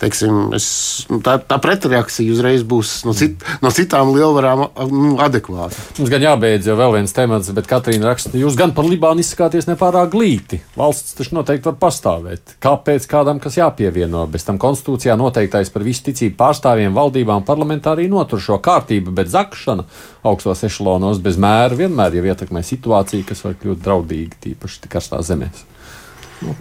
teiksim, 0.00 0.48
es, 0.56 0.68
nu, 1.12 1.20
tā, 1.24 1.38
tā 1.42 1.60
pretreakcija 1.62 2.32
uzreiz 2.34 2.64
būs 2.68 3.02
no, 3.08 3.14
cit, 3.16 3.44
no 3.64 3.70
citām 3.74 4.10
lielvarām 4.14 4.64
nu, 4.90 5.14
adekvāta. 5.22 5.76
Mums 5.98 6.12
gan 6.12 6.24
jābeidz 6.24 6.68
jau 6.68 6.76
vēl 6.78 6.94
viens 6.98 7.14
temats, 7.14 7.50
bet 7.54 7.68
Katrīna 7.70 8.10
raksta, 8.10 8.34
jūs 8.38 8.56
gan 8.58 8.74
par 8.76 8.88
Libānu 8.88 9.22
izsakāties 9.24 9.68
nepārāk 9.70 10.12
glīti. 10.12 10.60
Valsts 10.78 11.16
taču 11.18 11.36
noteikti 11.38 11.70
var 11.70 11.78
pastāvēt. 11.82 12.56
Kāpēc 12.64 13.08
kādam 13.10 13.40
kas 13.42 13.58
jāpievieno? 13.60 14.26
Bez 14.30 14.46
tam 14.48 14.60
konstitūcijā 14.62 15.16
noteiktais 15.18 15.72
par 15.74 15.86
visu 15.86 16.06
ticību 16.08 16.38
pārstāvjiem, 16.38 16.94
valdībām, 16.96 17.46
parlamentā 17.48 17.94
arī 17.96 18.08
notur 18.12 18.42
šo 18.42 18.60
kārtību, 18.64 19.14
bet 19.18 19.32
zakšana 19.32 19.86
augstos 20.28 20.64
ešalonos 20.68 21.22
bez 21.24 21.40
mēra 21.40 21.78
vienmēr 21.78 22.18
jau 22.18 22.28
ietekmē 22.28 22.62
situāciju, 22.66 23.26
kas 23.28 23.44
var 23.46 23.58
kļūt 23.58 23.82
draudīga, 23.84 24.42
tīpaši 24.44 24.92
karstās 24.92 25.32
zemēs. 25.32 25.66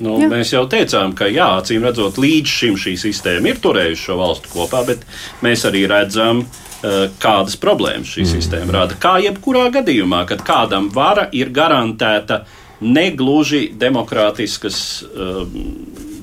Nu, 0.01 0.15
jā. 0.17 0.25
mēs 0.31 0.49
jau 0.55 0.63
teicām, 0.65 1.11
ka 1.13 1.27
jā, 1.29 1.51
acīm 1.59 1.83
redzot, 1.85 2.15
līdz 2.17 2.49
šim 2.49 2.77
šī 2.81 2.95
sistēma 2.97 3.51
ir 3.51 3.59
turējusi 3.61 4.07
šo 4.07 4.15
valstu 4.17 4.49
kopā, 4.49 4.81
bet 4.87 5.03
mēs 5.45 5.67
arī 5.69 5.83
redzam, 5.91 6.41
uh, 6.41 6.66
kādas 6.81 7.57
problēmas 7.57 8.11
šī 8.13 8.23
mm. 8.23 8.31
sistēma 8.35 8.75
rada. 8.75 8.97
Kā 9.01 9.17
jebkurā 9.23 9.67
gadījumā, 9.73 10.23
kad 10.29 10.43
kādam 10.45 10.91
vara 10.93 11.27
ir 11.33 11.49
garantēta 11.53 12.43
negluži 12.85 13.71
demokrātiskas 13.73 14.79
uh, 15.01 15.41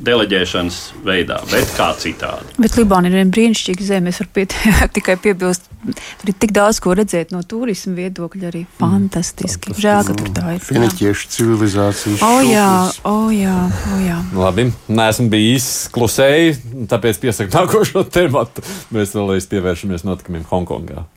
deleģēšanas 0.05 0.79
veidā, 1.05 1.39
bet 1.51 1.73
kā 1.77 1.91
citādi. 2.01 2.55
Bet 2.61 2.79
Libāna 2.79 3.11
ir 3.11 3.19
viena 3.19 3.33
brīnišķīga 3.35 3.87
zeme. 3.89 4.13
Es 4.13 4.21
varu 4.23 4.33
piet, 4.37 4.57
tikai 4.97 5.17
piebilst, 5.21 5.69
tur 6.21 6.33
ir 6.33 6.39
tik 6.41 6.55
daudz 6.57 6.81
ko 6.85 6.95
redzēt 6.99 7.35
no 7.35 7.43
turisma 7.49 7.97
viedokļa. 7.99 8.51
Arī 8.51 8.65
mm. 8.65 8.73
fantastiski. 8.81 9.73
Mm, 9.73 9.81
Žēl, 9.85 10.01
ka 10.09 10.19
tur 10.21 10.33
tā 10.37 10.57
ir. 10.57 10.65
Finiķiešu 10.65 11.31
civilizācija. 11.35 12.19
O 12.29 12.43
jā, 12.47 12.71
o 13.09 13.17
jā, 13.35 13.59
o 13.95 14.01
jā. 14.05 14.19
Labi, 14.39 14.69
neesmu 14.89 15.31
bijis 15.33 15.71
klusēji, 15.95 16.59
tāpēc 16.91 17.23
piesaku 17.25 17.57
nākošo 17.57 18.05
tematu. 18.17 18.65
Mēs 18.95 19.17
vēlreiz 19.17 19.49
pievēršamies 19.53 20.07
notikumiem 20.09 20.47
Hongkongā. 20.51 21.09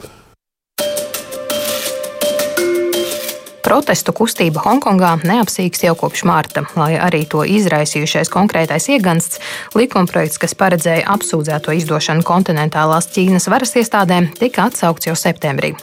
Protestu 3.67 4.13
kustība 4.15 4.61
Hongkongā 4.63 5.09
neapsīkst 5.27 5.81
jau 5.83 5.91
kopš 5.99 6.21
mārta, 6.23 6.61
lai 6.79 6.93
arī 7.03 7.25
to 7.27 7.41
izraisījušais 7.43 8.29
konkrētais 8.31 8.85
iegansts, 8.93 9.41
likumprojekts, 9.75 10.39
kas 10.39 10.55
paredzēja 10.55 11.03
apsūdzēto 11.11 11.75
izdošanu 11.75 12.23
kontinentālās 12.23 13.09
Ķīnas 13.11 13.49
varas 13.51 13.75
iestādēm, 13.75 14.29
tika 14.39 14.69
atsaukts 14.69 15.09
jau 15.09 15.17
septembrī. 15.19 15.73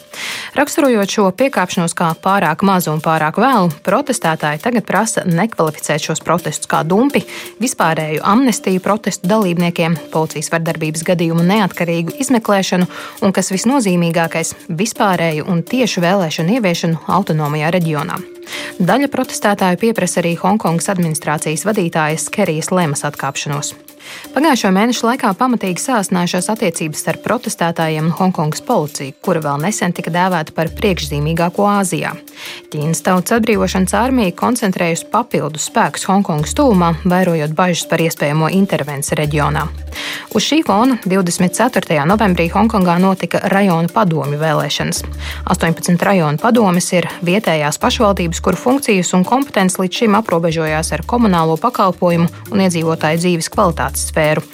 Raksturojot 0.57 1.13
šo 1.13 1.27
piekāpšanos 1.37 1.93
kā 1.99 2.09
pārāk 2.25 2.65
mazu 2.65 2.95
un 2.95 3.03
pārāk 3.05 3.37
vēlu, 3.43 3.69
protestētāji 3.85 4.63
tagad 4.65 4.89
prasa 4.89 5.27
nekvalificēt 5.29 6.09
šos 6.09 6.25
protestus 6.25 6.71
kā 6.71 6.81
dumpi, 6.89 7.21
vispārēju 7.61 8.25
amnestiju 8.25 8.81
protestu 8.81 9.29
dalībniekiem, 9.29 9.99
policijas 10.15 10.49
vardarbības 10.55 11.05
gadījumu 11.11 11.45
neatkarīgu 11.53 12.17
izmeklēšanu 12.25 12.89
un, 13.21 13.37
kas 13.37 13.53
visnozīmīgākais, 13.53 14.55
vispārēju 14.73 15.45
un 15.53 15.61
tiešu 15.69 16.07
vēlēšanu 16.07 16.57
ieviešanu 16.57 17.05
autonomajā 17.19 17.74
reģionā. 17.75 18.19
Daļa 18.79 19.11
protestētāju 19.13 19.81
pieprasa 19.87 20.21
arī 20.23 20.35
Hongkongas 20.41 20.91
administrācijas 20.95 21.67
vadītājas 21.69 22.31
Kerijas 22.35 22.73
Lemas 22.75 23.05
atkāpšanos. 23.09 23.75
Pagājušo 24.35 24.71
mēnešu 24.75 25.07
laikā 25.07 25.31
pamatīgi 25.39 25.81
sāsinājušās 25.81 26.51
attiecības 26.53 27.03
starp 27.05 27.23
protestētājiem 27.25 28.09
un 28.09 28.17
Hongkongas 28.19 28.65
policiju, 28.67 29.15
kura 29.25 29.43
vēl 29.45 29.63
nesen 29.63 29.95
tika 29.97 30.13
dēvēta 30.15 30.55
par 30.57 30.73
priekšzīmīgāko 30.77 31.67
Āzijā. 31.71 32.13
Ķīnas 32.73 33.05
tautas 33.07 33.37
atbrīvošanas 33.39 33.95
armija 33.97 34.35
koncentrējusi 34.37 35.09
papildus 35.13 35.69
spēkus 35.71 36.09
Hongkongas 36.11 36.57
tūmā, 36.59 36.91
vairojot 37.07 37.55
bažas 37.57 37.87
par 37.91 38.03
iespējamo 38.05 38.51
intervenciju 38.59 39.21
reģionā. 39.23 39.69
Uz 40.35 40.43
šī 40.43 40.61
fona 40.67 40.99
24. 41.07 42.01
novembrī 42.11 42.49
Hongkongā 42.51 42.97
notika 42.99 43.39
rajonu 43.53 43.93
padomju 43.95 44.41
vēlēšanas. 44.41 45.05
18 45.55 46.03
rajonu 46.09 46.43
padomes 46.43 46.91
ir 46.97 47.07
vietējās 47.25 47.79
pašvaldības, 47.79 48.34
kuru 48.41 48.59
funkcijas 48.59 49.13
un 49.17 49.25
kompetences 49.27 49.79
līdz 49.79 50.01
šim 50.01 50.17
aprobežojās 50.19 50.93
ar 50.97 51.05
komunālo 51.07 51.57
pakalpojumu 51.61 52.27
un 52.51 52.65
iedzīvotāju 52.67 53.23
dzīves 53.23 53.51
kvalitātes 53.55 54.09
sfēru. 54.11 54.45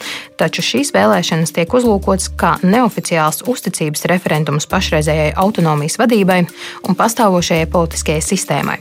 Taču 0.40 0.64
šīs 0.64 0.92
vēlēšanas 0.96 1.54
tiek 1.56 1.72
uzlūkotas 1.72 2.30
kā 2.40 2.56
neoficiāls 2.62 3.44
uzticības 3.50 4.06
referendums 4.12 4.68
pašreizējai 4.70 5.34
autonomijas 5.40 6.00
vadībai 6.00 6.40
un 6.88 6.96
pastāvošajai 6.98 7.68
politiskajai 7.72 8.24
sistēmai. 8.24 8.80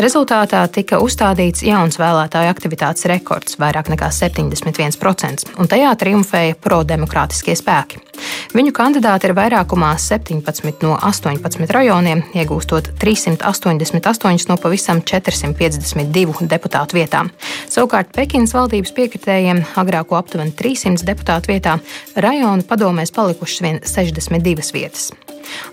Rezultātā 0.00 0.62
tika 0.72 1.00
uzstādīts 1.04 1.64
jauns 1.66 1.98
vēlētāju 2.00 2.52
aktivitātes 2.52 3.08
rekords- 3.10 3.58
vairāk 3.62 3.92
nekā 3.92 4.10
71%, 4.10 5.44
un 5.58 5.68
tajā 5.68 5.94
triumfēja 5.98 6.54
prodemokrātiskie 6.56 7.56
spēki. 7.58 8.07
Viņu 8.48 8.72
kandidāti 8.72 9.28
ir 9.28 9.34
vairākumā 9.36 9.90
17 10.00 10.80
no 10.86 10.94
18 11.04 11.68
rajoniem, 11.74 12.22
iegūstot 12.32 12.94
388 13.02 14.48
no 14.48 14.56
pavisam 14.60 15.02
452 15.04 16.48
deputātu 16.48 16.96
vietām. 16.96 17.28
Savukārt 17.68 18.14
Pekinas 18.16 18.56
valdības 18.56 18.94
piekritējiem 18.96 19.64
agrāko 19.78 20.16
aptuveni 20.16 20.56
300 20.56 21.04
deputātu 21.10 21.52
vietā 21.52 21.76
rajonu 22.16 22.64
padomēs 22.68 23.12
palikušas 23.12 23.64
vien 23.66 23.82
62 23.84 24.72
vietas. 24.72 25.10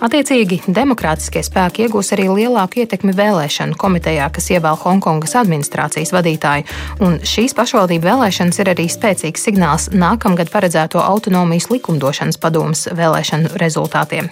Attiecīgi, 0.06 0.62
demokrātiskie 0.68 1.44
spēki 1.46 1.86
iegūs 1.86 2.12
arī 2.16 2.28
lielāku 2.32 2.82
ietekmi 2.84 3.14
vēlēšanu 3.16 3.78
komitejā, 3.80 4.28
kas 4.34 4.50
ievēl 4.54 4.78
Hongkongas 4.82 5.36
administrācijas 5.40 6.14
vadītāju, 6.16 6.66
un 7.06 7.18
šīs 7.26 7.56
pašvaldību 7.58 8.08
vēlēšanas 8.10 8.60
ir 8.62 8.72
arī 8.74 8.88
spēcīgs 8.92 9.46
signāls 9.48 9.88
nākamgad 9.94 10.52
paredzēto 10.54 11.02
autonomijas 11.04 11.70
likumdošanas 11.72 12.40
padomas 12.42 12.86
vēlēšanu 12.96 13.54
rezultātiem. 13.62 14.30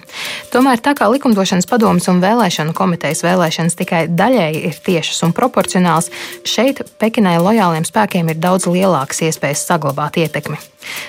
Tomēr 0.52 0.82
tā 0.84 0.94
kā 0.98 1.08
likumdošanas 1.12 1.68
padomas 1.70 2.08
un 2.12 2.22
vēlēšanu 2.24 2.76
komitejas 2.76 3.24
vēlēšanas 3.26 3.78
tikai 3.80 4.04
daļēji 4.12 4.62
ir 4.70 4.78
tiešas 4.86 5.24
un 5.26 5.34
proporcionāls, 5.36 6.12
šeit 6.48 6.84
Pekinai 7.00 7.38
lojāliem 7.42 7.86
spēkiem 7.88 8.30
ir 8.32 8.40
daudz 8.40 8.68
lielākas 8.70 9.24
iespējas 9.28 9.66
saglabāt 9.68 10.20
ietekmi. 10.22 10.60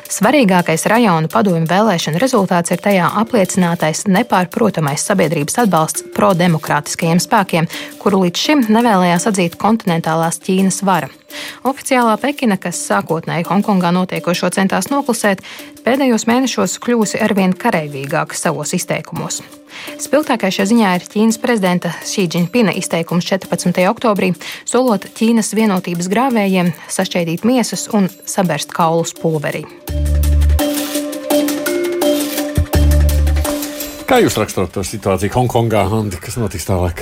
Svarīgākais 0.07 0.85
rajonu 0.87 1.29
padomju 1.31 1.67
vēlēšanu 1.69 2.19
rezultāts 2.21 2.71
ir 2.71 2.81
tajā 2.83 3.09
apliecinātais 3.21 4.05
nepārtrauktais 4.07 4.24
nepārprotamais 4.25 5.05
sabiedrības 5.05 5.59
atbalsts 5.63 6.05
pro-demokrātiskajiem 6.15 7.21
spēkiem, 7.21 7.69
kuru 8.01 8.25
līdz 8.25 8.41
šim 8.41 8.63
nevēlējās 8.73 9.29
atzīt 9.29 9.57
kontinentālās 9.61 10.41
Ķīnas 10.43 10.81
vara. 10.87 11.11
Oficiālā 11.67 12.15
Pekina, 12.21 12.57
kas 12.61 12.79
sākotnēji 12.87 13.47
Hongkongā 13.49 13.91
notiekošo 13.95 14.49
centās 14.55 14.89
noklusēt, 14.91 15.43
pēdējos 15.85 16.27
mēnešos 16.29 16.79
kļūsi 16.83 17.21
arvien 17.21 17.53
kareivīgāka 17.53 18.37
savos 18.37 18.73
izteikumos. 18.77 19.41
Spilgtākais 19.99 20.55
šajā 20.55 20.69
ziņā 20.71 20.93
ir 20.95 21.07
Ķīnas 21.11 21.39
prezidenta 21.43 21.91
Jinpinga 22.07 22.71
izteikums 22.79 23.27
14. 23.27 23.83
oktobrī, 23.91 24.31
solot 24.63 25.09
Ķīnas 25.17 25.51
vienotības 25.57 26.09
grāvējiem 26.11 26.71
sašķaidīt 26.87 27.43
miesas 27.43 27.89
un 27.91 28.07
sabērst 28.23 28.71
kaulus 28.75 29.13
pulverī. 29.19 29.65
Kā 34.05 34.19
jūs 34.21 34.35
raksturot 34.37 34.69
to 34.69 34.83
situāciju 34.85 35.33
Hongkongā, 35.33 35.79
Andi, 35.97 36.19
kas 36.21 36.35
notiks 36.37 36.67
tālāk? 36.67 36.99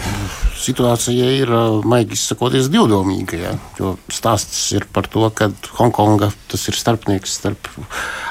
Situācija 0.63 1.31
ir, 1.35 1.49
maigi 1.83 2.15
izsakoties, 2.15 2.69
divdomīga. 2.71 3.39
Ja? 3.41 3.51
Jo 3.75 3.97
stāsts 4.07 4.69
ir 4.77 4.87
par 4.87 5.09
to, 5.11 5.25
ka 5.35 5.49
Hongkonga 5.81 6.31
tas 6.51 6.63
ir 6.71 6.79
starpnieks 6.79 7.35
starp 7.41 7.67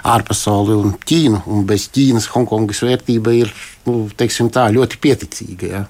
ārpasauli 0.08 0.78
un 0.78 0.96
Ķīnu. 0.96 1.42
Un 1.52 1.66
bez 1.68 1.90
Ķīnas 1.92 2.30
Hongkongas 2.32 2.80
vērtība 2.86 3.36
ir 3.42 3.52
nu, 3.88 4.06
tā, 4.16 4.64
ļoti 4.72 4.98
pieticīga. 5.02 5.68
Ja? 5.68 5.82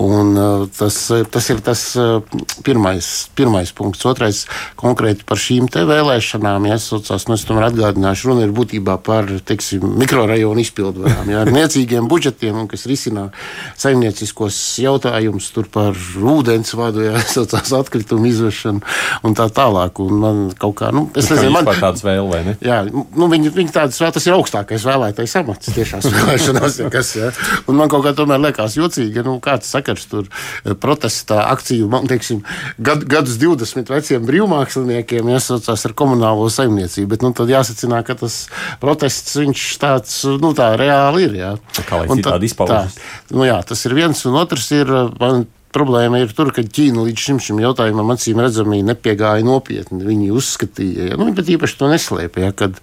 Un, 0.00 0.34
uh, 0.36 0.64
tas, 0.76 0.98
tas 1.30 1.48
ir 1.52 1.62
tas 1.64 1.82
uh, 2.00 2.18
pirmais, 2.66 3.08
pirmais 3.38 3.72
punkts. 3.76 4.04
Otrais 4.08 4.44
konkrēti 4.80 5.26
par 5.26 5.40
šīm 5.40 5.70
vēlēšanām. 5.72 6.68
Ja, 6.68 6.78
saucās, 6.82 7.28
nu, 7.30 7.38
es 7.38 7.46
tomēr 7.48 7.70
atgādināšu, 7.70 8.30
runa 8.30 8.46
ir 8.46 8.54
būtībā 8.56 8.98
par 9.04 9.30
teiksim, 9.46 9.86
mikrorajonu 10.02 10.64
izpildvarām, 10.64 11.30
ja, 11.32 11.44
ar 11.44 11.54
niecīgiem 11.94 12.08
budžetiem, 12.08 12.56
un, 12.58 12.68
kas 12.68 12.86
risina 12.86 13.30
saimnieciskos 13.78 14.56
jautājumus 14.82 15.50
par 15.72 15.94
ūdensvadu, 15.94 17.04
ja, 17.04 17.20
saucās, 17.34 17.72
atkritumu 17.72 18.26
izvešanu 18.28 18.80
un 19.24 19.34
tā 19.34 19.48
tālāk. 19.48 20.00
Un 20.00 20.20
man 20.20 20.40
kaut 20.58 20.76
kā, 20.80 20.90
nu, 20.94 21.08
es 21.16 21.30
nezinu, 21.30 21.52
man 21.54 21.68
tādas 21.68 22.04
vēl, 22.04 22.26
vai 22.30 22.42
ne? 22.44 22.56
Jā, 22.64 22.82
nu, 22.90 23.28
viņi, 23.30 23.52
viņi 23.54 23.74
tādas 23.74 24.00
vēl, 24.00 24.12
tas 24.14 24.26
ir 24.26 24.34
augstākais 24.34 24.86
vēlētais 24.86 25.36
amats 25.40 25.72
tiešās 25.74 26.08
vēlēšanās. 26.10 26.80
Ja, 26.82 26.90
kas, 26.92 27.14
ja. 27.16 27.30
Un 27.70 27.78
man 27.78 27.90
kaut 27.92 28.04
kā 28.06 28.14
tomēr 28.16 28.42
liekas 28.42 28.76
jocīgi, 28.78 29.20
ja, 29.20 29.26
nu, 29.26 29.38
kāds 29.44 29.70
sakars 29.70 30.06
tur 30.10 30.26
eh, 30.28 30.74
protestā 30.74 31.44
akciju, 31.52 31.88
man 31.92 32.08
teiksim, 32.10 32.42
gad, 32.78 33.06
gadus 33.10 33.38
20 33.42 33.92
veciem 33.94 34.26
brīvmāksliniekiem 34.26 35.30
iesaucās 35.34 35.86
ar 35.86 35.96
komunālo 35.96 36.48
saimniecību. 36.52 37.10
Bet, 37.14 37.24
nu, 37.24 37.32
tad 37.36 37.52
jāsacina, 37.52 38.02
ka 38.06 38.16
tas 38.18 38.44
protests 38.82 39.36
viņš 39.38 39.66
tāds, 39.82 40.20
nu, 40.42 40.54
tā 40.56 40.72
reāli 40.80 41.28
ir. 41.28 41.38
Jā. 41.38 41.52
Kā 41.88 42.00
lai 42.00 42.08
citādi 42.10 42.48
izpaužas? 42.50 42.96
Nu, 43.32 43.44
jā, 43.48 43.58
tas 43.66 43.84
ir 43.88 43.96
viens, 43.96 44.24
un 44.28 44.38
otrs 44.40 44.70
ir, 44.76 44.90
man 45.20 45.46
problēma 45.74 46.20
ir 46.22 46.32
tur, 46.36 46.52
ka 46.54 46.62
Ķīna 46.64 47.04
līdz 47.08 47.24
šim, 47.26 47.40
šim 47.42 47.60
jautājumam 47.62 48.12
acīm 48.14 48.40
redzami 48.42 48.80
nepiegāja 48.86 49.44
nopietni. 49.46 50.04
Viņi 50.06 50.30
uzskatīja, 50.34 51.10
ja, 51.10 51.18
nu, 51.20 51.28
bet 51.36 51.50
īpaši 51.50 51.78
to 51.80 51.90
neslēpja, 51.90 52.48
ja, 52.48 52.54
kad, 52.56 52.78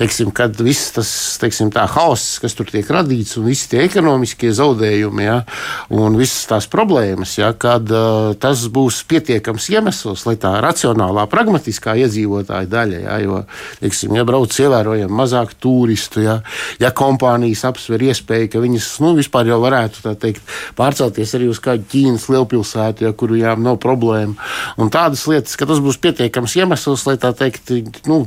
teiksim, 0.00 0.32
kad 0.36 0.56
viss 0.64 0.94
tas 0.96 1.10
teiksim, 1.42 1.70
haoss, 1.70 2.38
kas 2.42 2.56
tur 2.56 2.68
tiek 2.70 2.88
radīts, 2.90 3.36
un 3.40 3.48
visi 3.50 3.68
tie 3.72 3.84
ekonomiskie 3.84 4.52
zaudējumi, 4.56 5.26
ja, 5.26 5.36
un 5.92 6.16
visas 6.20 6.48
tās 6.50 6.68
problēmas, 6.70 7.36
ja, 7.38 7.52
kad 7.52 7.90
uh, 7.92 8.32
tas 8.40 8.64
būs 8.72 9.02
pietiekams 9.10 9.68
iemesls, 9.74 10.24
lai 10.28 10.36
tā 10.40 10.54
racionālā, 10.64 11.26
pragmatiskā 11.30 11.96
iedzīvotāja 12.04 12.70
daļa, 12.70 13.02
ja, 13.04 13.18
jo, 13.24 13.42
teiksim, 13.82 14.16
ja 14.18 14.26
brauc 14.28 14.56
ievērojami 14.56 15.20
mazāk 15.20 15.54
turistu, 15.60 16.24
ja, 16.24 16.40
ja 16.80 16.92
kompānijas 16.96 17.66
apsver 17.68 18.08
iespēju, 18.10 18.50
ka 18.52 18.64
viņas 18.64 18.90
nu, 19.04 19.14
vispār 19.18 19.52
jau 19.52 19.60
varētu 19.62 20.16
teikt, 20.20 20.42
pārcelties 20.78 21.36
arī 21.38 21.50
uz 21.50 21.60
kādu 21.62 21.86
Ķīnas 21.90 22.29
lielpilsētu, 22.32 23.06
ja, 23.06 23.12
kur 23.16 23.34
viņām 23.34 23.64
nav 23.64 23.78
problēma. 23.82 24.36
Un 24.80 24.92
tādas 24.92 25.26
lietas, 25.30 25.56
ka 25.58 25.68
tas 25.68 25.82
būs 25.82 26.00
pietiekams 26.02 26.56
iemesls, 26.60 27.04
lai 27.08 27.16
tā 27.20 27.32
teikt, 27.36 27.72
nu, 28.10 28.22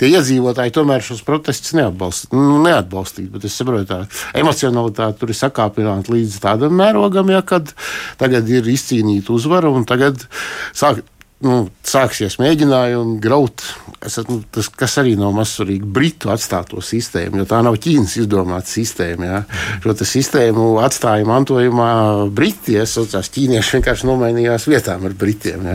tie 0.00 0.10
iedzīvotāji 0.12 0.74
tomēr 0.76 1.04
šos 1.04 1.24
protestus 1.26 1.74
neatbalst, 1.78 2.30
nu, 2.36 2.60
neatbalstītu. 2.64 3.32
Bet 3.34 3.48
es 3.48 3.58
saprotu, 3.58 3.88
ka 3.90 4.38
emocionalitāte 4.38 5.20
tur 5.20 5.32
ir 5.32 5.40
sakāpināta 5.40 6.14
līdz 6.14 6.38
tādam 6.44 6.76
mērogam, 6.78 7.32
ja, 7.34 7.42
kad 7.46 7.74
tagad 8.20 8.48
ir 8.52 8.68
izcīnīta 8.72 9.34
uzvara 9.34 9.72
un 9.72 9.88
tagad 9.88 10.28
sāk 10.76 11.04
nu, 11.44 11.56
sāksies 11.84 12.38
mēģinājumi 12.40 13.18
graut, 13.20 13.62
esat, 14.06 14.28
nu, 14.32 14.40
tas, 14.52 14.68
kas 14.72 14.96
arī 15.02 15.14
nav 15.20 15.34
mazsvarīgi, 15.36 15.88
Britu 15.96 16.30
atstāto 16.32 16.80
sistēmu, 16.84 17.42
jo 17.42 17.46
tā 17.48 17.60
nav 17.64 17.76
Ķīnas 17.82 18.16
izdomāta 18.22 18.70
sistēma. 18.70 19.28
Ja. 19.28 19.40
Šo 19.84 19.94
sistēmu 20.08 20.68
atstāja 20.84 21.26
mantojumā 21.28 21.90
Briti, 22.36 22.76
ja 22.78 22.86
saucās 22.88 23.28
ķīnieši 23.34 23.76
vienkārši 23.76 24.08
nomainījās 24.08 24.68
vietām 24.70 25.04
ar 25.08 25.16
Britiem. 25.18 25.66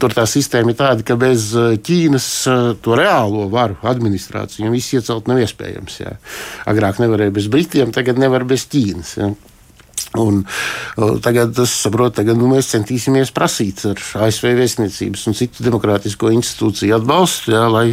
Tur 0.00 0.16
tā 0.16 0.24
sistēma 0.30 0.72
ir 0.72 0.78
tāda, 0.78 1.04
ka 1.06 1.18
bez 1.20 1.50
eh, 1.56 1.76
Ķīnas 1.76 2.30
eh, 2.52 2.70
to 2.82 2.96
reālo 2.98 3.50
varu 3.52 3.76
administrāciju 3.86 4.72
viss 4.72 4.96
iecelt 4.96 5.28
nav 5.30 5.42
iespējams. 5.44 6.00
Ja. 6.00 6.16
Agrāk 6.70 7.02
nevarēja 7.02 7.34
bez 7.36 7.50
Britiem, 7.52 7.92
tagad 7.94 8.20
nevar 8.22 8.46
bez 8.48 8.64
Ķīnas. 8.72 9.12
Ja. 9.20 9.34
Un, 10.20 10.40
uh, 10.44 11.16
tagad 11.22 11.58
es 11.62 11.74
saprotu, 11.84 12.24
ka 12.26 12.36
nu, 12.36 12.48
mēs 12.52 12.72
centīsimies 12.74 13.34
prasīt 13.36 13.84
ar 13.90 14.00
ASV 14.26 14.54
vēstniecības 14.60 15.28
un 15.30 15.38
citu 15.38 15.66
demokrātisko 15.66 16.32
institūciju 16.36 16.96
atbalstu, 16.98 17.54
jā, 17.56 17.66
lai 17.72 17.86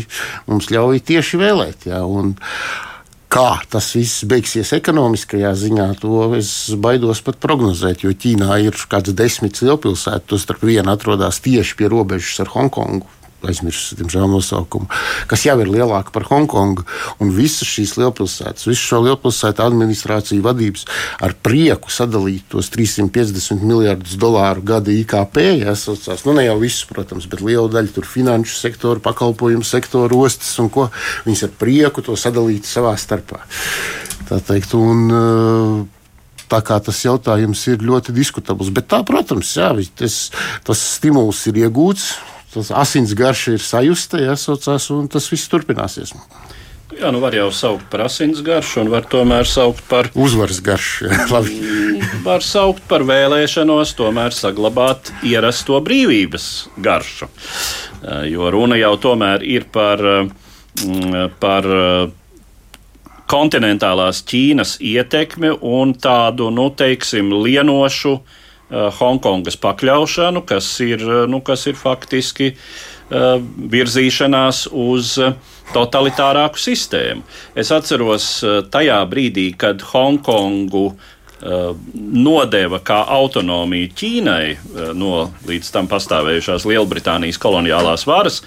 mums 0.50 0.72
ļauj 0.74 1.04
tieši 1.12 1.44
vēlēt. 1.44 1.88
Jā, 1.92 2.02
un, 2.08 2.36
Kā 3.34 3.64
tas 3.66 3.88
viss 3.98 4.28
beigsies 4.30 4.76
ekonomiskajā 4.76 5.56
ziņā, 5.58 5.88
to 6.04 6.28
es 6.38 6.52
baidos 6.78 7.24
pat 7.26 7.40
prognozēt. 7.42 8.04
Jo 8.06 8.12
Ķīnā 8.14 8.60
ir 8.62 8.78
kādas 8.92 9.18
desmit 9.18 9.58
lielpilsētas, 9.58 10.28
to 10.30 10.38
starp 10.38 10.62
vienu 10.62 10.94
atrodas 10.94 11.42
tieši 11.42 11.80
pie 11.80 11.90
robežas 11.90 12.44
ar 12.46 12.54
Hongkongu 12.54 13.10
aizmirsu, 13.50 13.98
diemžēl, 14.00 14.26
nosaukumu, 14.32 14.90
kas 15.30 15.46
jau 15.48 15.56
ir 15.62 15.72
lielāka 15.72 16.14
par 16.16 16.28
Hongkongu. 16.30 16.86
Un 17.24 17.34
visas 17.36 17.70
šīs 17.70 17.96
lielpilsētas, 18.00 18.68
visu 18.70 18.82
šo 18.82 19.02
lielpilsētu 19.08 19.64
administrāciju 19.66 20.46
vadības 20.46 20.86
ar 21.24 21.36
prieku 21.46 21.92
sadalīt 21.94 22.48
tos 22.52 22.72
350 22.74 23.64
miljardus 23.64 24.18
dolāru 24.20 24.66
gada 24.74 24.94
IKP. 24.94 25.42
Jāsaucās, 25.64 26.26
nu 26.28 26.38
ne 26.38 26.48
jau 26.48 26.60
visus, 26.62 26.86
protams, 26.90 27.28
bet 27.30 27.44
lielu 27.46 27.70
daļu 27.72 27.96
tur 27.98 28.10
finanšu 28.10 28.60
sektoru, 28.60 29.04
pakalpojumu 29.04 29.68
sektoru, 29.68 30.24
ostas 30.28 30.54
un 30.64 30.72
ko. 30.74 30.90
Viņas 31.28 31.48
ar 31.50 31.58
prieku 31.60 32.06
to 32.06 32.18
sadalīt 32.20 32.70
savā 32.70 32.96
starpā. 33.00 33.44
Tā 34.30 34.40
teikt, 34.44 34.76
un, 34.78 35.90
Tā 36.54 36.60
kā 36.62 36.76
tas 36.84 37.00
jautājums 37.02 37.64
ir 37.72 37.82
ļoti 37.82 38.14
diskutabls. 38.14 38.70
Bet 38.70 38.86
tā, 38.92 39.00
protams, 39.08 39.56
jā, 39.58 39.72
tas, 39.98 40.18
tas 40.68 40.84
stimuls 41.00 41.40
ir 41.50 41.64
iegūts 41.64 42.12
tas 42.54 42.72
asins 42.84 43.14
garša 43.18 43.58
ir 43.58 43.64
sajusta, 43.64 44.22
jāsaucās, 44.22 44.90
un 44.96 45.08
tas 45.12 45.30
viss 45.32 45.50
turpināsies. 45.52 46.14
Jā, 46.94 47.10
nu 47.10 47.24
var 47.24 47.34
jau 47.34 47.48
saukt 47.54 47.88
par 47.90 48.04
asins 48.06 48.44
garšu, 48.46 48.84
un 48.84 48.92
var 48.94 49.08
tomēr 49.10 49.48
saukt 49.50 49.82
par 49.90 50.12
uzvaras 50.14 50.60
garšu. 50.62 51.10
var 52.28 52.46
saukt 52.46 52.84
par 52.90 53.06
vēlēšanos, 53.10 53.96
tomēr 53.98 54.36
saglabāt 54.36 55.10
ierasto 55.26 55.80
brīvības 55.82 56.50
garšu. 56.86 57.30
Eh, 57.30 58.28
jo 58.36 58.52
runa 58.54 58.78
jau 58.78 58.94
tomēr 59.08 59.46
ir 59.48 59.66
par, 59.74 60.04
mm, 60.04 61.34
par 61.42 61.72
eh, 61.80 62.14
kontinentālās 63.34 64.22
Ķīnas 64.30 64.78
ietekmi 64.84 65.56
un 65.58 65.96
tādu, 65.98 66.52
nu, 66.54 66.70
teiksim, 66.78 67.34
lienošu 67.42 68.18
uh, 68.20 68.40
Eh, 68.53 68.53
Hongkongas 68.72 69.58
pakļaušanu, 69.62 70.46
kas 70.48 70.80
ir, 70.82 71.02
eh, 71.02 71.26
nu, 71.30 71.42
kas 71.46 71.68
ir 71.68 71.76
faktiski 71.80 72.54
uh, 72.54 72.60
virzīšanās 73.74 74.68
uz 74.72 75.18
totalitārāku 75.74 76.60
sistēmu. 76.60 77.24
Es 77.56 77.72
atceros 77.72 78.44
tajā 78.72 79.00
brīdī, 79.10 79.52
kad 79.58 79.82
Hongkongu 79.94 80.94
nodeva 81.44 82.80
kā 82.80 83.02
autonomiju 83.12 83.90
Ķīnai 84.00 84.94
no 84.96 85.26
līdz 85.44 85.72
tam 85.76 85.90
pastāvējušās 85.92 86.64
Lielbritānijas 86.70 87.40
koloniālās 87.42 88.06
varas, 88.08 88.40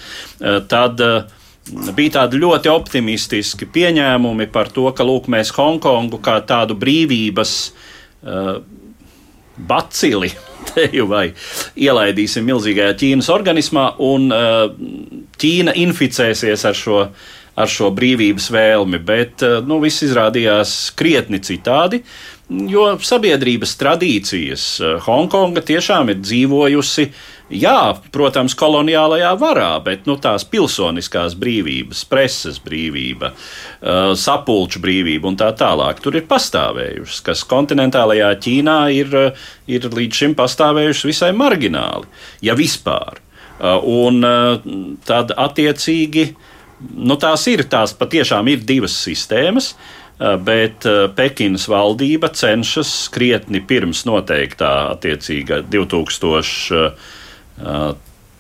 tad 0.71 1.03
bija 1.93 2.15
tādi 2.15 2.41
ļoti 2.41 2.73
optimistiski 2.73 3.69
pieņēmumi 3.69 4.49
par 4.49 4.73
to, 4.73 4.87
ka 4.97 5.05
lūk, 5.05 5.29
mēs 5.29 5.53
Hongkongu 5.59 6.23
kā 6.25 6.39
tādu 6.49 6.79
brīvības 6.81 7.53
bacili 9.57 10.33
teju 10.75 11.09
vai 11.11 11.31
ielaidīsim 11.77 12.47
milzīgajā 12.47 12.97
Ķīnas 13.03 13.33
organismā, 13.33 13.89
un 14.03 14.31
uh, 14.35 14.71
Ķīna 15.41 15.77
inficēsies 15.83 16.65
ar 16.69 16.77
šo, 16.77 17.03
ar 17.57 17.73
šo 17.73 17.93
brīvības 17.97 18.51
vēlmi, 18.53 19.03
bet 19.05 19.45
nu, 19.69 19.81
viss 19.85 20.05
izrādījās 20.07 20.79
krietni 20.97 21.43
citādi. 21.45 22.03
Jo 22.47 22.93
sabiedrības 23.03 23.73
tradīcijas 23.81 24.67
Hongkonga 25.03 25.65
tiešām 25.67 26.13
ir 26.13 26.21
dzīvojusi 26.23 27.09
uh, 27.09 27.17
Jā, 27.47 27.95
protams, 28.11 28.57
koloniālajā 28.59 29.29
varā, 29.39 29.77
bet 29.85 30.09
nu, 30.11 30.17
tās 30.19 30.43
pilsoniskās 30.51 31.37
brīvības, 31.39 32.01
preses 32.11 32.57
brīvība, 32.59 33.29
uh, 33.31 34.15
sapulču 34.19 34.81
brīvība 34.83 35.31
un 35.31 35.37
tā 35.39 35.53
tālāk 35.55 36.01
tur 36.03 36.17
ir 36.19 36.25
pastāvējušas, 36.27 37.21
kas 37.29 37.45
kontinentālajā 37.47 38.33
Ķīnā 38.43 38.81
ir, 38.97 39.15
uh, 39.15 39.45
ir 39.71 39.87
līdz 39.87 40.19
šim 40.23 40.35
pastāvējušas 40.39 41.07
visai 41.07 41.31
margināli, 41.39 42.11
ja 42.43 42.57
vispār. 42.59 43.21
Uh, 43.57 43.79
un 43.87 44.27
tad 45.07 45.31
attiecīgi 45.31 46.25
nu, 46.99 47.15
tās 47.15 47.47
ir, 47.47 47.63
tās 47.71 47.95
patiešām 47.97 48.51
ir 48.51 48.67
divas 48.67 48.97
sistēmas. 49.05 49.77
Bet 50.17 50.87
Pekinas 51.13 51.67
valdība 51.69 52.31
cenšas 52.33 53.11
krietni 53.13 53.61
pirms 53.61 54.07
noteiktā 54.09 54.71
attiecīga 54.95 55.59
2000. 55.69 56.89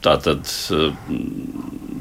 Tātad 0.06 0.44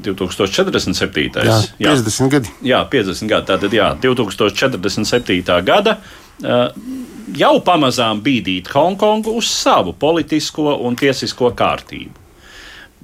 2047. 0.06 1.40
Jā, 1.42 1.56
50 1.80 1.80
jā, 1.80 2.28
gadi. 2.30 2.52
Jā, 2.62 2.82
50 2.92 3.32
gadi. 3.32 3.46
Tātad 3.50 3.72
jā, 3.74 3.88
2047. 4.02 5.62
gada 5.66 5.98
jau 7.36 7.56
pamazām 7.64 8.20
bīdīt 8.22 8.68
Hongkongu 8.74 9.34
uz 9.40 9.48
savu 9.50 9.94
politisko 9.98 10.76
un 10.86 10.96
tiesisko 10.98 11.50
kārtību. 11.56 12.25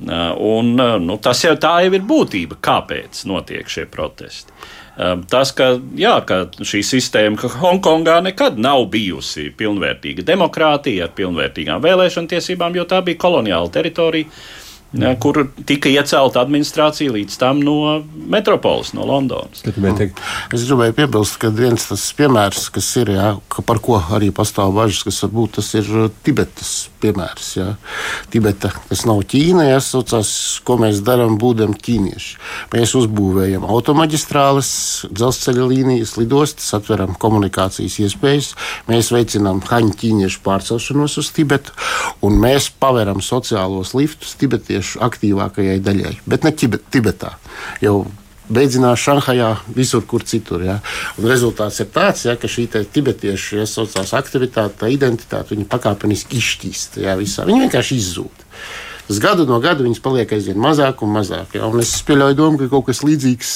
Un, 0.03 0.75
nu, 1.05 1.17
tas 1.23 1.45
jau 1.45 1.53
tā 1.61 1.77
jau 1.85 1.93
ir 1.95 2.07
būtība, 2.07 2.59
kāpēc 2.65 3.25
notiek 3.31 3.69
šie 3.71 3.85
protesti. 3.91 4.55
Ehm, 5.01 5.23
tas, 5.31 5.55
ka, 5.57 5.71
jā, 5.97 6.17
ka 6.29 6.43
šī 6.61 6.83
sistēma, 6.85 7.39
ka 7.41 7.49
Hongkongā 7.63 8.19
nekad 8.27 8.59
nav 8.61 8.85
bijusi 8.93 9.49
pilnvērtīga 9.57 10.25
demokrātija 10.29 11.07
ar 11.07 11.15
pilnvērtīgām 11.17 11.81
vēlēšanu 11.85 12.29
tiesībām, 12.35 12.77
jo 12.77 12.85
tā 12.89 13.01
bija 13.07 13.21
koloniāla 13.23 13.73
teritorija 13.73 14.29
ja, 14.93 15.13
kur 15.21 15.45
tika 15.69 15.91
iecelta 15.93 16.43
administrācija 16.43 17.13
līdz 17.15 17.39
tam 17.41 17.63
no 17.65 18.03
metropoles, 18.33 18.93
no 18.97 19.07
Londonas. 19.09 19.65
Es 20.53 20.67
gribēju 20.69 20.97
piebilst, 20.99 21.39
ka 21.43 21.53
viens 21.55 21.89
tas 21.89 22.05
piemērs, 22.19 22.69
kas 22.75 22.91
ir, 23.01 23.15
jā, 23.17 23.29
ka 23.53 23.65
par 23.67 23.81
ko 23.85 24.01
arī 24.13 24.33
pastāv 24.35 24.75
bažas, 24.77 25.05
kas 25.09 25.23
varbūt 25.25 25.59
tas 25.59 25.73
ir 25.79 25.89
uh, 25.97 26.11
Tibetas 26.25 26.75
piemērs. 27.03 27.49
Jā. 27.59 27.69
Tibeta, 28.33 28.71
tas 28.89 29.05
nav 29.09 29.23
Ķīna, 29.29 29.67
jāsaucās, 29.71 30.31
ko 30.67 30.79
mēs 30.83 31.03
darām, 31.05 31.39
būdam 31.41 31.75
ķīnieši. 31.75 32.37
Mēs 32.75 32.95
uzbūvējam 32.99 33.67
automaģistrāles, 33.67 34.71
dzelzceļa 35.11 35.69
līnijas, 35.73 36.15
lidostas, 36.21 36.71
atveram 36.79 37.17
komunikācijas 37.23 37.99
iespējas, 38.07 38.53
mēs 38.91 39.11
veicinām 39.15 39.63
haņu 39.67 39.97
ķīniešu 40.03 40.43
pārcelšanos 40.47 41.19
uz 41.23 41.33
Tibetu, 41.35 41.75
un 42.25 42.39
mēs 42.43 42.71
paveram 42.83 43.23
sociālos 43.25 43.95
liftus 43.99 44.37
tibetiešu 44.41 44.82
tibetiešu 44.83 45.01
aktīvākajai 45.07 45.81
daļai, 45.83 46.17
bet 46.27 46.45
ne 46.45 46.53
Tibetā. 46.91 47.39
Jau 47.81 48.07
beidzinās 48.53 49.01
Šanhajā, 49.01 49.63
visur, 49.75 50.03
kur 50.05 50.23
citur. 50.25 50.63
Ja. 50.63 50.81
Un 51.19 51.29
rezultāts 51.31 51.81
ir 51.81 51.89
tāds, 51.93 52.27
ja, 52.27 52.37
ka 52.37 52.49
šī 52.49 52.67
tibetiešu 52.93 53.63
ja, 53.63 53.67
sociālās 53.67 54.13
aktivitāte, 54.13 54.77
tā 54.83 54.91
identitāte, 54.93 55.55
pakāpeniski 55.71 56.39
izšķīst. 56.39 57.01
Ja, 57.01 57.17
visā. 57.17 57.47
viņi 57.47 57.69
vienkārši 57.69 57.97
izzūd. 57.97 58.47
Tas 59.09 59.19
gadu 59.21 59.45
no 59.45 59.59
gada 59.61 59.83
viņas 59.83 60.01
paliek 60.01 60.31
aizvien 60.33 60.61
mazāk 60.63 61.03
un 61.05 61.11
mazāk. 61.13 61.57
Ja? 61.59 61.67
Un 61.67 61.83
es 61.83 61.91
pieļauju 62.07 62.37
domu, 62.39 62.59
ka 62.61 62.69
kaut 62.71 62.87
kas 62.87 63.03
līdzīgs 63.05 63.51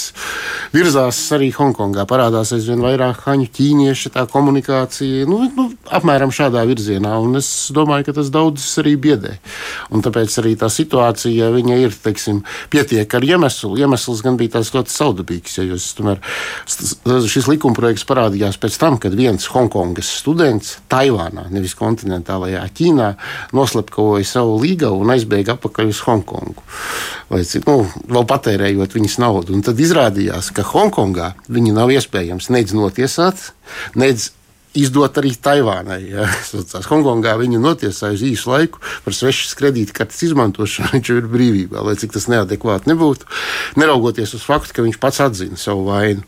virzās 0.74 1.20
arī 1.32 1.52
Hongkongā. 1.54 2.04
Parādās 2.10 2.50
aizvien 2.52 2.82
vairāk 2.84 3.22
haņu 3.24 3.46
ķīniešu, 3.56 4.12
komunikācija 4.32 5.24
nu, 5.30 5.38
nu, 5.56 5.68
apmēram 5.96 6.34
šādā 6.34 6.64
virzienā. 6.68 7.14
Un 7.22 7.38
es 7.40 7.48
domāju, 7.74 8.08
ka 8.08 8.16
tas 8.18 8.28
daudzas 8.34 8.82
arī 8.82 8.96
biedē. 9.00 9.36
Un 9.94 10.04
tāpēc 10.04 10.34
arī 10.42 10.56
tā 10.60 10.68
situācija 10.72 11.48
ir 11.56 11.96
teiksim, 12.04 12.42
pietiek 12.72 13.14
ar 13.16 13.24
iemeslu. 13.24 13.76
Iemesls 13.80 14.20
gan 14.26 14.36
bija 14.36 14.58
tāds 14.58 14.74
ļoti 14.74 14.92
saudabīgs. 14.92 15.56
Ja, 15.60 15.66
jūs, 15.70 15.88
tomēr, 15.96 16.20
šis 17.32 17.48
likumprojekts 17.52 18.04
parādījās 18.08 18.60
pēc 18.60 18.76
tam, 18.82 18.98
kad 19.00 19.16
viens 19.16 19.48
Hongkongas 19.54 20.10
students 20.20 20.76
Taivānā, 20.92 21.46
nevis 21.54 21.76
kontinentālajā 21.78 22.66
Ķīnā, 22.76 23.10
noslepkavoja 23.56 24.26
savu 24.26 24.58
līgavu 24.60 25.00
un 25.00 25.14
aizbēga 25.14 25.35
aizbēga 25.36 25.56
atpakaļ 25.56 25.90
uz 25.92 26.00
Hongkongu. 26.06 26.64
Vai, 27.30 27.42
nu, 27.66 27.76
vēl 28.08 28.26
patērējot 28.28 28.96
viņas 28.96 29.18
naudu. 29.22 29.54
Un 29.56 29.64
tad 29.66 29.80
izrādījās, 29.80 30.52
ka 30.54 30.64
Hongkongā 30.64 31.34
viņu 31.48 31.74
nav 31.76 31.92
iespējams 31.94 32.50
nedz 32.54 32.74
notiesāt, 32.76 33.52
nedz 33.94 34.32
izdot 34.78 35.18
arī 35.20 35.32
Taivānai. 35.34 36.00
Ja. 36.10 36.26
Hongkongā 36.90 37.36
viņu 37.40 37.60
notiesāja 37.62 38.16
uz 38.16 38.24
īsu 38.26 38.52
laiku 38.52 38.82
par 39.04 39.16
svešas 39.16 39.56
kredītkartes 39.58 40.22
izmantošanu. 40.28 40.92
Viņš 40.96 41.12
ir 41.14 41.28
brīvībā, 41.30 41.82
lai 41.86 41.96
cik 42.00 42.14
tas 42.16 42.28
neadekvāti 42.32 42.90
nebūtu. 42.92 43.28
Neraugoties 43.80 44.34
uz 44.38 44.44
faktu, 44.46 44.76
ka 44.76 44.84
viņš 44.86 44.98
pats 45.02 45.20
atzina 45.24 45.58
savu 45.60 45.86
vainu. 45.88 46.24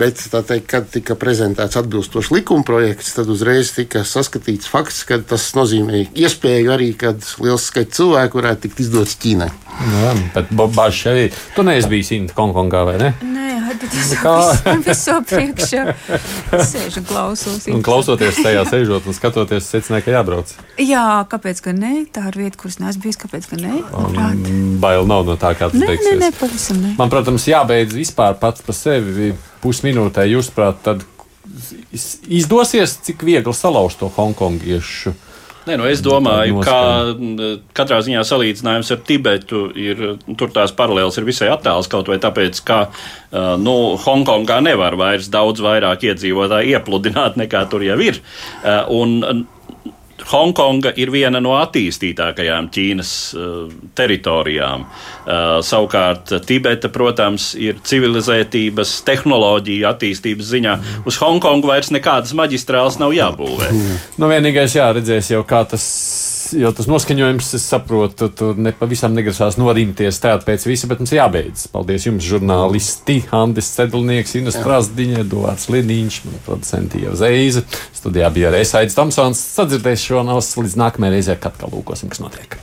Bet, 0.00 0.20
teikt, 0.32 0.66
kad 0.70 0.88
tika 0.92 1.16
prezentēts 1.18 1.78
atbilstošs 1.78 2.32
likuma 2.34 2.66
projekts, 2.66 3.14
tad 3.16 3.30
uzreiz 3.32 3.72
tika 3.76 4.04
saskatīts 4.08 4.70
fakts, 4.70 5.04
ka 5.08 5.20
tas 5.22 5.50
nozīmē 5.58 6.06
iespēju 6.18 6.74
arī, 6.74 6.92
kad 6.98 7.22
liels 7.42 7.68
skaits 7.70 7.98
cilvēku 7.98 8.40
varētu 8.40 8.66
tikt 8.66 8.84
izdots 8.86 9.18
Ķīnai. 9.22 9.50
Jā, 9.78 10.12
bet 10.34 10.50
Bobāžs 10.54 11.06
arī. 11.10 11.28
Tu 11.54 11.64
neesi 11.66 11.90
bijis 11.90 12.12
Hongkongā, 12.34 12.84
vai 12.88 12.96
ne? 13.00 13.12
Nē, 13.22 13.57
bet 13.80 13.94
es 13.96 14.12
kā 14.20 14.34
visu 14.84 15.16
priekšā 15.28 15.84
sēžu 16.68 17.02
klausos. 17.08 17.66
Un 17.72 17.84
klausoties 17.86 18.40
tajā 18.44 18.64
sēžot 18.68 19.08
un 19.08 19.16
skatoties, 19.16 19.68
secināju, 19.72 20.06
ka 20.06 20.14
jābrauc. 20.16 20.54
Jā, 20.82 21.04
kāpēc 21.30 21.62
gan 21.68 21.80
ne? 21.82 21.92
Tā 22.12 22.26
ir 22.30 22.40
vieta, 22.44 22.60
kuras 22.60 22.80
neesmu 22.82 23.06
bijis, 23.06 23.20
kāpēc 23.22 23.48
gan 23.52 23.64
ne? 23.66 23.76
Bail 24.82 25.08
nav 25.10 25.26
no 25.28 25.38
tā, 25.40 25.54
kā 25.58 25.70
tu 25.72 25.80
nē, 25.80 25.92
teiksies. 25.92 26.16
Nē, 26.16 26.26
nē, 26.26 26.32
pavisam 26.40 26.82
ne. 26.82 26.96
Man, 26.98 27.12
protams, 27.12 27.46
jābeidz 27.50 27.96
vispār 27.98 28.36
pats 28.40 28.64
par 28.66 28.76
sevi 28.76 29.32
pusminūtē. 29.62 30.26
Jūs, 30.30 30.52
prāt, 30.54 30.82
tad 30.86 31.06
izdosies, 32.28 32.98
cik 33.06 33.24
viegli 33.26 33.54
salauzt 33.56 34.02
to 34.02 34.10
hongkongiešu 34.18 35.14
Nē, 35.68 35.76
nu 35.76 35.84
es 35.84 36.00
domāju, 36.00 36.62
ka 36.64 36.78
katrā 37.76 37.98
ziņā 38.04 38.22
salīdzinājums 38.24 38.92
ar 38.94 39.02
Tibetu 39.04 39.66
ir 39.76 40.00
tur 40.40 40.52
tās 40.54 40.72
paralēlas 40.76 41.18
ir 41.20 41.26
visai 41.28 41.50
attāls 41.52 41.90
kaut 41.92 42.08
vai 42.08 42.16
tāpēc, 42.22 42.62
ka 42.64 42.78
nu, 43.60 43.74
Hongkongā 44.00 44.62
nevar 44.64 44.96
vairs 44.96 45.28
daudz 45.32 45.60
vairāk 45.64 46.08
iedzīvotāju 46.08 46.72
iepludināt 46.72 47.36
nekā 47.40 47.66
tur 47.68 47.84
jau 47.84 47.98
ir. 48.00 48.22
Un, 48.94 49.44
Hongkonga 50.28 50.92
ir 50.98 51.12
viena 51.14 51.40
no 51.42 51.54
attīstītākajām 51.60 52.70
Ķīnas 52.74 53.12
uh, 53.36 53.68
teritorijām. 53.98 54.84
Uh, 54.84 55.58
savukārt 55.64 56.32
Tibeta, 56.48 56.90
protams, 56.92 57.52
ir 57.58 57.78
civilizētības, 57.86 58.96
tehnoloģija 59.08 59.92
attīstības 59.94 60.50
ziņā. 60.54 60.78
Uz 61.08 61.20
Hongkongu 61.22 61.70
vairs 61.70 61.92
nekādas 61.94 62.34
maģistrāles 62.38 62.98
nav 63.02 63.14
jābūvē. 63.16 63.70
Nu, 64.18 64.30
vienīgais 64.30 64.76
jāredzēs 64.78 65.32
jau, 65.34 65.44
kā 65.48 65.62
tas 65.68 65.86
jo 66.56 66.70
tas 66.76 66.88
noskaņojums, 66.90 67.50
es 67.58 67.66
saprotu, 67.68 68.28
tur 68.32 68.58
ne 68.60 68.72
pavisam 68.76 69.14
negrasās 69.16 69.58
norimties 69.60 70.20
tāpēc 70.22 70.66
visi, 70.68 70.88
bet 70.90 71.02
mums 71.02 71.14
jābeidz. 71.16 71.66
Paldies 71.72 72.08
jums, 72.08 72.24
žurnālisti, 72.28 73.20
Andris 73.34 73.70
Cedlnieks, 73.76 74.36
Ines 74.40 74.58
Prasdiņa, 74.64 75.22
Eduards 75.26 75.68
Liniņš, 75.72 76.20
man 76.28 76.40
producenti 76.46 77.04
jau 77.04 77.14
Zeiza. 77.18 77.64
Studijā 77.96 78.30
bija 78.34 78.52
arī 78.52 78.64
Aits 78.64 78.98
Tomsons. 78.98 79.44
Sadzirdēšanos 79.58 80.54
līdz 80.62 80.80
nākamajai 80.84 81.18
reizei, 81.18 81.38
kad 81.38 81.56
atkal 81.56 81.74
lūkosim, 81.74 82.12
kas 82.12 82.22
notiek. 82.24 82.60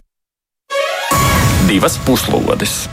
Divas 1.70 1.98
puslodes! 2.06 2.86